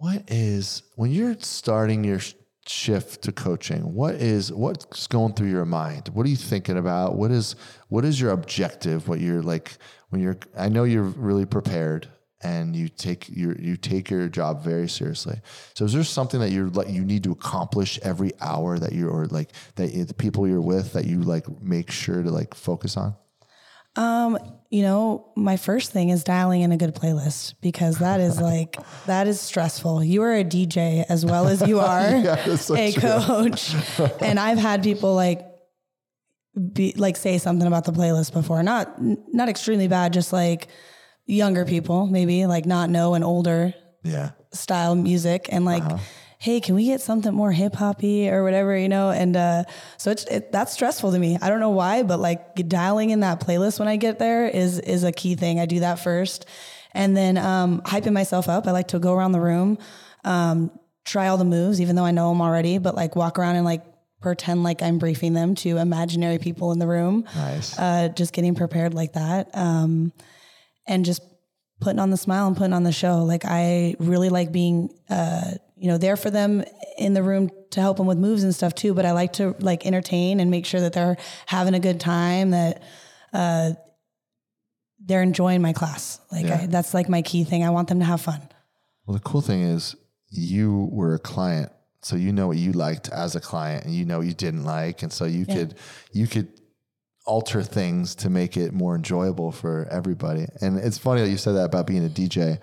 what 0.02 0.24
is, 0.26 0.82
when 0.96 1.12
you're 1.12 1.36
starting 1.38 2.02
your 2.02 2.18
shift 2.66 3.22
to 3.22 3.30
coaching, 3.30 3.94
what 3.94 4.16
is, 4.16 4.52
what's 4.52 5.06
going 5.06 5.32
through 5.32 5.48
your 5.48 5.64
mind? 5.64 6.08
What 6.08 6.26
are 6.26 6.28
you 6.28 6.34
thinking 6.34 6.76
about? 6.76 7.14
What 7.14 7.30
is, 7.30 7.54
what 7.86 8.04
is 8.04 8.20
your 8.20 8.32
objective? 8.32 9.06
What 9.06 9.20
you're 9.20 9.42
like, 9.42 9.76
when 10.08 10.20
you're, 10.20 10.38
I 10.58 10.68
know 10.70 10.82
you're 10.82 11.04
really 11.04 11.46
prepared 11.46 12.08
and 12.42 12.74
you 12.74 12.88
take 12.88 13.28
your, 13.28 13.54
you 13.54 13.76
take 13.76 14.10
your 14.10 14.26
job 14.26 14.64
very 14.64 14.88
seriously. 14.88 15.40
So 15.74 15.84
is 15.84 15.92
there 15.92 16.02
something 16.02 16.40
that 16.40 16.50
you're 16.50 16.68
like, 16.70 16.88
you 16.88 17.04
need 17.04 17.22
to 17.22 17.30
accomplish 17.30 18.00
every 18.02 18.32
hour 18.40 18.80
that 18.80 18.90
you're, 18.94 19.08
or 19.08 19.26
like 19.26 19.52
that 19.76 19.92
the 19.92 20.14
people 20.14 20.48
you're 20.48 20.60
with 20.60 20.94
that 20.94 21.04
you 21.04 21.22
like 21.22 21.46
make 21.62 21.92
sure 21.92 22.24
to 22.24 22.30
like 22.32 22.54
focus 22.54 22.96
on? 22.96 23.14
Um, 23.96 24.38
you 24.70 24.80
know, 24.82 25.30
my 25.36 25.58
first 25.58 25.92
thing 25.92 26.08
is 26.08 26.24
dialing 26.24 26.62
in 26.62 26.72
a 26.72 26.78
good 26.78 26.94
playlist 26.94 27.54
because 27.60 27.98
that 27.98 28.20
is 28.20 28.40
like 28.50 28.76
that 29.06 29.26
is 29.28 29.40
stressful. 29.40 30.02
You 30.02 30.22
are 30.22 30.34
a 30.34 30.44
DJ 30.44 31.04
as 31.08 31.26
well 31.26 31.46
as 31.46 31.60
you 31.66 31.78
are 31.92 32.20
that's 32.22 32.62
so 32.66 32.74
a 32.76 32.90
true. 32.92 33.02
coach. 33.02 33.74
and 34.22 34.40
I've 34.40 34.58
had 34.58 34.82
people 34.82 35.14
like 35.14 35.46
be 36.72 36.92
like 36.96 37.16
say 37.16 37.38
something 37.38 37.66
about 37.66 37.84
the 37.84 37.92
playlist 37.92 38.32
before. 38.32 38.62
Not 38.62 38.94
not 39.00 39.48
extremely 39.48 39.88
bad, 39.88 40.12
just 40.12 40.32
like 40.32 40.68
younger 41.26 41.64
people, 41.64 42.06
maybe 42.06 42.46
like 42.46 42.66
not 42.66 42.90
know 42.90 43.14
an 43.14 43.22
older 43.22 43.74
Yeah. 44.04 44.30
style 44.52 44.94
music 44.94 45.48
and 45.50 45.64
like 45.64 45.84
hey 46.42 46.58
can 46.60 46.74
we 46.74 46.86
get 46.86 47.00
something 47.00 47.32
more 47.32 47.52
hip 47.52 47.72
hoppy 47.72 48.28
or 48.28 48.42
whatever 48.42 48.76
you 48.76 48.88
know? 48.88 49.10
And 49.10 49.36
uh 49.36 49.62
so 49.96 50.10
it's 50.10 50.24
it, 50.24 50.50
that's 50.50 50.72
stressful 50.72 51.12
to 51.12 51.18
me. 51.18 51.38
I 51.40 51.48
don't 51.48 51.60
know 51.60 51.70
why 51.70 52.02
but 52.02 52.18
like 52.18 52.68
dialing 52.68 53.10
in 53.10 53.20
that 53.20 53.40
playlist 53.40 53.78
when 53.78 53.86
i 53.86 53.96
get 53.96 54.18
there 54.18 54.48
is 54.48 54.80
is 54.80 55.04
a 55.04 55.12
key 55.12 55.36
thing. 55.36 55.60
I 55.60 55.66
do 55.66 55.80
that 55.80 56.00
first. 56.00 56.46
And 56.94 57.16
then 57.16 57.38
um 57.38 57.80
hyping 57.82 58.12
myself 58.12 58.48
up 58.48 58.66
i 58.66 58.72
like 58.72 58.88
to 58.88 58.98
go 58.98 59.14
around 59.14 59.32
the 59.32 59.40
room 59.40 59.78
um 60.24 60.72
try 61.04 61.28
all 61.28 61.36
the 61.36 61.44
moves 61.44 61.80
even 61.80 61.94
though 61.94 62.04
i 62.04 62.10
know 62.10 62.28
them 62.30 62.42
already 62.42 62.78
but 62.78 62.96
like 62.96 63.14
walk 63.14 63.38
around 63.38 63.54
and 63.54 63.64
like 63.64 63.82
pretend 64.20 64.62
like 64.64 64.82
i'm 64.82 64.98
briefing 64.98 65.32
them 65.34 65.54
to 65.54 65.78
imaginary 65.78 66.38
people 66.38 66.72
in 66.72 66.78
the 66.80 66.88
room. 66.88 67.24
Nice. 67.36 67.78
uh 67.78 68.08
just 68.08 68.32
getting 68.32 68.56
prepared 68.56 68.94
like 68.94 69.12
that 69.12 69.56
um 69.56 70.12
and 70.88 71.04
just 71.04 71.22
putting 71.82 71.98
on 71.98 72.10
the 72.10 72.16
smile 72.16 72.46
and 72.46 72.56
putting 72.56 72.72
on 72.72 72.84
the 72.84 72.92
show. 72.92 73.24
Like 73.24 73.44
I 73.44 73.96
really 73.98 74.28
like 74.28 74.52
being, 74.52 74.90
uh, 75.10 75.52
you 75.82 75.88
know, 75.88 75.98
there 75.98 76.16
for 76.16 76.30
them 76.30 76.62
in 76.96 77.12
the 77.12 77.24
room 77.24 77.50
to 77.72 77.80
help 77.80 77.96
them 77.96 78.06
with 78.06 78.16
moves 78.16 78.44
and 78.44 78.54
stuff 78.54 78.72
too. 78.72 78.94
But 78.94 79.04
I 79.04 79.10
like 79.10 79.32
to 79.34 79.56
like 79.58 79.84
entertain 79.84 80.38
and 80.38 80.48
make 80.48 80.64
sure 80.64 80.80
that 80.80 80.92
they're 80.92 81.16
having 81.46 81.74
a 81.74 81.80
good 81.80 81.98
time, 81.98 82.50
that 82.50 82.84
uh, 83.32 83.72
they're 85.04 85.22
enjoying 85.22 85.60
my 85.60 85.72
class. 85.72 86.20
Like 86.30 86.46
Yeah. 86.46 86.60
I, 86.62 86.66
that's 86.66 86.94
like 86.94 87.08
my 87.08 87.20
key 87.20 87.42
thing. 87.42 87.64
I 87.64 87.70
want 87.70 87.88
them 87.88 87.98
to 87.98 88.04
have 88.04 88.20
fun. 88.20 88.40
Well, 89.06 89.16
the 89.16 89.24
cool 89.24 89.40
thing 89.40 89.62
is 89.62 89.96
you 90.30 90.88
were 90.92 91.14
a 91.14 91.18
client, 91.18 91.72
so 92.00 92.14
you 92.14 92.32
know 92.32 92.46
what 92.46 92.58
you 92.58 92.70
liked 92.70 93.08
as 93.08 93.34
a 93.34 93.40
client, 93.40 93.84
and 93.84 93.92
you 93.92 94.04
know 94.04 94.18
what 94.18 94.28
you 94.28 94.34
didn't 94.34 94.62
like, 94.62 95.02
and 95.02 95.12
so 95.12 95.24
you 95.24 95.44
could 95.44 95.74
you 96.12 96.28
could 96.28 96.46
alter 97.26 97.64
things 97.64 98.14
to 98.16 98.30
make 98.30 98.56
it 98.56 98.72
more 98.72 98.94
enjoyable 98.94 99.50
for 99.50 99.88
everybody. 99.90 100.46
And 100.60 100.78
it's 100.78 100.98
funny 100.98 101.22
that 101.22 101.28
you 101.28 101.38
said 101.38 101.54
that 101.54 101.64
about 101.64 101.88
being 101.88 102.06
a 102.06 102.08
DJ. 102.08 102.60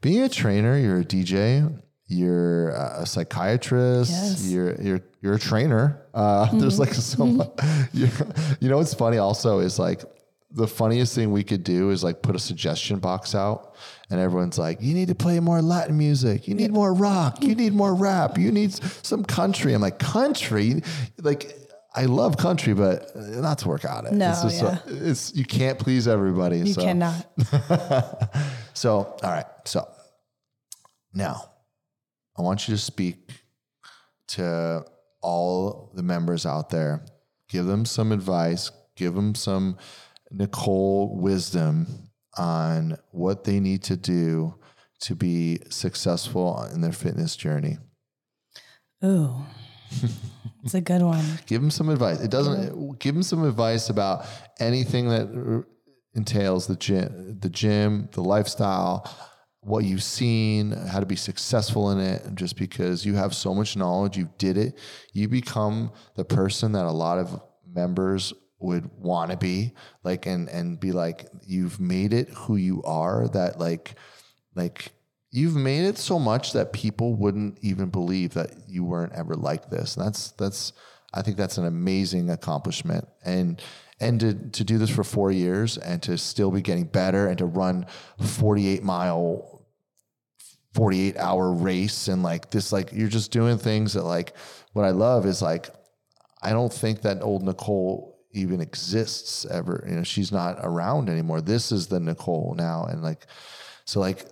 Being 0.00 0.22
a 0.22 0.28
trainer, 0.28 0.78
you're 0.78 1.00
a 1.00 1.04
DJ. 1.04 1.82
You're 2.10 2.70
a 2.70 3.06
psychiatrist. 3.06 4.10
Yes. 4.10 4.50
You're 4.50 4.74
you're 4.82 5.00
you're 5.20 5.34
a 5.34 5.38
trainer. 5.38 6.02
Uh, 6.12 6.48
There's 6.58 6.78
like 6.78 6.92
so 6.92 7.24
much. 7.24 7.48
You, 7.92 8.68
know 8.68 8.78
what's 8.78 8.94
funny 8.94 9.18
also 9.18 9.60
is 9.60 9.78
like 9.78 10.02
the 10.50 10.66
funniest 10.66 11.14
thing 11.14 11.30
we 11.30 11.44
could 11.44 11.62
do 11.62 11.90
is 11.90 12.02
like 12.02 12.22
put 12.22 12.34
a 12.34 12.38
suggestion 12.38 12.98
box 12.98 13.34
out 13.34 13.76
and 14.10 14.18
everyone's 14.18 14.58
like, 14.58 14.82
you 14.82 14.94
need 14.94 15.08
to 15.08 15.14
play 15.14 15.38
more 15.38 15.62
Latin 15.62 15.96
music. 15.96 16.48
You 16.48 16.54
need 16.54 16.72
more 16.72 16.92
rock. 16.92 17.42
You 17.42 17.54
need 17.54 17.72
more 17.72 17.94
rap. 18.08 18.38
You 18.38 18.50
need 18.50 18.72
some 19.04 19.24
country. 19.24 19.72
I'm 19.72 19.80
like, 19.80 19.98
country? 20.00 20.82
Like, 21.20 21.54
I 21.94 22.06
love 22.06 22.36
country, 22.36 22.74
but 22.74 23.14
not 23.14 23.58
to 23.58 23.68
work 23.68 23.84
on 23.84 24.06
it. 24.06 24.12
No, 24.12 24.30
it's 24.30 24.42
just 24.42 24.62
yeah. 24.62 24.78
it's 24.86 25.34
you 25.34 25.44
can't 25.44 25.78
please 25.78 26.08
everybody. 26.08 26.58
You 26.58 26.72
so. 26.72 26.82
cannot. 26.82 27.26
So, 28.74 29.14
all 29.22 29.30
right. 29.30 29.46
So 29.64 29.88
now 31.12 31.49
I 32.40 32.42
want 32.42 32.66
you 32.66 32.74
to 32.74 32.80
speak 32.80 33.28
to 34.28 34.82
all 35.20 35.92
the 35.94 36.02
members 36.02 36.46
out 36.46 36.70
there. 36.70 37.04
Give 37.50 37.66
them 37.66 37.84
some 37.84 38.12
advice, 38.12 38.70
give 38.96 39.14
them 39.14 39.34
some 39.34 39.76
Nicole 40.30 41.18
wisdom 41.18 42.08
on 42.38 42.96
what 43.10 43.44
they 43.44 43.60
need 43.60 43.82
to 43.82 43.96
do 43.96 44.54
to 45.00 45.14
be 45.14 45.58
successful 45.68 46.66
in 46.72 46.80
their 46.80 46.92
fitness 46.92 47.36
journey. 47.36 47.76
Ooh, 49.04 49.36
it's 50.64 50.72
a 50.72 50.80
good 50.80 51.02
one. 51.02 51.24
Give 51.46 51.60
them 51.60 51.70
some 51.70 51.90
advice. 51.90 52.20
It 52.20 52.30
doesn't 52.30 52.98
give 52.98 53.14
them 53.14 53.22
some 53.22 53.44
advice 53.44 53.88
about 53.88 54.26
anything 54.58 55.08
that 55.08 55.64
entails 56.14 56.66
the 56.66 56.76
gym, 56.76 57.38
the 57.40 57.48
gym, 57.48 58.08
the 58.12 58.22
lifestyle, 58.22 59.10
what 59.60 59.84
you've 59.84 60.02
seen, 60.02 60.72
how 60.72 61.00
to 61.00 61.06
be 61.06 61.16
successful 61.16 61.90
in 61.90 62.00
it. 62.00 62.34
Just 62.34 62.56
because 62.56 63.04
you 63.04 63.14
have 63.14 63.34
so 63.34 63.54
much 63.54 63.76
knowledge, 63.76 64.16
you 64.16 64.30
did 64.38 64.56
it, 64.56 64.78
you 65.12 65.28
become 65.28 65.92
the 66.16 66.24
person 66.24 66.72
that 66.72 66.86
a 66.86 66.92
lot 66.92 67.18
of 67.18 67.40
members 67.72 68.32
would 68.58 68.90
want 68.98 69.30
to 69.30 69.38
be 69.38 69.72
like 70.04 70.26
and 70.26 70.46
and 70.50 70.78
be 70.78 70.92
like 70.92 71.26
you've 71.46 71.80
made 71.80 72.12
it 72.12 72.28
who 72.28 72.56
you 72.56 72.82
are 72.82 73.26
that 73.28 73.58
like 73.58 73.94
like 74.54 74.92
you've 75.30 75.56
made 75.56 75.84
it 75.84 75.96
so 75.96 76.18
much 76.18 76.52
that 76.52 76.72
people 76.72 77.14
wouldn't 77.14 77.58
even 77.62 77.88
believe 77.88 78.34
that 78.34 78.50
you 78.68 78.84
weren't 78.84 79.12
ever 79.12 79.34
like 79.34 79.70
this. 79.70 79.96
And 79.96 80.06
that's 80.06 80.32
that's 80.32 80.72
I 81.12 81.22
think 81.22 81.36
that's 81.36 81.58
an 81.58 81.66
amazing 81.66 82.30
accomplishment. 82.30 83.08
And 83.24 83.60
and 84.00 84.20
to 84.20 84.34
to 84.34 84.64
do 84.64 84.78
this 84.78 84.90
for 84.90 85.04
4 85.04 85.30
years 85.30 85.78
and 85.78 86.02
to 86.02 86.16
still 86.16 86.50
be 86.50 86.62
getting 86.62 86.84
better 86.84 87.28
and 87.28 87.38
to 87.38 87.46
run 87.46 87.86
48 88.18 88.82
mile 88.82 89.66
48 90.74 91.16
hour 91.16 91.52
race 91.52 92.08
and 92.08 92.22
like 92.22 92.50
this 92.50 92.72
like 92.72 92.92
you're 92.92 93.08
just 93.08 93.32
doing 93.32 93.58
things 93.58 93.92
that 93.94 94.04
like 94.04 94.34
what 94.72 94.84
I 94.84 94.90
love 94.90 95.26
is 95.26 95.42
like 95.42 95.68
I 96.42 96.50
don't 96.50 96.72
think 96.72 97.02
that 97.02 97.22
old 97.22 97.42
Nicole 97.42 98.18
even 98.32 98.60
exists 98.60 99.44
ever. 99.46 99.84
You 99.88 99.96
know, 99.96 100.02
she's 100.02 100.32
not 100.32 100.58
around 100.62 101.08
anymore. 101.08 101.40
This 101.40 101.72
is 101.72 101.88
the 101.88 102.00
Nicole 102.00 102.54
now. 102.56 102.84
And 102.84 103.02
like, 103.02 103.26
so 103.84 104.00
like 104.00 104.24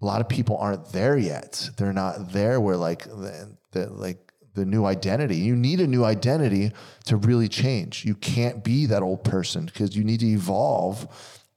a 0.00 0.04
lot 0.04 0.20
of 0.20 0.28
people 0.28 0.56
aren't 0.58 0.92
there 0.92 1.16
yet. 1.16 1.70
They're 1.76 1.92
not 1.92 2.32
there 2.32 2.60
where 2.60 2.76
like 2.76 3.04
the 3.04 3.88
like 3.90 4.21
the 4.54 4.64
new 4.64 4.84
identity. 4.84 5.36
You 5.36 5.56
need 5.56 5.80
a 5.80 5.86
new 5.86 6.04
identity 6.04 6.72
to 7.06 7.16
really 7.16 7.48
change. 7.48 8.04
You 8.04 8.14
can't 8.14 8.62
be 8.62 8.86
that 8.86 9.02
old 9.02 9.24
person 9.24 9.66
because 9.66 9.96
you 9.96 10.04
need 10.04 10.20
to 10.20 10.26
evolve 10.26 11.06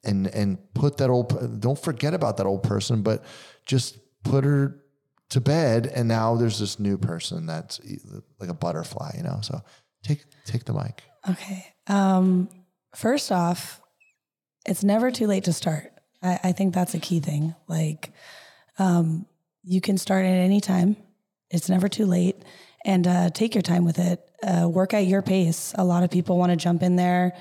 and 0.04 0.28
and 0.28 0.58
put 0.74 0.98
that 0.98 1.10
old 1.10 1.60
don't 1.60 1.80
forget 1.80 2.14
about 2.14 2.38
that 2.38 2.46
old 2.46 2.64
person, 2.64 3.02
but 3.02 3.24
just 3.66 3.98
put 4.24 4.44
her 4.44 4.82
to 5.30 5.42
bed 5.42 5.88
and 5.88 6.08
now 6.08 6.36
there's 6.36 6.60
this 6.60 6.80
new 6.80 6.98
person 6.98 7.46
that's 7.46 7.82
like 8.40 8.50
a 8.50 8.54
butterfly, 8.54 9.12
you 9.18 9.24
know. 9.24 9.40
So 9.42 9.62
take 10.04 10.24
take 10.46 10.66
the 10.66 10.74
mic. 10.74 11.04
Okay. 11.30 11.66
Um, 11.88 12.50
first 12.96 13.32
off, 13.32 13.82
it's 14.66 14.84
never 14.84 15.12
too 15.12 15.28
late 15.28 15.46
to 15.46 15.54
start. 15.54 15.92
I, 16.22 16.40
I 16.46 16.52
think 16.52 16.74
that's 16.74 16.94
a 16.94 17.00
key 17.00 17.20
thing. 17.20 17.56
Like, 17.68 18.12
um, 18.78 19.26
you 19.64 19.82
can 19.82 19.98
start 19.98 20.26
at 20.26 20.38
any 20.38 20.62
time. 20.62 20.98
It's 21.50 21.70
never 21.70 21.88
too 21.88 22.06
late, 22.06 22.42
and 22.86 23.06
uh, 23.06 23.30
take 23.32 23.54
your 23.54 23.62
time 23.62 23.84
with 23.84 24.00
it. 24.00 24.22
Uh, 24.42 24.70
work 24.70 24.94
at 24.94 25.08
your 25.08 25.22
pace. 25.22 25.74
A 25.78 25.84
lot 25.84 26.04
of 26.04 26.12
people 26.12 26.38
want 26.38 26.52
to 26.52 26.56
jump 26.56 26.84
in 26.84 26.96
there 26.96 27.36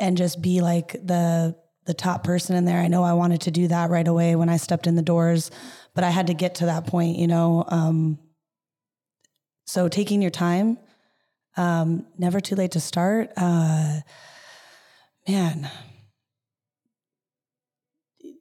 and 0.00 0.16
just 0.16 0.42
be 0.42 0.60
like 0.60 0.92
the 0.92 1.54
the 1.84 1.94
top 1.94 2.24
person 2.24 2.56
in 2.56 2.64
there. 2.64 2.80
I 2.80 2.88
know 2.88 3.04
I 3.04 3.12
wanted 3.12 3.42
to 3.42 3.52
do 3.52 3.68
that 3.68 3.90
right 3.90 4.08
away 4.08 4.34
when 4.34 4.48
I 4.48 4.56
stepped 4.56 4.88
in 4.88 4.96
the 4.96 5.02
doors, 5.02 5.52
but 5.94 6.02
I 6.02 6.10
had 6.10 6.26
to 6.26 6.34
get 6.34 6.56
to 6.56 6.66
that 6.66 6.88
point. 6.88 7.16
You 7.16 7.28
know, 7.28 7.64
um, 7.68 8.18
so 9.66 9.88
taking 9.88 10.20
your 10.20 10.32
time 10.32 10.78
um, 11.56 12.06
never 12.18 12.40
too 12.40 12.54
late 12.54 12.72
to 12.72 12.80
start. 12.80 13.30
Uh, 13.36 14.00
man, 15.26 15.70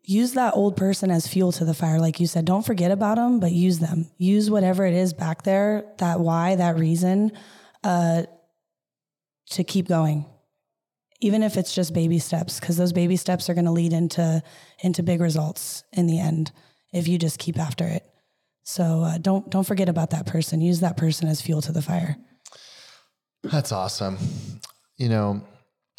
use 0.08 0.34
that 0.34 0.56
old 0.56 0.78
person 0.78 1.12
as 1.12 1.28
fuel 1.28 1.52
to 1.54 1.66
the 1.66 1.74
fire. 1.74 2.00
Like 2.00 2.20
you 2.20 2.28
said, 2.28 2.46
don't 2.46 2.66
forget 2.66 2.92
about 2.92 3.16
them, 3.16 3.40
but 3.40 3.52
use 3.52 3.80
them. 3.80 4.10
Use 4.18 4.50
whatever 4.50 4.86
it 4.86 4.94
is 4.94 5.14
back 5.14 5.44
there, 5.44 5.86
that 5.98 6.20
why, 6.20 6.56
that 6.56 6.78
reason, 6.78 7.32
uh, 7.84 8.24
to 9.52 9.64
keep 9.64 9.88
going. 9.88 10.26
Even 11.22 11.44
if 11.44 11.58
it's 11.58 11.74
just 11.74 11.94
baby 11.94 12.20
steps, 12.20 12.60
because 12.60 12.78
those 12.78 12.94
baby 12.94 13.16
steps 13.16 13.50
are 13.50 13.54
going 13.54 13.66
to 13.66 13.72
lead 13.72 13.94
into 13.94 14.44
into 14.80 15.02
big 15.02 15.22
results 15.22 15.84
in 15.94 16.08
the 16.08 16.20
end 16.20 16.52
if 16.94 17.08
you 17.08 17.18
just 17.18 17.40
keep 17.40 17.58
after 17.58 17.86
it. 17.86 18.06
So 18.64 19.02
uh, 19.02 19.18
don't 19.18 19.50
don't 19.50 19.64
forget 19.64 19.90
about 19.90 20.10
that 20.12 20.26
person. 20.26 20.62
Use 20.62 20.82
that 20.82 20.98
person 20.98 21.28
as 21.28 21.42
fuel 21.42 21.62
to 21.62 21.72
the 21.72 21.82
fire. 21.82 22.18
That's 23.44 23.72
awesome. 23.72 24.18
You 24.98 25.10
know, 25.10 25.42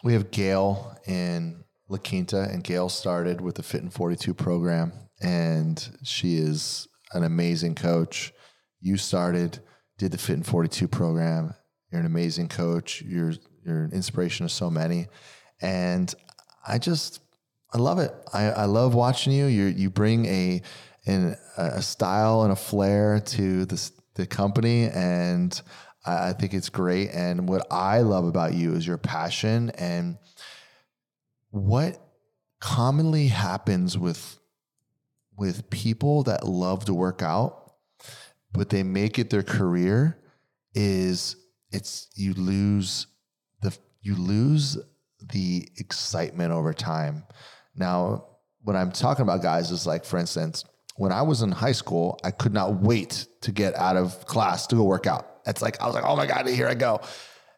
we 0.05 0.13
have 0.13 0.31
Gail 0.31 0.97
in 1.07 1.65
La 1.89 1.99
Quinta, 1.99 2.49
and 2.51 2.65
Gail 2.65 2.89
started 2.89 3.41
with 3.41 3.57
the 3.57 3.63
Fit 3.63 3.83
in 3.83 3.91
42 3.91 4.35
program, 4.35 4.93
and 5.21 5.99
she 6.03 6.37
is 6.37 6.89
an 7.13 7.23
amazing 7.23 7.75
coach. 7.75 8.33
You 8.81 8.97
started, 8.97 9.61
did 9.99 10.13
the 10.13 10.19
Fit 10.19 10.37
in 10.37 10.43
42 10.43 10.89
program. 10.89 11.55
You're 11.91 12.01
an 12.01 12.07
amazing 12.07 12.49
coach. 12.49 13.03
You're 13.03 13.35
you're 13.65 13.85
an 13.85 13.93
inspiration 13.93 14.47
to 14.47 14.53
so 14.53 14.71
many, 14.71 15.07
and 15.61 16.13
I 16.67 16.79
just 16.79 17.21
I 17.73 17.79
love 17.79 17.99
it. 17.99 18.13
I, 18.33 18.51
I 18.51 18.65
love 18.65 18.95
watching 18.95 19.33
you. 19.33 19.47
You 19.47 19.67
you 19.67 19.91
bring 19.91 20.27
a 20.27 20.63
a 21.57 21.83
style 21.83 22.43
and 22.43 22.53
a 22.53 22.57
flair 22.57 23.21
to 23.21 23.65
this 23.65 23.93
the 24.15 24.27
company, 24.27 24.89
and 24.89 25.61
I, 26.05 26.31
I 26.31 26.33
think 26.33 26.55
it's 26.55 26.69
great. 26.69 27.11
And 27.13 27.49
what 27.49 27.67
I 27.71 28.01
love 28.01 28.25
about 28.25 28.55
you 28.55 28.75
is 28.75 28.87
your 28.87 28.99
passion 28.99 29.71
and 29.71 30.19
what 31.57 31.99
commonly 32.61 33.29
happens 33.29 33.97
with 33.97 34.39
with 35.37 35.69
people 35.69 36.23
that 36.23 36.47
love 36.47 36.87
to 36.87 36.95
work 36.95 37.23
out, 37.23 37.75
but 38.53 38.71
they 38.71 38.83
make 38.83 39.19
it 39.19 39.31
their 39.31 39.43
career 39.43 40.19
is 40.75 41.37
it's 41.71 42.09
you 42.15 42.35
lose 42.35 43.07
the 43.63 43.77
you 44.01 44.15
lose 44.15 44.79
the 45.33 45.69
excitement 45.79 46.53
over 46.53 46.73
time. 46.73 47.25
Now, 47.75 48.27
what 48.63 48.77
I'm 48.77 48.93
talking 48.93 49.23
about, 49.23 49.43
guys, 49.43 49.71
is 49.71 49.87
like, 49.87 50.05
for 50.05 50.19
instance, 50.19 50.65
when 50.97 51.13
I 51.13 51.23
was 51.23 51.43
in 51.43 51.53
high 51.53 51.73
school, 51.73 52.19
I 52.25 52.31
could 52.31 52.53
not 52.53 52.81
wait 52.81 53.27
to 53.43 53.53
get 53.53 53.75
out 53.77 53.97
of 53.97 54.27
class 54.27 54.67
to 54.69 54.77
go 54.77 54.85
work 54.85 55.07
out. 55.07 55.41
It's 55.47 55.63
like 55.63 55.81
I 55.81 55.87
was 55.87 55.95
like, 55.95 56.05
oh 56.05 56.17
my 56.17 56.27
god, 56.27 56.47
here 56.49 56.69
I 56.69 56.75
go. 56.75 57.01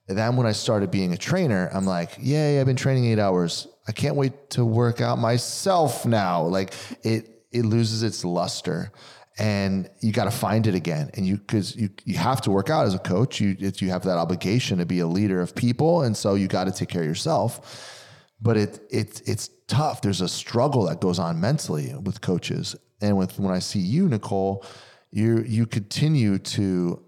And 0.08 0.16
then 0.16 0.36
when 0.36 0.46
I 0.46 0.52
started 0.52 0.90
being 0.90 1.12
a 1.12 1.18
trainer, 1.18 1.70
I'm 1.72 1.84
like, 1.84 2.16
yay, 2.18 2.60
I've 2.60 2.66
been 2.66 2.76
training 2.76 3.04
eight 3.04 3.18
hours. 3.18 3.68
I 3.88 3.92
can't 3.92 4.16
wait 4.16 4.50
to 4.50 4.64
work 4.64 5.00
out 5.00 5.18
myself 5.18 6.04
now. 6.04 6.42
Like 6.42 6.74
it, 7.02 7.44
it 7.50 7.64
loses 7.64 8.02
its 8.02 8.24
luster 8.24 8.92
and 9.38 9.88
you 10.00 10.12
got 10.12 10.24
to 10.24 10.30
find 10.30 10.66
it 10.66 10.74
again. 10.74 11.10
And 11.14 11.26
you, 11.26 11.38
cause 11.38 11.74
you, 11.74 11.88
you 12.04 12.18
have 12.18 12.42
to 12.42 12.50
work 12.50 12.68
out 12.68 12.86
as 12.86 12.94
a 12.94 12.98
coach. 12.98 13.40
You, 13.40 13.56
you 13.58 13.88
have 13.88 14.02
that 14.02 14.18
obligation 14.18 14.78
to 14.78 14.86
be 14.86 14.98
a 14.98 15.06
leader 15.06 15.40
of 15.40 15.54
people. 15.54 16.02
And 16.02 16.16
so 16.16 16.34
you 16.34 16.48
got 16.48 16.64
to 16.64 16.72
take 16.72 16.90
care 16.90 17.02
of 17.02 17.08
yourself, 17.08 18.04
but 18.42 18.56
it, 18.56 18.80
it, 18.90 19.22
it's 19.26 19.48
tough. 19.68 20.02
There's 20.02 20.20
a 20.20 20.28
struggle 20.28 20.84
that 20.86 21.00
goes 21.00 21.18
on 21.18 21.40
mentally 21.40 21.94
with 22.02 22.20
coaches. 22.20 22.76
And 23.00 23.16
with, 23.16 23.38
when 23.38 23.54
I 23.54 23.60
see 23.60 23.78
you, 23.78 24.08
Nicole, 24.08 24.64
you, 25.10 25.38
you 25.46 25.66
continue 25.66 26.38
to 26.38 27.02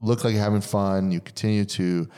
look 0.00 0.24
like 0.24 0.32
you're 0.32 0.42
having 0.42 0.62
fun. 0.62 1.12
You 1.12 1.20
continue 1.20 1.64
to 1.66 2.08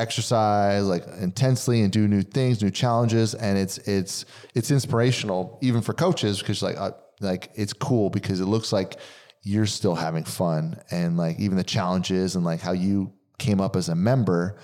exercise 0.00 0.84
like 0.84 1.06
intensely 1.20 1.82
and 1.82 1.92
do 1.92 2.08
new 2.08 2.22
things, 2.22 2.62
new 2.62 2.70
challenges, 2.70 3.34
and 3.34 3.58
it's 3.58 3.78
it's 3.78 4.24
it's 4.54 4.70
inspirational 4.70 5.58
even 5.62 5.80
for 5.82 5.92
coaches 5.92 6.40
because 6.40 6.62
like 6.62 6.76
uh, 6.78 6.92
like 7.20 7.50
it's 7.54 7.72
cool 7.72 8.10
because 8.10 8.40
it 8.40 8.46
looks 8.46 8.72
like 8.72 8.96
you're 9.42 9.66
still 9.66 9.94
having 9.94 10.24
fun 10.24 10.80
and 10.90 11.16
like 11.16 11.38
even 11.38 11.56
the 11.56 11.64
challenges 11.64 12.36
and 12.36 12.44
like 12.44 12.60
how 12.60 12.72
you 12.72 13.12
came 13.38 13.60
up 13.60 13.76
as 13.76 13.88
a 13.88 13.94
member, 13.94 14.58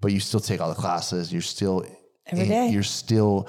but 0.00 0.12
you 0.12 0.20
still 0.20 0.40
take 0.40 0.60
all 0.60 0.68
the 0.68 0.74
classes. 0.80 1.32
You're 1.32 1.42
still 1.42 1.84
Every 2.26 2.44
in- 2.44 2.48
day. 2.50 2.68
You're 2.68 2.82
still 2.82 3.48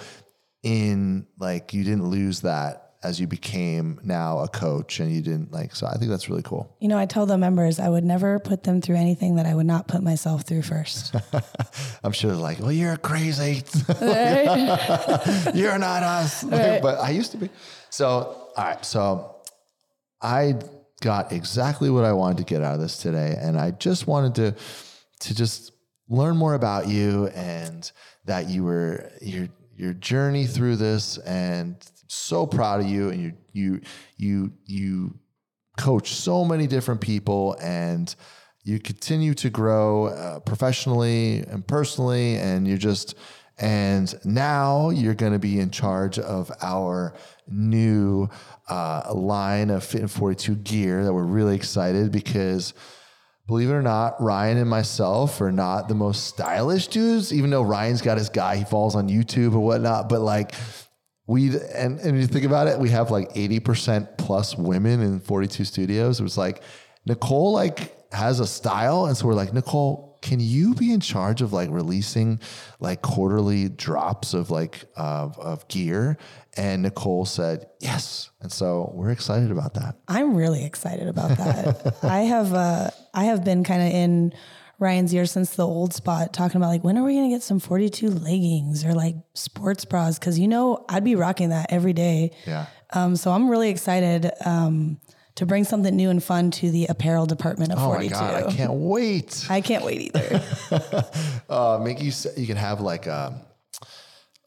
in 0.64 1.28
like 1.40 1.74
you 1.74 1.84
didn't 1.84 2.08
lose 2.08 2.42
that 2.42 2.91
as 3.04 3.20
you 3.20 3.26
became 3.26 4.00
now 4.04 4.40
a 4.40 4.48
coach 4.48 5.00
and 5.00 5.12
you 5.12 5.22
didn't 5.22 5.52
like 5.52 5.76
so 5.76 5.88
I 5.88 5.98
think 5.98 6.12
that's 6.12 6.30
really 6.30 6.44
cool. 6.44 6.76
You 6.80 6.88
know, 6.88 6.98
I 6.98 7.06
tell 7.06 7.26
the 7.26 7.38
members 7.38 7.80
I 7.80 7.90
would 7.90 8.04
never 8.04 8.40
put 8.40 8.64
them 8.64 8.80
through 8.82 8.98
anything 8.98 9.36
that 9.36 9.46
I 9.46 9.56
would 9.56 9.66
not 9.66 9.88
put 9.88 10.04
myself 10.04 10.44
through 10.44 10.62
first. 10.62 11.16
I'm 12.04 12.12
sure 12.12 12.32
they're 12.32 12.40
like, 12.40 12.60
well, 12.60 12.72
you're 12.72 12.98
crazy. 12.98 13.64
you're 15.54 15.80
not 15.80 16.04
us. 16.04 16.44
Right. 16.44 16.82
but 16.82 17.00
I 17.00 17.10
used 17.10 17.32
to 17.32 17.38
be. 17.38 17.50
So, 17.90 18.50
all 18.56 18.64
right. 18.64 18.86
So 18.86 19.36
I 20.22 20.56
got 21.02 21.32
exactly 21.32 21.90
what 21.90 22.06
I 22.06 22.14
wanted 22.14 22.38
to 22.38 22.44
get 22.44 22.62
out 22.62 22.76
of 22.76 22.82
this 22.82 22.98
today. 22.98 23.36
And 23.40 23.60
I 23.60 23.72
just 23.72 24.06
wanted 24.06 24.36
to, 24.36 24.56
to 25.22 25.36
just 25.36 25.72
learn 26.08 26.38
more 26.38 26.54
about 26.54 26.88
you 26.88 27.28
and 27.30 27.92
that 28.26 28.48
you 28.48 28.64
were, 28.64 29.12
your, 29.22 29.48
your 29.76 29.94
journey 29.94 30.46
through 30.46 30.76
this 30.76 31.18
and 31.20 31.76
so 32.12 32.46
proud 32.46 32.82
of 32.82 32.88
you. 32.88 33.10
And 33.10 33.22
you, 33.22 33.34
you, 33.54 33.82
you, 34.18 34.54
you 34.66 35.20
coach 35.78 36.14
so 36.14 36.44
many 36.44 36.68
different 36.68 37.02
people 37.02 37.56
and 37.62 38.14
you 38.64 38.80
continue 38.80 39.34
to 39.34 39.50
grow 39.50 40.06
uh, 40.06 40.40
professionally 40.42 41.40
and 41.40 41.66
personally 41.66 42.36
and 42.36 42.68
you're 42.68 42.78
just 42.78 43.16
and 43.58 44.14
now 44.26 44.90
you're 44.90 45.14
going 45.14 45.34
to 45.34 45.40
be 45.40 45.60
in 45.60 45.70
charge 45.70 46.18
of 46.18 46.52
our 46.62 47.14
new 47.48 48.28
uh, 48.70 49.12
line 49.14 49.70
of 49.70 49.84
fit 49.84 50.02
in 50.02 50.08
42 50.08 50.56
gear 50.56 51.04
that 51.04 51.14
we're 51.14 51.24
really 51.24 51.56
excited 51.56 52.12
because 52.12 52.74
believe 53.48 53.70
it 53.70 53.74
or 53.74 53.82
not 53.82 54.22
ryan 54.22 54.58
and 54.58 54.70
myself 54.70 55.42
are 55.42 55.52
not 55.52 55.88
the 55.88 55.96
most 55.96 56.26
stylish 56.28 56.88
dudes 56.88 57.34
even 57.34 57.50
though 57.50 57.64
ryan's 57.64 58.02
got 58.02 58.18
his 58.18 58.30
guy 58.30 58.58
he 58.58 58.64
falls 58.64 58.96
on 58.96 59.10
youtube 59.10 59.54
or 59.54 59.60
whatnot 59.60 60.08
but 60.10 60.22
like 60.22 60.54
we 61.32 61.58
and 61.74 61.98
and 62.02 62.20
you 62.20 62.28
think 62.28 62.46
about 62.46 62.68
it, 62.68 62.78
we 62.78 62.90
have 62.90 63.10
like 63.10 63.34
80% 63.34 64.18
plus 64.18 64.58
women 64.58 65.02
in 65.02 65.22
42 65.22 65.64
studios. 65.64 66.20
It 66.20 66.24
was 66.24 66.38
like 66.38 66.62
Nicole 67.06 67.54
like 67.54 67.96
has 68.12 68.42
a 68.42 68.46
style. 68.48 69.06
And 69.06 69.16
so 69.16 69.28
we're 69.28 69.34
like, 69.34 69.54
Nicole, 69.54 70.20
can 70.22 70.42
you 70.42 70.76
be 70.76 70.92
in 70.92 71.00
charge 71.00 71.42
of 71.42 71.54
like 71.54 71.70
releasing 71.70 72.42
like 72.82 73.02
quarterly 73.02 73.70
drops 73.70 74.34
of 74.34 74.52
like 74.52 74.84
of, 74.98 75.40
of 75.40 75.66
gear? 75.70 76.18
And 76.58 76.84
Nicole 76.84 77.26
said 77.26 77.68
yes. 77.80 78.30
And 78.42 78.52
so 78.52 78.92
we're 78.94 79.12
excited 79.12 79.52
about 79.52 79.76
that. 79.76 79.96
I'm 80.10 80.36
really 80.36 80.66
excited 80.66 81.08
about 81.08 81.38
that. 81.38 81.96
I 82.04 82.24
have 82.24 82.54
uh, 82.54 82.90
I 83.14 83.24
have 83.24 83.46
been 83.46 83.64
kind 83.64 83.82
of 83.82 83.94
in 83.94 84.34
Ryan's 84.82 85.14
ear 85.14 85.26
since 85.28 85.56
the 85.56 85.66
old 85.66 85.94
spot 85.94 86.34
talking 86.34 86.58
about 86.58 86.70
like 86.70 86.84
when 86.84 86.98
are 86.98 87.04
we 87.04 87.14
gonna 87.16 87.30
get 87.30 87.44
some 87.44 87.60
42 87.60 88.10
leggings 88.10 88.84
or 88.84 88.94
like 88.94 89.16
sports 89.36 89.86
bras? 89.86 90.18
Cause 90.20 90.40
you 90.40 90.48
know 90.48 90.84
I'd 90.90 91.04
be 91.04 91.16
rocking 91.16 91.50
that 91.50 91.68
every 91.72 91.94
day. 91.94 92.32
Yeah. 92.48 92.66
Um, 92.92 93.16
so 93.16 93.32
I'm 93.32 93.48
really 93.50 93.70
excited 93.70 94.32
um, 94.44 95.00
to 95.36 95.46
bring 95.46 95.64
something 95.64 95.96
new 95.96 96.10
and 96.10 96.22
fun 96.22 96.52
to 96.52 96.72
the 96.72 96.88
apparel 96.88 97.26
department 97.26 97.72
of 97.72 97.80
Oh 97.80 97.86
42. 97.94 98.14
my 98.16 98.20
God, 98.20 98.44
I 98.44 98.52
can't 98.54 98.74
wait. 98.74 99.46
I 99.50 99.62
can't 99.62 99.86
wait 99.86 100.12
either. 100.16 100.44
Uh, 101.50 101.78
make 101.84 102.02
you, 102.02 102.12
you 102.38 102.48
can 102.48 102.56
have 102.56 102.80
like 102.80 103.08
a, 103.08 103.40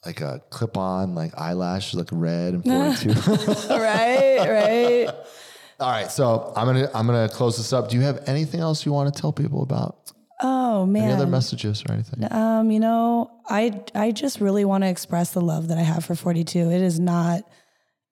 like 0.07 0.21
a 0.23 0.41
clip 0.51 0.77
on 0.79 1.15
like 1.15 1.33
eyelash, 1.39 1.93
like 1.95 2.09
red 2.11 2.55
and 2.55 2.65
42. 2.65 3.11
right, 3.71 4.39
right. 4.39 5.09
All 5.81 5.91
right, 5.91 6.11
so 6.11 6.53
I'm 6.57 6.67
gonna 6.67 6.89
I'm 6.95 7.07
gonna 7.07 7.29
close 7.29 7.57
this 7.57 7.73
up. 7.73 7.89
Do 7.89 7.97
you 7.97 8.03
have 8.03 8.23
anything 8.27 8.61
else 8.61 8.87
you 8.87 8.93
want 8.93 9.13
to 9.15 9.21
tell 9.21 9.33
people 9.33 9.63
about? 9.63 10.13
Oh 10.41 10.87
man. 10.87 11.05
Any 11.05 11.13
other 11.13 11.27
messages 11.27 11.83
or 11.89 11.93
anything? 11.93 12.31
Um, 12.33 12.71
you 12.71 12.81
know, 12.81 13.31
I 13.49 13.81
I 13.95 14.11
just 14.11 14.41
really 14.41 14.65
want 14.65 14.85
to 14.85 14.89
express 14.89 15.33
the 15.33 15.41
love 15.41 15.69
that 15.69 15.79
I 15.79 15.83
have 15.83 16.05
for 16.05 16.15
42. 16.15 16.71
It 16.71 16.81
is 16.81 16.99
not 16.99 17.43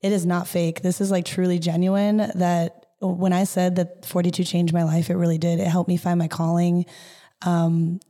it 0.00 0.12
is 0.12 0.26
not 0.26 0.48
fake. 0.48 0.82
This 0.82 1.00
is 1.00 1.10
like 1.10 1.24
truly 1.24 1.58
genuine 1.58 2.18
that 2.34 2.86
when 3.00 3.32
I 3.32 3.44
said 3.44 3.76
that 3.76 4.04
42 4.04 4.44
changed 4.44 4.72
my 4.72 4.84
life, 4.84 5.10
it 5.10 5.16
really 5.16 5.38
did. 5.38 5.58
It 5.58 5.66
helped 5.66 5.88
me 5.88 5.96
find 5.96 6.18
my 6.18 6.28
calling. 6.28 6.86
Um, 7.42 8.00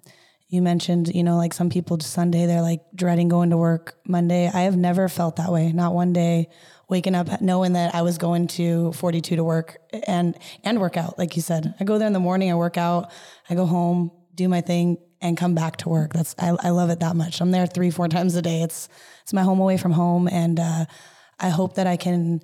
you 0.48 0.60
mentioned, 0.60 1.14
you 1.14 1.22
know, 1.22 1.38
like 1.38 1.54
some 1.54 1.70
people 1.70 1.98
Sunday 2.00 2.44
they're 2.44 2.60
like 2.60 2.82
dreading 2.94 3.28
going 3.28 3.50
to 3.50 3.56
work 3.56 3.94
Monday. 4.06 4.50
I 4.52 4.62
have 4.62 4.76
never 4.76 5.08
felt 5.08 5.36
that 5.36 5.50
way. 5.50 5.72
Not 5.72 5.94
one 5.94 6.12
day 6.12 6.50
waking 6.92 7.14
up 7.14 7.40
knowing 7.40 7.72
that 7.72 7.94
I 7.94 8.02
was 8.02 8.18
going 8.18 8.46
to 8.48 8.92
42 8.92 9.36
to 9.36 9.42
work 9.42 9.78
and 10.06 10.38
and 10.62 10.78
work 10.78 10.98
out 10.98 11.18
like 11.18 11.36
you 11.36 11.42
said. 11.42 11.74
I 11.80 11.84
go 11.84 11.96
there 11.96 12.06
in 12.06 12.12
the 12.12 12.20
morning, 12.20 12.52
I 12.52 12.54
work 12.54 12.76
out, 12.76 13.10
I 13.48 13.54
go 13.54 13.64
home, 13.64 14.12
do 14.34 14.46
my 14.46 14.60
thing 14.60 14.98
and 15.22 15.34
come 15.34 15.54
back 15.54 15.78
to 15.78 15.88
work. 15.88 16.12
That's 16.12 16.34
I, 16.38 16.54
I 16.60 16.68
love 16.68 16.90
it 16.90 17.00
that 17.00 17.16
much. 17.16 17.40
I'm 17.40 17.50
there 17.50 17.66
3 17.66 17.90
4 17.90 18.08
times 18.08 18.36
a 18.36 18.42
day. 18.42 18.60
It's 18.60 18.90
it's 19.22 19.32
my 19.32 19.42
home 19.42 19.58
away 19.58 19.78
from 19.78 19.92
home 19.92 20.28
and 20.28 20.60
uh, 20.60 20.84
I 21.40 21.48
hope 21.48 21.76
that 21.76 21.86
I 21.86 21.96
can 21.96 22.42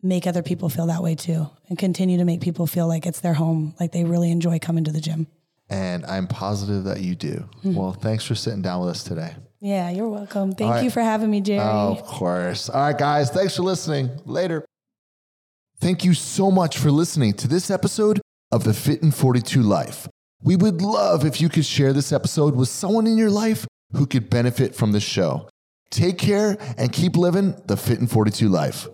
make 0.00 0.28
other 0.28 0.42
people 0.42 0.68
feel 0.68 0.86
that 0.86 1.02
way 1.02 1.16
too 1.16 1.50
and 1.68 1.76
continue 1.76 2.18
to 2.18 2.24
make 2.24 2.40
people 2.40 2.68
feel 2.68 2.86
like 2.86 3.04
it's 3.04 3.20
their 3.20 3.34
home, 3.34 3.74
like 3.80 3.90
they 3.90 4.04
really 4.04 4.30
enjoy 4.30 4.60
coming 4.60 4.84
to 4.84 4.92
the 4.92 5.00
gym. 5.00 5.26
And 5.68 6.06
I'm 6.06 6.28
positive 6.28 6.84
that 6.84 7.00
you 7.00 7.16
do. 7.16 7.48
Well, 7.64 7.92
thanks 7.92 8.24
for 8.24 8.36
sitting 8.36 8.62
down 8.62 8.80
with 8.80 8.90
us 8.90 9.02
today. 9.02 9.34
Yeah, 9.64 9.90
you're 9.90 10.08
welcome. 10.08 10.54
Thank 10.54 10.72
right. 10.72 10.84
you 10.84 10.90
for 10.90 11.00
having 11.00 11.30
me, 11.30 11.40
Gerry. 11.40 11.60
Oh, 11.60 11.92
of 11.92 12.02
course. 12.02 12.68
All 12.68 12.80
right, 12.80 12.98
guys. 12.98 13.30
Thanks 13.30 13.54
for 13.54 13.62
listening. 13.62 14.10
Later. 14.26 14.64
Thank 15.78 16.04
you 16.04 16.14
so 16.14 16.50
much 16.50 16.78
for 16.78 16.90
listening 16.90 17.34
to 17.34 17.46
this 17.46 17.70
episode 17.70 18.20
of 18.50 18.64
the 18.64 18.74
Fit 18.74 19.04
in 19.04 19.12
42 19.12 19.62
Life. 19.62 20.08
We 20.42 20.56
would 20.56 20.82
love 20.82 21.24
if 21.24 21.40
you 21.40 21.48
could 21.48 21.64
share 21.64 21.92
this 21.92 22.10
episode 22.10 22.56
with 22.56 22.70
someone 22.70 23.06
in 23.06 23.16
your 23.16 23.30
life 23.30 23.64
who 23.92 24.04
could 24.04 24.28
benefit 24.28 24.74
from 24.74 24.90
the 24.90 24.98
show. 24.98 25.48
Take 25.90 26.18
care 26.18 26.56
and 26.76 26.92
keep 26.92 27.16
living 27.16 27.54
the 27.66 27.76
Fit 27.76 28.00
in 28.00 28.08
42 28.08 28.48
life. 28.48 28.88